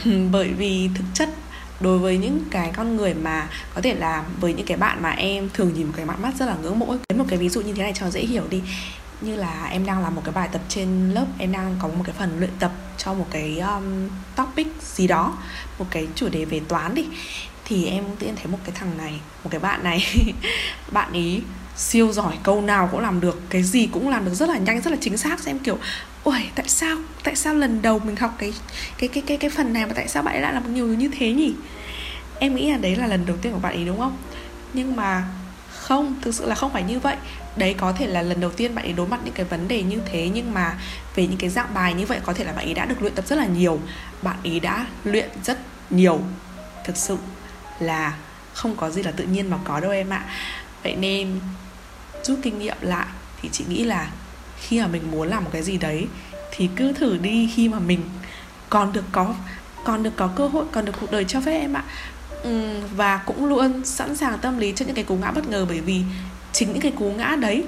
Bởi 0.32 0.48
vì 0.48 0.90
thực 0.96 1.06
chất, 1.14 1.30
đối 1.80 2.00
với 2.00 2.18
những 2.18 2.40
cái 2.52 2.72
con 2.76 2.96
người 2.96 3.14
mà 3.14 3.50
có 3.76 3.82
thể 3.82 3.96
là 3.96 4.24
với 4.40 4.54
những 4.54 4.66
cái 4.66 4.78
bạn 4.78 5.02
mà 5.02 5.10
em 5.10 5.50
thường 5.54 5.74
nhìn 5.74 5.88
một 5.88 5.94
cái 5.96 6.06
mắt 6.06 6.20
mắt 6.20 6.34
rất 6.40 6.46
là 6.46 6.56
ngưỡng 6.62 6.80
mộ 6.80 6.88
lấy 6.88 7.18
một 7.18 7.26
cái 7.28 7.40
ví 7.40 7.50
dụ 7.50 7.62
như 7.62 7.74
thế 7.74 7.84
này 7.84 7.94
cho 7.96 8.10
dễ 8.10 8.22
hiểu 8.22 8.44
đi 8.50 8.62
như 9.22 9.36
là 9.36 9.66
em 9.72 9.86
đang 9.86 10.04
làm 10.04 10.16
một 10.16 10.22
cái 10.26 10.34
bài 10.34 10.50
tập 10.52 10.62
trên 10.70 11.12
lớp 11.12 11.26
em 11.38 11.52
đang 11.52 11.76
có 11.80 11.88
một 11.88 12.04
cái 12.04 12.16
phần 12.20 12.40
luyện 12.40 12.52
tập 12.60 12.72
cho 12.98 13.14
một 13.14 13.28
cái 13.32 13.60
um, 13.60 14.10
topic 14.36 14.68
gì 14.82 15.08
đó 15.08 15.38
một 15.80 15.86
cái 15.92 16.08
chủ 16.16 16.30
đề 16.30 16.46
về 16.46 16.62
toán 16.68 16.96
đi. 16.96 17.06
Thì 17.66 17.86
em 17.86 18.04
tự 18.20 18.26
nhiên 18.26 18.36
thấy 18.36 18.48
một 18.48 18.58
cái 18.64 18.76
thằng 18.80 18.98
này 18.98 19.20
một 19.44 19.50
cái 19.50 19.60
bạn 19.60 19.84
này 19.84 20.06
bạn 20.92 21.14
ý 21.14 21.42
siêu 21.78 22.12
giỏi 22.12 22.38
câu 22.44 22.62
nào 22.62 22.90
cũng 22.92 23.00
làm 23.00 23.22
được 23.22 23.42
cái 23.50 23.64
gì 23.64 23.90
cũng 23.92 24.10
làm 24.10 24.26
được 24.26 24.34
rất 24.34 24.50
là 24.50 24.58
nhanh 24.58 24.82
rất 24.82 24.92
là 24.92 24.98
chính 25.02 25.18
xác 25.18 25.40
xem 25.40 25.60
kiểu 25.60 25.78
ôi 26.24 26.50
tại 26.56 26.68
sao 26.68 26.98
tại 27.24 27.36
sao 27.36 27.54
lần 27.54 27.82
đầu 27.82 28.00
mình 28.00 28.16
học 28.16 28.36
cái 28.38 28.54
cái 28.98 29.10
cái 29.10 29.24
cái 29.28 29.38
cái 29.38 29.50
phần 29.50 29.74
này 29.74 29.86
mà 29.86 29.94
tại 29.96 30.08
sao 30.08 30.24
bạn 30.24 30.36
ấy 30.36 30.42
lại 30.42 30.54
làm 30.54 30.74
nhiều 30.74 30.88
như 30.88 31.10
thế 31.20 31.32
nhỉ? 31.32 31.54
Em 32.40 32.56
nghĩ 32.56 32.72
là 32.72 32.78
đấy 32.78 32.96
là 32.96 33.08
lần 33.08 33.26
đầu 33.26 33.38
tiên 33.42 33.54
của 33.54 33.60
bạn 33.60 33.74
ấy 33.74 33.86
đúng 33.86 34.00
không? 34.00 34.18
Nhưng 34.74 34.96
mà 34.96 35.24
không? 35.88 36.16
Thực 36.22 36.34
sự 36.34 36.46
là 36.46 36.56
không 36.56 36.74
phải 36.74 36.84
như 36.84 37.00
vậy. 37.00 37.16
Đấy, 37.56 37.74
có 37.74 37.92
thể 37.92 38.08
là 38.08 38.22
lần 38.22 38.40
đầu 38.40 38.52
tiên 38.52 38.76
bạn 38.76 38.86
ấy 38.86 38.94
đối 38.94 39.08
mặt 39.08 39.20
những 39.24 39.34
cái 39.34 39.46
vấn 39.46 39.68
đề 39.68 39.84
như 39.84 40.00
thế, 40.12 40.30
nhưng 40.34 40.54
mà 40.54 40.78
về 41.16 41.28
những 41.28 41.38
cái 41.38 41.50
dạng 41.50 41.74
bài 41.74 41.94
như 41.94 42.06
vậy, 42.06 42.20
có 42.24 42.34
thể 42.34 42.44
là 42.44 42.52
bạn 42.52 42.66
ấy 42.66 42.74
đã 42.74 42.86
được 42.86 43.02
luyện 43.02 43.16
tập 43.16 43.28
rất 43.28 43.36
là 43.36 43.46
nhiều. 43.46 43.80
Bạn 44.22 44.36
ấy 44.44 44.60
đã 44.60 44.86
luyện 45.04 45.30
rất 45.44 45.58
nhiều. 45.90 46.20
Thực 46.86 46.98
sự 46.98 47.18
là 47.80 48.18
không 48.54 48.76
có 48.76 48.90
gì 48.90 49.04
là 49.04 49.12
tự 49.12 49.24
nhiên 49.24 49.50
mà 49.50 49.58
có 49.64 49.80
đâu 49.80 49.92
em 49.92 50.10
ạ. 50.10 50.26
Vậy 50.84 50.96
nên 50.96 51.40
rút 52.24 52.40
kinh 52.44 52.60
nghiệm 52.60 52.78
lại 52.82 53.08
thì 53.42 53.50
chị 53.52 53.66
nghĩ 53.70 53.84
là 53.84 54.12
khi 54.60 54.82
mà 54.82 54.88
mình 54.88 55.12
muốn 55.12 55.28
làm 55.28 55.44
một 55.44 55.50
cái 55.54 55.64
gì 55.64 55.78
đấy 55.78 56.08
thì 56.52 56.70
cứ 56.76 56.94
thử 56.94 57.18
đi 57.18 57.52
khi 57.56 57.70
mà 57.70 57.80
mình 57.80 58.02
còn 58.70 58.94
được 58.94 59.06
có, 59.12 59.36
còn 59.84 60.04
được 60.04 60.16
có 60.16 60.28
cơ 60.36 60.48
hội, 60.48 60.66
còn 60.72 60.86
được 60.86 60.94
cuộc 61.02 61.12
đời 61.12 61.26
cho 61.26 61.42
phép 61.42 61.60
em 61.60 61.74
ạ. 61.74 61.84
Ừ, 62.44 62.80
và 62.96 63.18
cũng 63.18 63.46
luôn 63.46 63.86
sẵn 63.86 64.16
sàng 64.16 64.40
tâm 64.42 64.58
lý 64.58 64.74
cho 64.76 64.86
những 64.86 64.96
cái 64.96 65.04
cú 65.04 65.16
ngã 65.16 65.32
bất 65.32 65.50
ngờ 65.50 65.66
bởi 65.70 65.82
vì 65.82 66.02
chính 66.54 66.74
những 66.74 66.82
cái 66.82 66.92
cú 66.92 67.12
ngã 67.12 67.36
đấy 67.40 67.64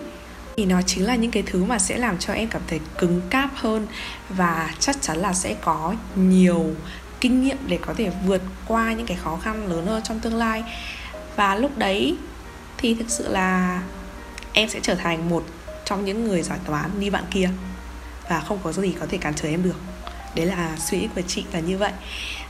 thì 0.58 0.65
nó 0.65 0.82
chính 0.82 1.05
là 1.05 1.15
những 1.15 1.32
cái 1.32 1.43
thứ 1.45 1.63
mà 1.63 1.79
sẽ 1.79 1.97
làm 1.97 2.17
cho 2.17 2.34
em 2.34 2.47
cảm 2.47 2.62
thấy 2.67 2.79
cứng 2.97 3.21
cáp 3.29 3.49
hơn 3.55 3.88
và 4.29 4.73
chắc 4.79 5.01
chắn 5.01 5.17
là 5.17 5.34
sẽ 5.34 5.55
có 5.62 5.95
nhiều 6.15 6.65
kinh 7.21 7.43
nghiệm 7.43 7.58
để 7.67 7.79
có 7.82 7.93
thể 7.97 8.12
vượt 8.25 8.41
qua 8.67 8.93
những 8.93 9.05
cái 9.05 9.17
khó 9.17 9.39
khăn 9.43 9.67
lớn 9.67 9.86
hơn 9.86 10.03
trong 10.03 10.19
tương 10.19 10.36
lai. 10.36 10.63
Và 11.36 11.55
lúc 11.55 11.77
đấy 11.77 12.15
thì 12.77 12.93
thực 12.93 13.10
sự 13.10 13.27
là 13.27 13.82
em 14.53 14.69
sẽ 14.69 14.79
trở 14.84 14.95
thành 14.95 15.29
một 15.29 15.45
trong 15.86 16.05
những 16.05 16.27
người 16.27 16.41
giỏi 16.41 16.58
toán 16.65 16.99
như 16.99 17.12
bạn 17.12 17.23
kia 17.32 17.49
và 18.29 18.39
không 18.39 18.60
có 18.63 18.71
gì 18.71 18.93
có 18.99 19.05
thể 19.10 19.17
cản 19.17 19.34
trở 19.34 19.49
em 19.49 19.63
được. 19.63 19.79
Đấy 20.36 20.45
là 20.45 20.77
suy 20.77 20.99
nghĩ 20.99 21.08
của 21.15 21.21
chị 21.27 21.43
là 21.53 21.60
như 21.60 21.77
vậy. 21.77 21.91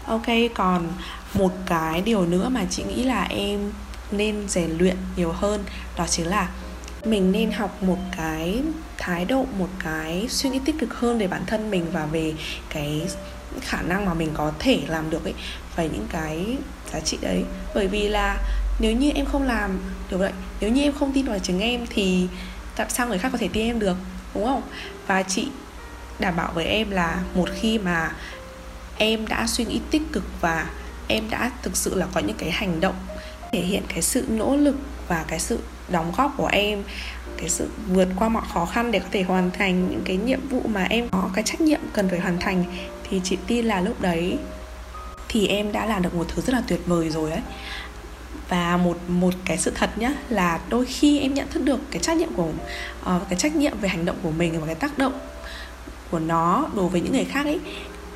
Ok, 0.06 0.28
còn 0.56 0.88
một 1.34 1.52
cái 1.66 2.02
điều 2.02 2.26
nữa 2.26 2.50
mà 2.50 2.66
chị 2.70 2.84
nghĩ 2.84 3.04
là 3.04 3.24
em 3.24 3.72
nên 4.12 4.50
rèn 4.50 4.72
luyện 4.78 4.98
nhiều 5.16 5.32
hơn 5.32 5.64
đó 5.98 6.06
chính 6.08 6.28
là 6.28 6.50
mình 7.06 7.32
nên 7.32 7.52
học 7.52 7.84
một 7.84 7.98
cái 8.18 8.62
thái 8.98 9.26
độ, 9.26 9.46
một 9.58 9.70
cái 9.84 10.26
suy 10.30 10.50
nghĩ 10.50 10.60
tích 10.66 10.76
cực 10.80 10.94
hơn 10.94 11.18
về 11.18 11.28
bản 11.28 11.44
thân 11.48 11.72
mình 11.72 11.86
và 11.92 12.06
về 12.06 12.34
cái 12.70 13.08
khả 13.62 13.82
năng 13.82 14.06
mà 14.06 14.14
mình 14.14 14.30
có 14.34 14.52
thể 14.60 14.80
làm 14.88 15.10
được 15.10 15.24
ấy 15.24 15.34
và 15.76 15.84
những 15.84 16.08
cái 16.12 16.58
giá 16.94 17.00
trị 17.00 17.18
đấy. 17.22 17.44
Bởi 17.76 17.88
vì 17.88 18.08
là 18.08 18.38
nếu 18.80 18.92
như 18.92 19.12
em 19.16 19.26
không 19.26 19.44
làm 19.48 19.80
được 20.10 20.18
vậy 20.18 20.32
nếu 20.60 20.70
như 20.70 20.82
em 20.82 20.94
không 21.00 21.14
tin 21.14 21.26
vào 21.26 21.40
chính 21.40 21.60
em 21.60 21.86
thì 21.90 22.28
tại 22.76 22.88
sao 22.90 23.08
người 23.08 23.18
khác 23.18 23.30
có 23.32 23.38
thể 23.38 23.50
tin 23.54 23.68
em 23.68 23.80
được, 23.80 23.98
đúng 24.36 24.46
không? 24.46 24.62
Và 25.08 25.24
chị 25.24 25.48
đảm 26.20 26.36
bảo 26.36 26.52
với 26.54 26.66
em 26.66 26.92
là 26.92 27.20
một 27.36 27.50
khi 27.62 27.78
mà 27.78 28.12
em 28.98 29.28
đã 29.28 29.48
suy 29.48 29.66
nghĩ 29.66 29.80
tích 29.92 30.02
cực 30.14 30.24
và 30.42 30.70
em 31.10 31.30
đã 31.30 31.52
thực 31.62 31.78
sự 31.78 31.96
là 31.96 32.08
có 32.14 32.22
những 32.22 32.38
cái 32.38 32.52
hành 32.52 32.82
động 32.82 32.96
thể 33.52 33.60
hiện 33.60 33.84
cái 33.88 34.02
sự 34.02 34.26
nỗ 34.30 34.56
lực 34.56 34.76
và 35.08 35.26
cái 35.28 35.40
sự 35.40 35.60
đóng 35.90 36.12
góp 36.18 36.34
của 36.38 36.50
em 36.52 36.84
cái 37.40 37.50
sự 37.50 37.70
vượt 37.88 38.08
qua 38.16 38.30
mọi 38.30 38.44
khó 38.54 38.66
khăn 38.66 38.92
để 38.92 39.00
có 39.00 39.06
thể 39.12 39.24
hoàn 39.24 39.52
thành 39.52 39.90
những 39.90 40.02
cái 40.06 40.18
nhiệm 40.18 40.48
vụ 40.50 40.62
mà 40.66 40.84
em 40.84 41.10
có 41.10 41.30
cái 41.34 41.44
trách 41.44 41.62
nhiệm 41.62 41.80
cần 41.94 42.10
phải 42.10 42.20
hoàn 42.20 42.40
thành. 42.40 42.64
Thì 43.10 43.22
chị 43.24 43.38
tin 43.48 43.66
là 43.66 43.82
lúc 43.82 44.02
đấy 44.02 44.38
thì 45.30 45.48
em 45.48 45.72
đã 45.72 45.86
làm 45.86 46.02
được 46.02 46.16
một 46.16 46.26
thứ 46.28 46.42
rất 46.42 46.54
là 46.54 46.64
tuyệt 46.68 46.80
vời 46.86 47.10
rồi 47.10 47.32
ấy. 47.32 47.42
Và 48.50 48.78
một 48.78 48.98
một 49.08 49.34
cái 49.46 49.58
sự 49.58 49.72
thật 49.76 49.98
nhá 49.98 50.14
là 50.30 50.60
đôi 50.70 50.86
khi 50.86 51.20
em 51.20 51.34
nhận 51.34 51.48
thức 51.48 51.64
được 51.64 51.80
cái 51.92 52.02
trách 52.02 52.18
nhiệm 52.18 52.34
của 52.34 52.44
uh, 52.46 53.22
cái 53.30 53.40
trách 53.40 53.56
nhiệm 53.56 53.80
về 53.80 53.90
hành 53.90 54.06
động 54.06 54.16
của 54.24 54.32
mình 54.32 54.60
và 54.60 54.66
cái 54.66 54.76
tác 54.76 54.98
động 54.98 55.14
của 56.12 56.20
nó 56.20 56.70
đối 56.76 56.88
với 56.88 57.02
những 57.02 57.14
người 57.14 57.26
khác 57.26 57.46
ấy 57.46 57.60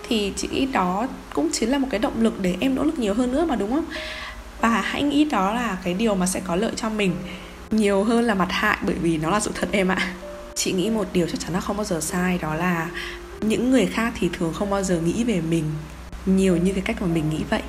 thì 0.08 0.34
chị 0.36 0.48
nghĩ 0.52 0.66
đó 0.66 1.08
cũng 1.34 1.50
chính 1.52 1.72
là 1.72 1.78
một 1.78 1.88
cái 1.92 2.00
động 2.00 2.22
lực 2.22 2.40
để 2.42 2.56
em 2.60 2.76
nỗ 2.76 2.84
lực 2.84 3.00
nhiều 3.00 3.14
hơn 3.14 3.32
nữa 3.32 3.46
mà, 3.46 3.56
đúng 3.56 3.72
không? 3.72 3.86
Và 4.62 4.70
hãy 4.70 5.04
nghĩ 5.04 5.26
đó 5.26 5.54
là 5.54 5.78
cái 5.84 5.94
điều 5.94 6.16
mà 6.16 6.26
sẽ 6.26 6.42
có 6.48 6.56
lợi 6.56 6.72
cho 6.76 6.90
mình 6.90 7.16
nhiều 7.72 8.04
hơn 8.04 8.24
là 8.24 8.36
mặt 8.36 8.48
hại, 8.52 8.78
bởi 8.86 8.96
vì 9.02 9.18
nó 9.18 9.30
là 9.30 9.40
sự 9.40 9.52
thật 9.56 9.68
em 9.72 9.88
ạ. 9.88 10.14
Chị 10.56 10.72
nghĩ 10.72 10.90
một 10.90 11.08
điều 11.14 11.28
chắc 11.28 11.40
chắn 11.40 11.54
là 11.54 11.60
không 11.60 11.78
bao 11.78 11.86
giờ 11.86 12.02
sai, 12.02 12.38
đó 12.42 12.56
là 12.56 12.90
những 13.42 13.72
người 13.72 13.86
khác 13.86 14.14
thì 14.20 14.30
thường 14.34 14.54
không 14.54 14.70
bao 14.70 14.84
giờ 14.84 15.00
nghĩ 15.00 15.24
về 15.24 15.42
mình 15.42 15.64
nhiều 16.26 16.58
như 16.58 16.72
cái 16.72 16.84
cách 16.86 17.02
mà 17.02 17.08
mình 17.08 17.30
nghĩ 17.30 17.44
vậy. 17.50 17.62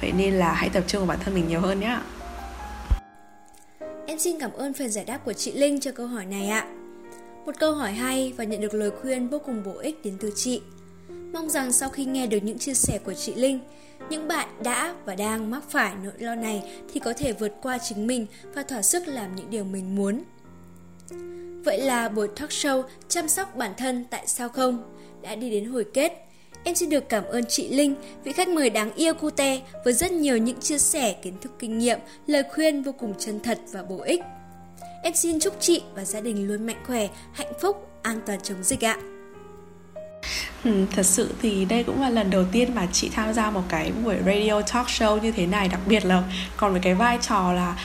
Vậy 0.00 0.12
nên 0.12 0.34
là 0.34 0.52
hãy 0.52 0.68
tập 0.68 0.84
trung 0.86 1.00
vào 1.00 1.06
bản 1.06 1.18
thân 1.24 1.34
mình 1.34 1.48
nhiều 1.48 1.60
hơn 1.60 1.80
nhé 1.80 1.98
em 4.06 4.18
xin 4.18 4.38
cảm 4.40 4.52
ơn 4.52 4.74
phần 4.74 4.88
giải 4.88 5.04
đáp 5.04 5.18
của 5.24 5.32
chị 5.32 5.52
linh 5.52 5.80
cho 5.80 5.92
câu 5.92 6.06
hỏi 6.06 6.26
này 6.26 6.48
ạ. 6.48 6.66
Một 7.46 7.52
câu 7.58 7.74
hỏi 7.74 7.92
hay 7.92 8.32
và 8.36 8.44
nhận 8.44 8.60
được 8.60 8.74
lời 8.74 8.90
khuyên 9.02 9.28
vô 9.28 9.38
cùng 9.46 9.62
bổ 9.64 9.78
ích 9.78 10.04
đến 10.04 10.16
từ 10.20 10.32
chị 10.36 10.60
mong 11.32 11.50
rằng 11.50 11.72
sau 11.72 11.88
khi 11.88 12.04
nghe 12.04 12.26
được 12.26 12.38
những 12.42 12.58
chia 12.58 12.74
sẻ 12.74 12.98
của 13.04 13.14
chị 13.14 13.34
linh 13.34 13.60
những 14.10 14.28
bạn 14.28 14.48
đã 14.62 14.94
và 15.04 15.14
đang 15.14 15.50
mắc 15.50 15.62
phải 15.70 15.92
nỗi 16.04 16.12
lo 16.18 16.34
này 16.34 16.62
thì 16.92 17.00
có 17.00 17.12
thể 17.12 17.32
vượt 17.32 17.52
qua 17.62 17.78
chính 17.78 18.06
mình 18.06 18.26
và 18.54 18.62
thỏa 18.62 18.82
sức 18.82 19.08
làm 19.08 19.36
những 19.36 19.50
điều 19.50 19.64
mình 19.64 19.96
muốn 19.96 20.22
vậy 21.64 21.80
là 21.80 22.08
buổi 22.08 22.28
talk 22.28 22.50
show 22.50 22.82
chăm 23.08 23.28
sóc 23.28 23.56
bản 23.56 23.72
thân 23.76 24.04
tại 24.10 24.26
sao 24.26 24.48
không 24.48 24.94
đã 25.22 25.34
đi 25.34 25.50
đến 25.50 25.64
hồi 25.64 25.84
kết 25.94 26.24
Em 26.64 26.74
xin 26.74 26.90
được 26.90 27.08
cảm 27.08 27.24
ơn 27.24 27.44
chị 27.48 27.68
Linh, 27.68 27.94
vị 28.24 28.32
khách 28.32 28.48
mời 28.48 28.70
đáng 28.70 28.94
yêu 28.94 29.14
cute 29.14 29.60
với 29.84 29.92
rất 29.92 30.12
nhiều 30.12 30.36
những 30.36 30.60
chia 30.60 30.78
sẻ 30.78 31.12
kiến 31.22 31.34
thức 31.40 31.52
kinh 31.58 31.78
nghiệm, 31.78 31.98
lời 32.26 32.42
khuyên 32.50 32.82
vô 32.82 32.92
cùng 32.92 33.14
chân 33.18 33.40
thật 33.40 33.58
và 33.72 33.82
bổ 33.82 34.00
ích. 34.00 34.20
Em 35.02 35.14
xin 35.14 35.40
chúc 35.40 35.54
chị 35.60 35.82
và 35.94 36.04
gia 36.04 36.20
đình 36.20 36.48
luôn 36.48 36.66
mạnh 36.66 36.82
khỏe, 36.86 37.08
hạnh 37.32 37.52
phúc, 37.60 37.88
an 38.02 38.20
toàn 38.26 38.40
chống 38.42 38.62
dịch 38.62 38.84
ạ. 38.84 38.98
Ừ, 40.64 40.84
thật 40.96 41.06
sự 41.06 41.34
thì 41.42 41.64
đây 41.64 41.82
cũng 41.82 42.02
là 42.02 42.10
lần 42.10 42.30
đầu 42.30 42.44
tiên 42.52 42.74
mà 42.74 42.86
chị 42.92 43.10
tham 43.14 43.32
gia 43.32 43.50
một 43.50 43.62
cái 43.68 43.92
buổi 44.04 44.16
radio 44.26 44.62
talk 44.62 44.86
show 44.86 45.20
như 45.22 45.32
thế 45.32 45.46
này 45.46 45.68
đặc 45.68 45.80
biệt 45.86 46.04
là 46.04 46.22
còn 46.56 46.72
với 46.72 46.80
cái 46.80 46.94
vai 46.94 47.18
trò 47.28 47.52
là 47.52 47.76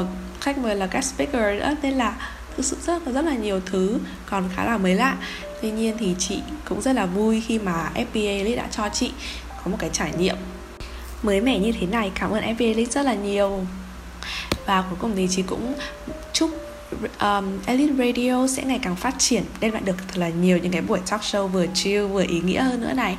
uh, 0.00 0.06
khách 0.40 0.58
mời 0.58 0.76
là 0.76 0.86
guest 0.86 1.14
speaker 1.14 1.60
nữa 1.60 1.74
nên 1.82 1.94
là 1.94 2.16
thực 2.56 2.64
sự 2.64 2.76
rất 2.86 3.06
là 3.06 3.12
rất 3.12 3.24
là 3.24 3.34
nhiều 3.34 3.60
thứ 3.66 3.98
còn 4.26 4.44
khá 4.56 4.64
là 4.64 4.78
mới 4.78 4.94
lạ. 4.94 5.16
Tuy 5.62 5.70
nhiên 5.70 5.96
thì 5.98 6.14
chị 6.18 6.40
cũng 6.68 6.82
rất 6.82 6.92
là 6.92 7.06
vui 7.06 7.42
khi 7.46 7.58
mà 7.58 7.90
FBA 7.94 8.26
Elite 8.26 8.56
đã 8.56 8.68
cho 8.70 8.88
chị 8.88 9.12
có 9.64 9.70
một 9.70 9.76
cái 9.80 9.90
trải 9.92 10.12
nghiệm 10.18 10.36
mới 11.22 11.40
mẻ 11.40 11.58
như 11.58 11.72
thế 11.80 11.86
này. 11.86 12.10
Cảm 12.14 12.30
ơn 12.30 12.44
FBA 12.44 12.66
Elite 12.66 12.92
rất 12.92 13.02
là 13.02 13.14
nhiều. 13.14 13.66
Và 14.66 14.82
cuối 14.82 14.98
cùng 15.00 15.12
thì 15.16 15.28
chị 15.30 15.42
cũng 15.42 15.74
chúc 16.32 16.50
um, 17.20 17.58
Elite 17.66 17.94
Radio 18.06 18.46
sẽ 18.46 18.62
ngày 18.64 18.78
càng 18.82 18.96
phát 18.96 19.14
triển. 19.18 19.44
Đem 19.60 19.72
lại 19.72 19.82
được 19.84 19.96
thật 19.98 20.18
là 20.18 20.28
nhiều 20.28 20.58
những 20.58 20.72
cái 20.72 20.82
buổi 20.82 21.00
talk 21.10 21.20
show 21.20 21.46
vừa 21.46 21.66
chill 21.74 22.06
vừa 22.06 22.24
ý 22.28 22.40
nghĩa 22.40 22.62
hơn 22.62 22.80
nữa 22.80 22.92
này. 22.92 23.16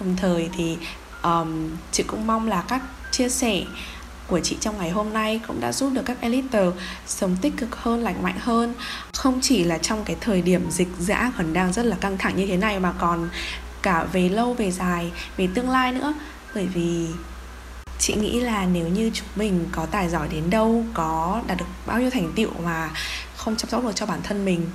Đồng 0.00 0.16
thời 0.16 0.48
thì 0.56 0.76
um, 1.22 1.70
chị 1.92 2.02
cũng 2.02 2.26
mong 2.26 2.48
là 2.48 2.64
các 2.68 2.82
chia 3.10 3.28
sẻ 3.28 3.62
của 4.26 4.40
chị 4.40 4.56
trong 4.60 4.78
ngày 4.78 4.90
hôm 4.90 5.12
nay 5.12 5.40
cũng 5.46 5.60
đã 5.60 5.72
giúp 5.72 5.90
được 5.92 6.02
các 6.04 6.20
elite 6.20 6.70
sống 7.06 7.36
tích 7.42 7.52
cực 7.56 7.76
hơn, 7.76 8.02
lành 8.02 8.22
mạnh 8.22 8.38
hơn. 8.40 8.74
Không 9.14 9.38
chỉ 9.42 9.64
là 9.64 9.78
trong 9.78 10.04
cái 10.04 10.16
thời 10.20 10.42
điểm 10.42 10.70
dịch 10.70 10.88
dã 10.98 11.32
còn 11.38 11.52
đang 11.52 11.72
rất 11.72 11.86
là 11.86 11.96
căng 12.00 12.18
thẳng 12.18 12.36
như 12.36 12.46
thế 12.46 12.56
này 12.56 12.80
mà 12.80 12.92
còn 12.98 13.28
cả 13.82 14.04
về 14.12 14.28
lâu 14.28 14.54
về 14.54 14.70
dài, 14.70 15.12
về 15.36 15.48
tương 15.54 15.70
lai 15.70 15.92
nữa. 15.92 16.14
Bởi 16.54 16.66
vì 16.66 17.06
chị 18.02 18.14
nghĩ 18.14 18.40
là 18.40 18.66
nếu 18.72 18.88
như 18.88 19.10
chúng 19.14 19.28
mình 19.36 19.66
có 19.72 19.86
tài 19.86 20.08
giỏi 20.08 20.28
đến 20.28 20.50
đâu, 20.50 20.84
có 20.94 21.42
đạt 21.46 21.58
được 21.58 21.64
bao 21.86 22.00
nhiêu 22.00 22.10
thành 22.10 22.32
tựu 22.36 22.50
mà 22.64 22.90
không 23.36 23.56
chăm 23.56 23.70
sóc 23.70 23.84
được 23.84 23.92
cho 23.94 24.06
bản 24.06 24.20
thân 24.22 24.44
mình 24.44 24.66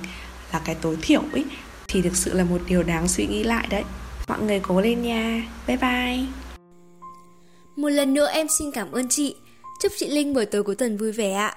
là 0.52 0.60
cái 0.64 0.74
tối 0.74 0.96
thiểu 1.02 1.22
ấy 1.32 1.44
thì 1.88 2.02
thực 2.02 2.16
sự 2.16 2.32
là 2.32 2.44
một 2.44 2.60
điều 2.68 2.82
đáng 2.82 3.08
suy 3.08 3.26
nghĩ 3.26 3.44
lại 3.44 3.66
đấy 3.70 3.84
mọi 4.28 4.42
người 4.42 4.60
cố 4.60 4.80
lên 4.80 5.02
nha 5.02 5.42
bye 5.66 5.76
bye 5.76 6.18
một 7.76 7.88
lần 7.88 8.14
nữa 8.14 8.28
em 8.32 8.46
xin 8.48 8.70
cảm 8.72 8.92
ơn 8.92 9.08
chị 9.08 9.34
Chúc 9.78 9.92
chị 9.96 10.08
Linh 10.08 10.34
buổi 10.34 10.46
tối 10.46 10.62
cuối 10.62 10.74
tuần 10.74 10.96
vui 10.96 11.12
vẻ 11.12 11.32
ạ. 11.32 11.54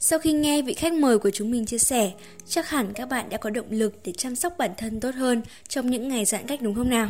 Sau 0.00 0.18
khi 0.18 0.32
nghe 0.32 0.62
vị 0.62 0.74
khách 0.74 0.92
mời 0.92 1.18
của 1.18 1.30
chúng 1.30 1.50
mình 1.50 1.66
chia 1.66 1.78
sẻ, 1.78 2.12
chắc 2.46 2.68
hẳn 2.68 2.92
các 2.94 3.08
bạn 3.08 3.28
đã 3.28 3.36
có 3.36 3.50
động 3.50 3.66
lực 3.70 3.94
để 4.04 4.12
chăm 4.12 4.36
sóc 4.36 4.54
bản 4.58 4.70
thân 4.76 5.00
tốt 5.00 5.14
hơn 5.14 5.42
trong 5.68 5.90
những 5.90 6.08
ngày 6.08 6.24
giãn 6.24 6.46
cách 6.46 6.62
đúng 6.62 6.74
không 6.74 6.90
nào? 6.90 7.08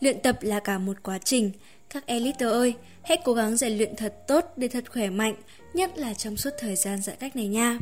Luyện 0.00 0.20
tập 0.20 0.38
là 0.40 0.60
cả 0.60 0.78
một 0.78 1.02
quá 1.02 1.18
trình. 1.18 1.50
Các 1.90 2.06
elite 2.06 2.46
ơi, 2.46 2.74
hãy 3.02 3.18
cố 3.24 3.32
gắng 3.32 3.56
rèn 3.56 3.78
luyện 3.78 3.96
thật 3.96 4.14
tốt 4.28 4.44
để 4.56 4.68
thật 4.68 4.92
khỏe 4.92 5.10
mạnh, 5.10 5.34
nhất 5.74 5.98
là 5.98 6.14
trong 6.14 6.36
suốt 6.36 6.50
thời 6.58 6.76
gian 6.76 7.02
giãn 7.02 7.16
cách 7.16 7.36
này 7.36 7.46
nha. 7.46 7.78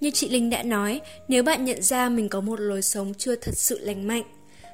Như 0.00 0.10
chị 0.10 0.28
Linh 0.28 0.50
đã 0.50 0.62
nói, 0.62 1.00
nếu 1.28 1.42
bạn 1.42 1.64
nhận 1.64 1.82
ra 1.82 2.08
mình 2.08 2.28
có 2.28 2.40
một 2.40 2.60
lối 2.60 2.82
sống 2.82 3.14
chưa 3.14 3.36
thật 3.36 3.56
sự 3.56 3.78
lành 3.78 4.06
mạnh, 4.06 4.22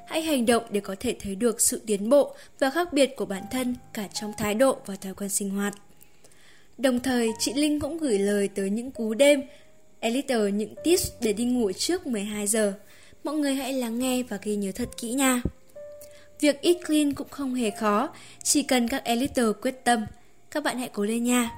hãy 0.07 0.21
hành 0.21 0.45
động 0.45 0.63
để 0.69 0.79
có 0.79 0.95
thể 0.99 1.15
thấy 1.19 1.35
được 1.35 1.61
sự 1.61 1.81
tiến 1.87 2.09
bộ 2.09 2.35
và 2.59 2.69
khác 2.69 2.93
biệt 2.93 3.15
của 3.15 3.25
bản 3.25 3.43
thân 3.51 3.75
cả 3.93 4.07
trong 4.13 4.33
thái 4.37 4.55
độ 4.55 4.77
và 4.85 4.95
thói 4.95 5.13
quen 5.13 5.29
sinh 5.29 5.49
hoạt. 5.49 5.73
Đồng 6.77 6.99
thời, 6.99 7.29
chị 7.39 7.53
Linh 7.55 7.79
cũng 7.79 7.97
gửi 7.97 8.19
lời 8.19 8.49
tới 8.55 8.69
những 8.69 8.91
cú 8.91 9.13
đêm, 9.13 9.41
Elite 9.99 10.51
những 10.51 10.75
tips 10.83 11.11
để 11.21 11.33
đi 11.33 11.45
ngủ 11.45 11.71
trước 11.71 12.07
12 12.07 12.47
giờ. 12.47 12.73
Mọi 13.23 13.35
người 13.35 13.55
hãy 13.55 13.73
lắng 13.73 13.99
nghe 13.99 14.23
và 14.23 14.39
ghi 14.43 14.55
nhớ 14.55 14.71
thật 14.75 14.89
kỹ 14.97 15.11
nha. 15.11 15.41
Việc 16.43 16.61
eat 16.61 16.77
clean 16.87 17.13
cũng 17.13 17.29
không 17.29 17.55
hề 17.55 17.71
khó, 17.79 18.09
chỉ 18.43 18.63
cần 18.63 18.87
các 18.87 19.03
Eliter 19.03 19.45
quyết 19.61 19.75
tâm. 19.83 20.05
Các 20.51 20.63
bạn 20.63 20.79
hãy 20.79 20.89
cố 20.93 21.03
lên 21.03 21.23
nha. 21.23 21.51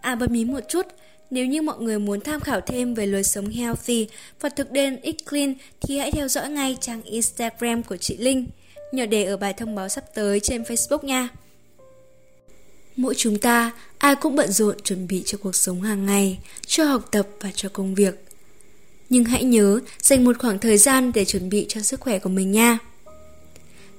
À 0.00 0.14
bấm 0.14 0.32
mí 0.32 0.44
một 0.44 0.60
chút, 0.68 0.86
nếu 1.30 1.46
như 1.46 1.62
mọi 1.62 1.78
người 1.78 1.98
muốn 1.98 2.20
tham 2.20 2.40
khảo 2.40 2.60
thêm 2.60 2.94
về 2.94 3.06
lối 3.06 3.24
sống 3.24 3.48
healthy 3.48 4.06
và 4.40 4.48
thực 4.48 4.72
đơn 4.72 4.96
Eat 5.02 5.14
Clean 5.30 5.54
thì 5.80 5.98
hãy 5.98 6.12
theo 6.12 6.28
dõi 6.28 6.50
ngay 6.50 6.76
trang 6.80 7.02
Instagram 7.02 7.82
của 7.82 7.96
chị 7.96 8.16
Linh. 8.16 8.46
nhỏ 8.92 9.06
để 9.06 9.24
ở 9.24 9.36
bài 9.36 9.52
thông 9.52 9.74
báo 9.74 9.88
sắp 9.88 10.04
tới 10.14 10.40
trên 10.40 10.62
Facebook 10.62 11.04
nha. 11.04 11.28
Mỗi 12.96 13.14
chúng 13.14 13.38
ta, 13.38 13.70
ai 13.98 14.16
cũng 14.16 14.36
bận 14.36 14.52
rộn 14.52 14.80
chuẩn 14.84 15.06
bị 15.06 15.22
cho 15.26 15.38
cuộc 15.42 15.56
sống 15.56 15.82
hàng 15.82 16.06
ngày, 16.06 16.38
cho 16.66 16.84
học 16.84 17.08
tập 17.10 17.28
và 17.40 17.50
cho 17.54 17.68
công 17.68 17.94
việc. 17.94 18.24
Nhưng 19.08 19.24
hãy 19.24 19.44
nhớ 19.44 19.80
dành 20.02 20.24
một 20.24 20.38
khoảng 20.38 20.58
thời 20.58 20.78
gian 20.78 21.12
để 21.14 21.24
chuẩn 21.24 21.48
bị 21.48 21.66
cho 21.68 21.80
sức 21.80 22.00
khỏe 22.00 22.18
của 22.18 22.30
mình 22.30 22.52
nha. 22.52 22.78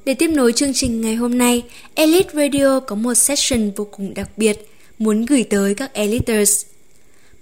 Để 0.07 0.13
tiếp 0.13 0.27
nối 0.27 0.53
chương 0.53 0.73
trình 0.73 1.01
ngày 1.01 1.15
hôm 1.15 1.37
nay, 1.37 1.63
Elite 1.95 2.29
Radio 2.33 2.79
có 2.79 2.95
một 2.95 3.13
session 3.13 3.71
vô 3.75 3.87
cùng 3.91 4.13
đặc 4.13 4.29
biệt 4.37 4.69
muốn 4.99 5.25
gửi 5.25 5.43
tới 5.43 5.75
các 5.75 5.93
Eliters 5.93 6.65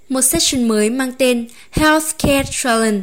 một 0.09 0.21
session 0.21 0.67
mới 0.67 0.89
mang 0.89 1.11
tên 1.17 1.47
Healthcare 1.71 2.43
Challenge. 2.51 2.99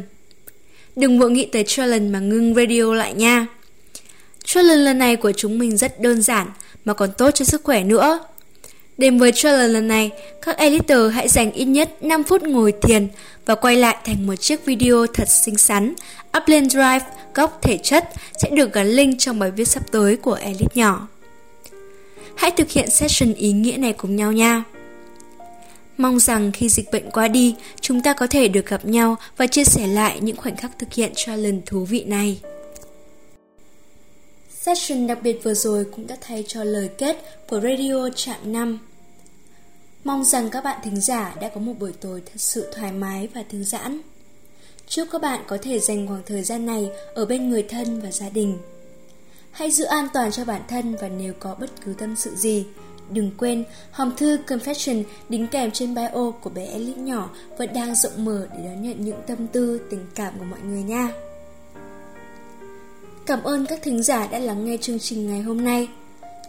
Đừng 0.95 1.19
vội 1.19 1.31
nghĩ 1.31 1.45
tới 1.45 1.63
challenge 1.67 2.09
mà 2.09 2.19
ngưng 2.19 2.55
radio 2.55 2.93
lại 2.93 3.13
nha. 3.13 3.47
Challenge 4.45 4.83
lần 4.83 4.97
này 4.97 5.15
của 5.15 5.31
chúng 5.31 5.59
mình 5.59 5.77
rất 5.77 5.99
đơn 5.99 6.21
giản 6.21 6.47
mà 6.85 6.93
còn 6.93 7.09
tốt 7.17 7.31
cho 7.31 7.45
sức 7.45 7.63
khỏe 7.63 7.83
nữa. 7.83 8.19
Đến 8.97 9.19
với 9.19 9.31
challenge 9.31 9.73
lần 9.73 9.87
này, 9.87 10.11
các 10.41 10.57
editor 10.57 11.13
hãy 11.13 11.27
dành 11.27 11.51
ít 11.51 11.65
nhất 11.65 12.03
5 12.03 12.23
phút 12.23 12.43
ngồi 12.43 12.73
thiền 12.81 13.07
và 13.45 13.55
quay 13.55 13.75
lại 13.75 13.97
thành 14.05 14.27
một 14.27 14.35
chiếc 14.35 14.65
video 14.65 15.07
thật 15.07 15.29
xinh 15.29 15.57
xắn. 15.57 15.93
Up 16.37 16.43
lên 16.47 16.69
Drive, 16.69 17.05
góc 17.35 17.59
thể 17.61 17.77
chất 17.77 18.09
sẽ 18.37 18.49
được 18.49 18.73
gắn 18.73 18.87
link 18.87 19.15
trong 19.19 19.39
bài 19.39 19.51
viết 19.51 19.67
sắp 19.67 19.83
tới 19.91 20.17
của 20.17 20.33
Elite 20.33 20.75
nhỏ. 20.75 21.07
Hãy 22.35 22.51
thực 22.51 22.71
hiện 22.71 22.89
session 22.89 23.33
ý 23.33 23.51
nghĩa 23.51 23.77
này 23.77 23.93
cùng 23.93 24.15
nhau 24.15 24.31
nha. 24.31 24.63
Mong 25.97 26.19
rằng 26.19 26.51
khi 26.51 26.69
dịch 26.69 26.91
bệnh 26.91 27.11
qua 27.11 27.27
đi, 27.27 27.55
chúng 27.81 28.01
ta 28.01 28.13
có 28.13 28.27
thể 28.27 28.47
được 28.47 28.67
gặp 28.67 28.85
nhau 28.85 29.15
và 29.37 29.47
chia 29.47 29.63
sẻ 29.63 29.87
lại 29.87 30.19
những 30.21 30.35
khoảnh 30.35 30.55
khắc 30.55 30.79
thực 30.79 30.93
hiện 30.93 31.11
challenge 31.15 31.61
thú 31.65 31.85
vị 31.85 32.03
này. 32.03 32.39
Session 34.49 35.07
đặc 35.07 35.19
biệt 35.23 35.43
vừa 35.43 35.53
rồi 35.53 35.85
cũng 35.85 36.07
đã 36.07 36.17
thay 36.21 36.43
cho 36.47 36.63
lời 36.63 36.89
kết 36.97 37.17
của 37.49 37.59
Radio 37.59 38.09
Trạm 38.15 38.37
5. 38.43 38.79
Mong 40.03 40.23
rằng 40.23 40.49
các 40.49 40.63
bạn 40.63 40.79
thính 40.83 41.01
giả 41.01 41.35
đã 41.41 41.49
có 41.49 41.61
một 41.61 41.73
buổi 41.79 41.91
tối 42.01 42.21
thật 42.25 42.37
sự 42.37 42.67
thoải 42.75 42.91
mái 42.91 43.27
và 43.33 43.43
thư 43.49 43.63
giãn. 43.63 44.01
Chúc 44.87 45.07
các 45.11 45.21
bạn 45.21 45.43
có 45.47 45.57
thể 45.61 45.79
dành 45.79 46.07
khoảng 46.07 46.23
thời 46.25 46.43
gian 46.43 46.65
này 46.65 46.89
ở 47.13 47.25
bên 47.25 47.49
người 47.49 47.63
thân 47.63 48.01
và 48.01 48.11
gia 48.11 48.29
đình. 48.29 48.57
Hãy 49.51 49.71
giữ 49.71 49.83
an 49.83 50.07
toàn 50.13 50.31
cho 50.31 50.45
bản 50.45 50.61
thân 50.67 50.95
và 51.01 51.09
nếu 51.09 51.33
có 51.39 51.55
bất 51.59 51.69
cứ 51.85 51.93
tâm 51.97 52.15
sự 52.15 52.35
gì, 52.35 52.65
đừng 53.09 53.31
quên 53.37 53.63
hòm 53.91 54.15
thư 54.15 54.37
confession 54.47 55.03
đính 55.29 55.47
kèm 55.47 55.71
trên 55.71 55.95
bio 55.95 56.31
của 56.41 56.49
bé 56.49 56.65
Ellie 56.65 56.95
nhỏ 56.95 57.29
vẫn 57.57 57.73
đang 57.73 57.95
rộng 57.95 58.25
mở 58.25 58.47
để 58.57 58.63
đón 58.65 58.83
nhận 58.83 59.05
những 59.05 59.21
tâm 59.27 59.47
tư, 59.47 59.81
tình 59.89 60.05
cảm 60.15 60.33
của 60.39 60.45
mọi 60.45 60.59
người 60.59 60.83
nha. 60.83 61.09
Cảm 63.25 63.43
ơn 63.43 63.65
các 63.65 63.79
thính 63.81 64.03
giả 64.03 64.27
đã 64.27 64.39
lắng 64.39 64.65
nghe 64.65 64.77
chương 64.77 64.99
trình 64.99 65.27
ngày 65.27 65.41
hôm 65.41 65.63
nay. 65.63 65.87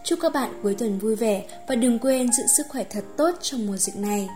Chúc 0.05 0.18
các 0.22 0.32
bạn 0.32 0.61
cuối 0.62 0.74
tuần 0.78 0.99
vui 0.99 1.16
vẻ 1.16 1.45
và 1.68 1.74
đừng 1.74 1.99
quên 1.99 2.32
giữ 2.32 2.43
sức 2.57 2.66
khỏe 2.68 2.85
thật 2.91 3.05
tốt 3.16 3.30
trong 3.43 3.66
mùa 3.66 3.76
dịch 3.76 3.97
này. 3.97 4.28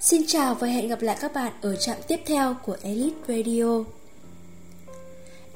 Xin 0.00 0.22
chào 0.26 0.54
và 0.54 0.66
hẹn 0.66 0.88
gặp 0.88 1.02
lại 1.02 1.16
các 1.20 1.32
bạn 1.34 1.52
ở 1.60 1.76
trạm 1.76 1.96
tiếp 2.08 2.20
theo 2.26 2.56
của 2.64 2.76
Elite 2.82 3.16
Radio. 3.28 3.84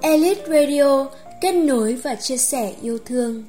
Elite 0.00 0.46
Radio, 0.48 1.06
kết 1.40 1.52
nối 1.52 1.94
và 1.94 2.14
chia 2.14 2.36
sẻ 2.36 2.74
yêu 2.82 2.98
thương. 2.98 3.44